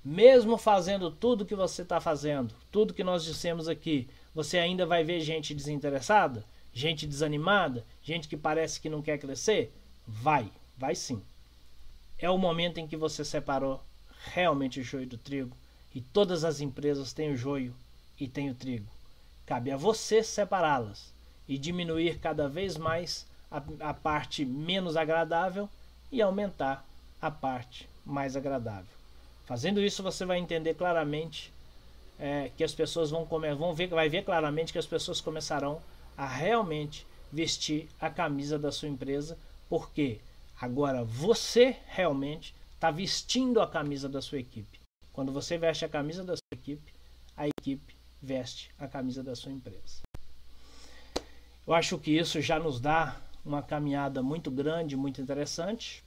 Mesmo 0.05 0.57
fazendo 0.57 1.11
tudo 1.11 1.47
que 1.47 1.55
você 1.55 1.83
está 1.83 2.01
fazendo, 2.01 2.55
tudo 2.71 2.95
que 2.95 3.05
nós 3.05 3.25
dissemos 3.25 3.69
aqui, 3.69 4.09
você 4.35 4.59
ainda 4.59 4.87
vai 4.87 5.03
ver 5.03 5.21
gente 5.21 5.55
desinteressada? 5.55 6.45
Gente 6.73 7.07
desanimada? 7.07 7.85
Gente 8.03 8.29
que 8.29 8.37
parece 8.37 8.81
que 8.81 8.89
não 8.89 9.03
quer 9.03 9.18
crescer? 9.18 9.73
Vai, 10.07 10.51
vai 10.77 10.95
sim. 10.95 11.23
É 12.18 12.29
o 12.31 12.39
momento 12.39 12.79
em 12.79 12.87
que 12.87 12.97
você 12.97 13.25
separou 13.25 13.83
realmente 14.33 14.81
o 14.81 14.85
joio 14.85 15.07
do 15.07 15.18
trigo. 15.18 15.57
E 15.95 16.01
todas 16.01 16.45
as 16.45 16.61
empresas 16.61 17.12
têm 17.12 17.33
o 17.33 17.37
joio 17.37 17.75
e 18.18 18.29
têm 18.29 18.51
o 18.51 18.55
trigo. 18.55 18.87
Cabe 19.47 19.71
a 19.73 19.77
você 19.77 20.23
separá-las 20.23 21.12
e 21.49 21.59
diminuir 21.59 22.18
cada 22.18 22.49
vez 22.49 22.77
mais 22.77 23.27
a, 23.51 23.62
a 23.81 23.95
parte 23.95 24.45
menos 24.45 24.97
agradável 24.97 25.68
e 26.12 26.23
aumentar 26.23 26.87
a 27.21 27.31
parte 27.31 27.89
mais 28.05 28.37
agradável. 28.37 29.01
Fazendo 29.47 29.81
isso, 29.81 30.03
você 30.03 30.25
vai 30.25 30.39
entender 30.39 30.75
claramente 30.75 31.53
é, 32.18 32.51
que 32.57 32.62
as 32.62 32.73
pessoas 32.73 33.11
vão 33.11 33.27
comer, 33.27 33.55
vão 33.57 33.75
ver, 33.75 33.89
vai 33.89 34.09
ver 34.09 34.25
claramente 34.25 34.73
que 34.73 34.79
as 34.79 34.87
pessoas 34.87 35.21
começarão 35.21 35.83
a 36.21 36.27
realmente 36.27 37.07
vestir 37.33 37.89
a 37.99 38.11
camisa 38.11 38.59
da 38.59 38.71
sua 38.71 38.91
empresa, 38.91 39.39
porque 39.71 40.21
agora 40.61 41.03
você 41.03 41.79
realmente 41.87 42.55
está 42.75 42.91
vestindo 42.91 43.59
a 43.59 43.66
camisa 43.66 44.07
da 44.07 44.21
sua 44.21 44.39
equipe. 44.39 44.79
Quando 45.14 45.33
você 45.33 45.57
veste 45.57 45.83
a 45.83 45.89
camisa 45.89 46.23
da 46.23 46.35
sua 46.37 46.53
equipe, 46.53 46.93
a 47.35 47.49
equipe 47.49 47.97
veste 48.21 48.71
a 48.79 48.87
camisa 48.87 49.23
da 49.23 49.35
sua 49.35 49.51
empresa. 49.51 50.03
Eu 51.66 51.73
acho 51.73 51.97
que 51.97 52.11
isso 52.11 52.39
já 52.43 52.59
nos 52.59 52.79
dá 52.79 53.18
uma 53.43 53.62
caminhada 53.62 54.23
muito 54.23 54.51
grande, 54.51 54.99
muito 54.99 55.23
interessante. 55.23 56.05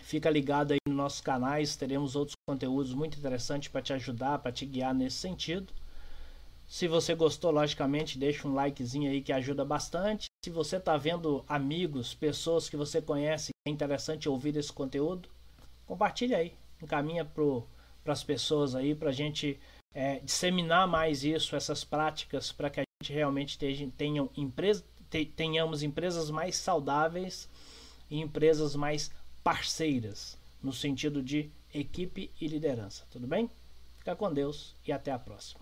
Fica 0.00 0.28
ligado 0.28 0.72
aí 0.72 0.78
nos 0.84 0.96
nossos 0.96 1.20
canais, 1.20 1.76
teremos 1.76 2.16
outros 2.16 2.34
conteúdos 2.44 2.92
muito 2.92 3.16
interessantes 3.16 3.68
para 3.68 3.82
te 3.82 3.92
ajudar, 3.92 4.40
para 4.40 4.50
te 4.50 4.66
guiar 4.66 4.92
nesse 4.92 5.18
sentido. 5.18 5.72
Se 6.72 6.88
você 6.88 7.14
gostou, 7.14 7.50
logicamente, 7.50 8.18
deixa 8.18 8.48
um 8.48 8.54
likezinho 8.54 9.10
aí 9.10 9.20
que 9.20 9.30
ajuda 9.30 9.62
bastante. 9.62 10.24
Se 10.42 10.50
você 10.50 10.78
está 10.78 10.96
vendo 10.96 11.44
amigos, 11.46 12.14
pessoas 12.14 12.66
que 12.66 12.78
você 12.78 13.02
conhece, 13.02 13.50
é 13.68 13.70
interessante 13.70 14.26
ouvir 14.26 14.56
esse 14.56 14.72
conteúdo, 14.72 15.28
compartilha 15.84 16.38
aí, 16.38 16.54
encaminha 16.82 17.26
para 17.26 18.10
as 18.10 18.24
pessoas 18.24 18.74
aí, 18.74 18.94
para 18.94 19.10
a 19.10 19.12
gente 19.12 19.60
é, 19.92 20.20
disseminar 20.20 20.88
mais 20.88 21.24
isso, 21.24 21.54
essas 21.54 21.84
práticas, 21.84 22.52
para 22.52 22.70
que 22.70 22.80
a 22.80 22.84
gente 23.02 23.12
realmente 23.12 23.58
tenha, 23.58 24.26
empresa, 24.34 24.82
tenhamos 25.36 25.82
empresas 25.82 26.30
mais 26.30 26.56
saudáveis 26.56 27.50
e 28.08 28.18
empresas 28.18 28.74
mais 28.74 29.10
parceiras, 29.44 30.38
no 30.62 30.72
sentido 30.72 31.22
de 31.22 31.50
equipe 31.74 32.30
e 32.40 32.48
liderança. 32.48 33.04
Tudo 33.10 33.26
bem? 33.26 33.50
Fica 33.98 34.16
com 34.16 34.32
Deus 34.32 34.74
e 34.86 34.90
até 34.90 35.12
a 35.12 35.18
próxima. 35.18 35.61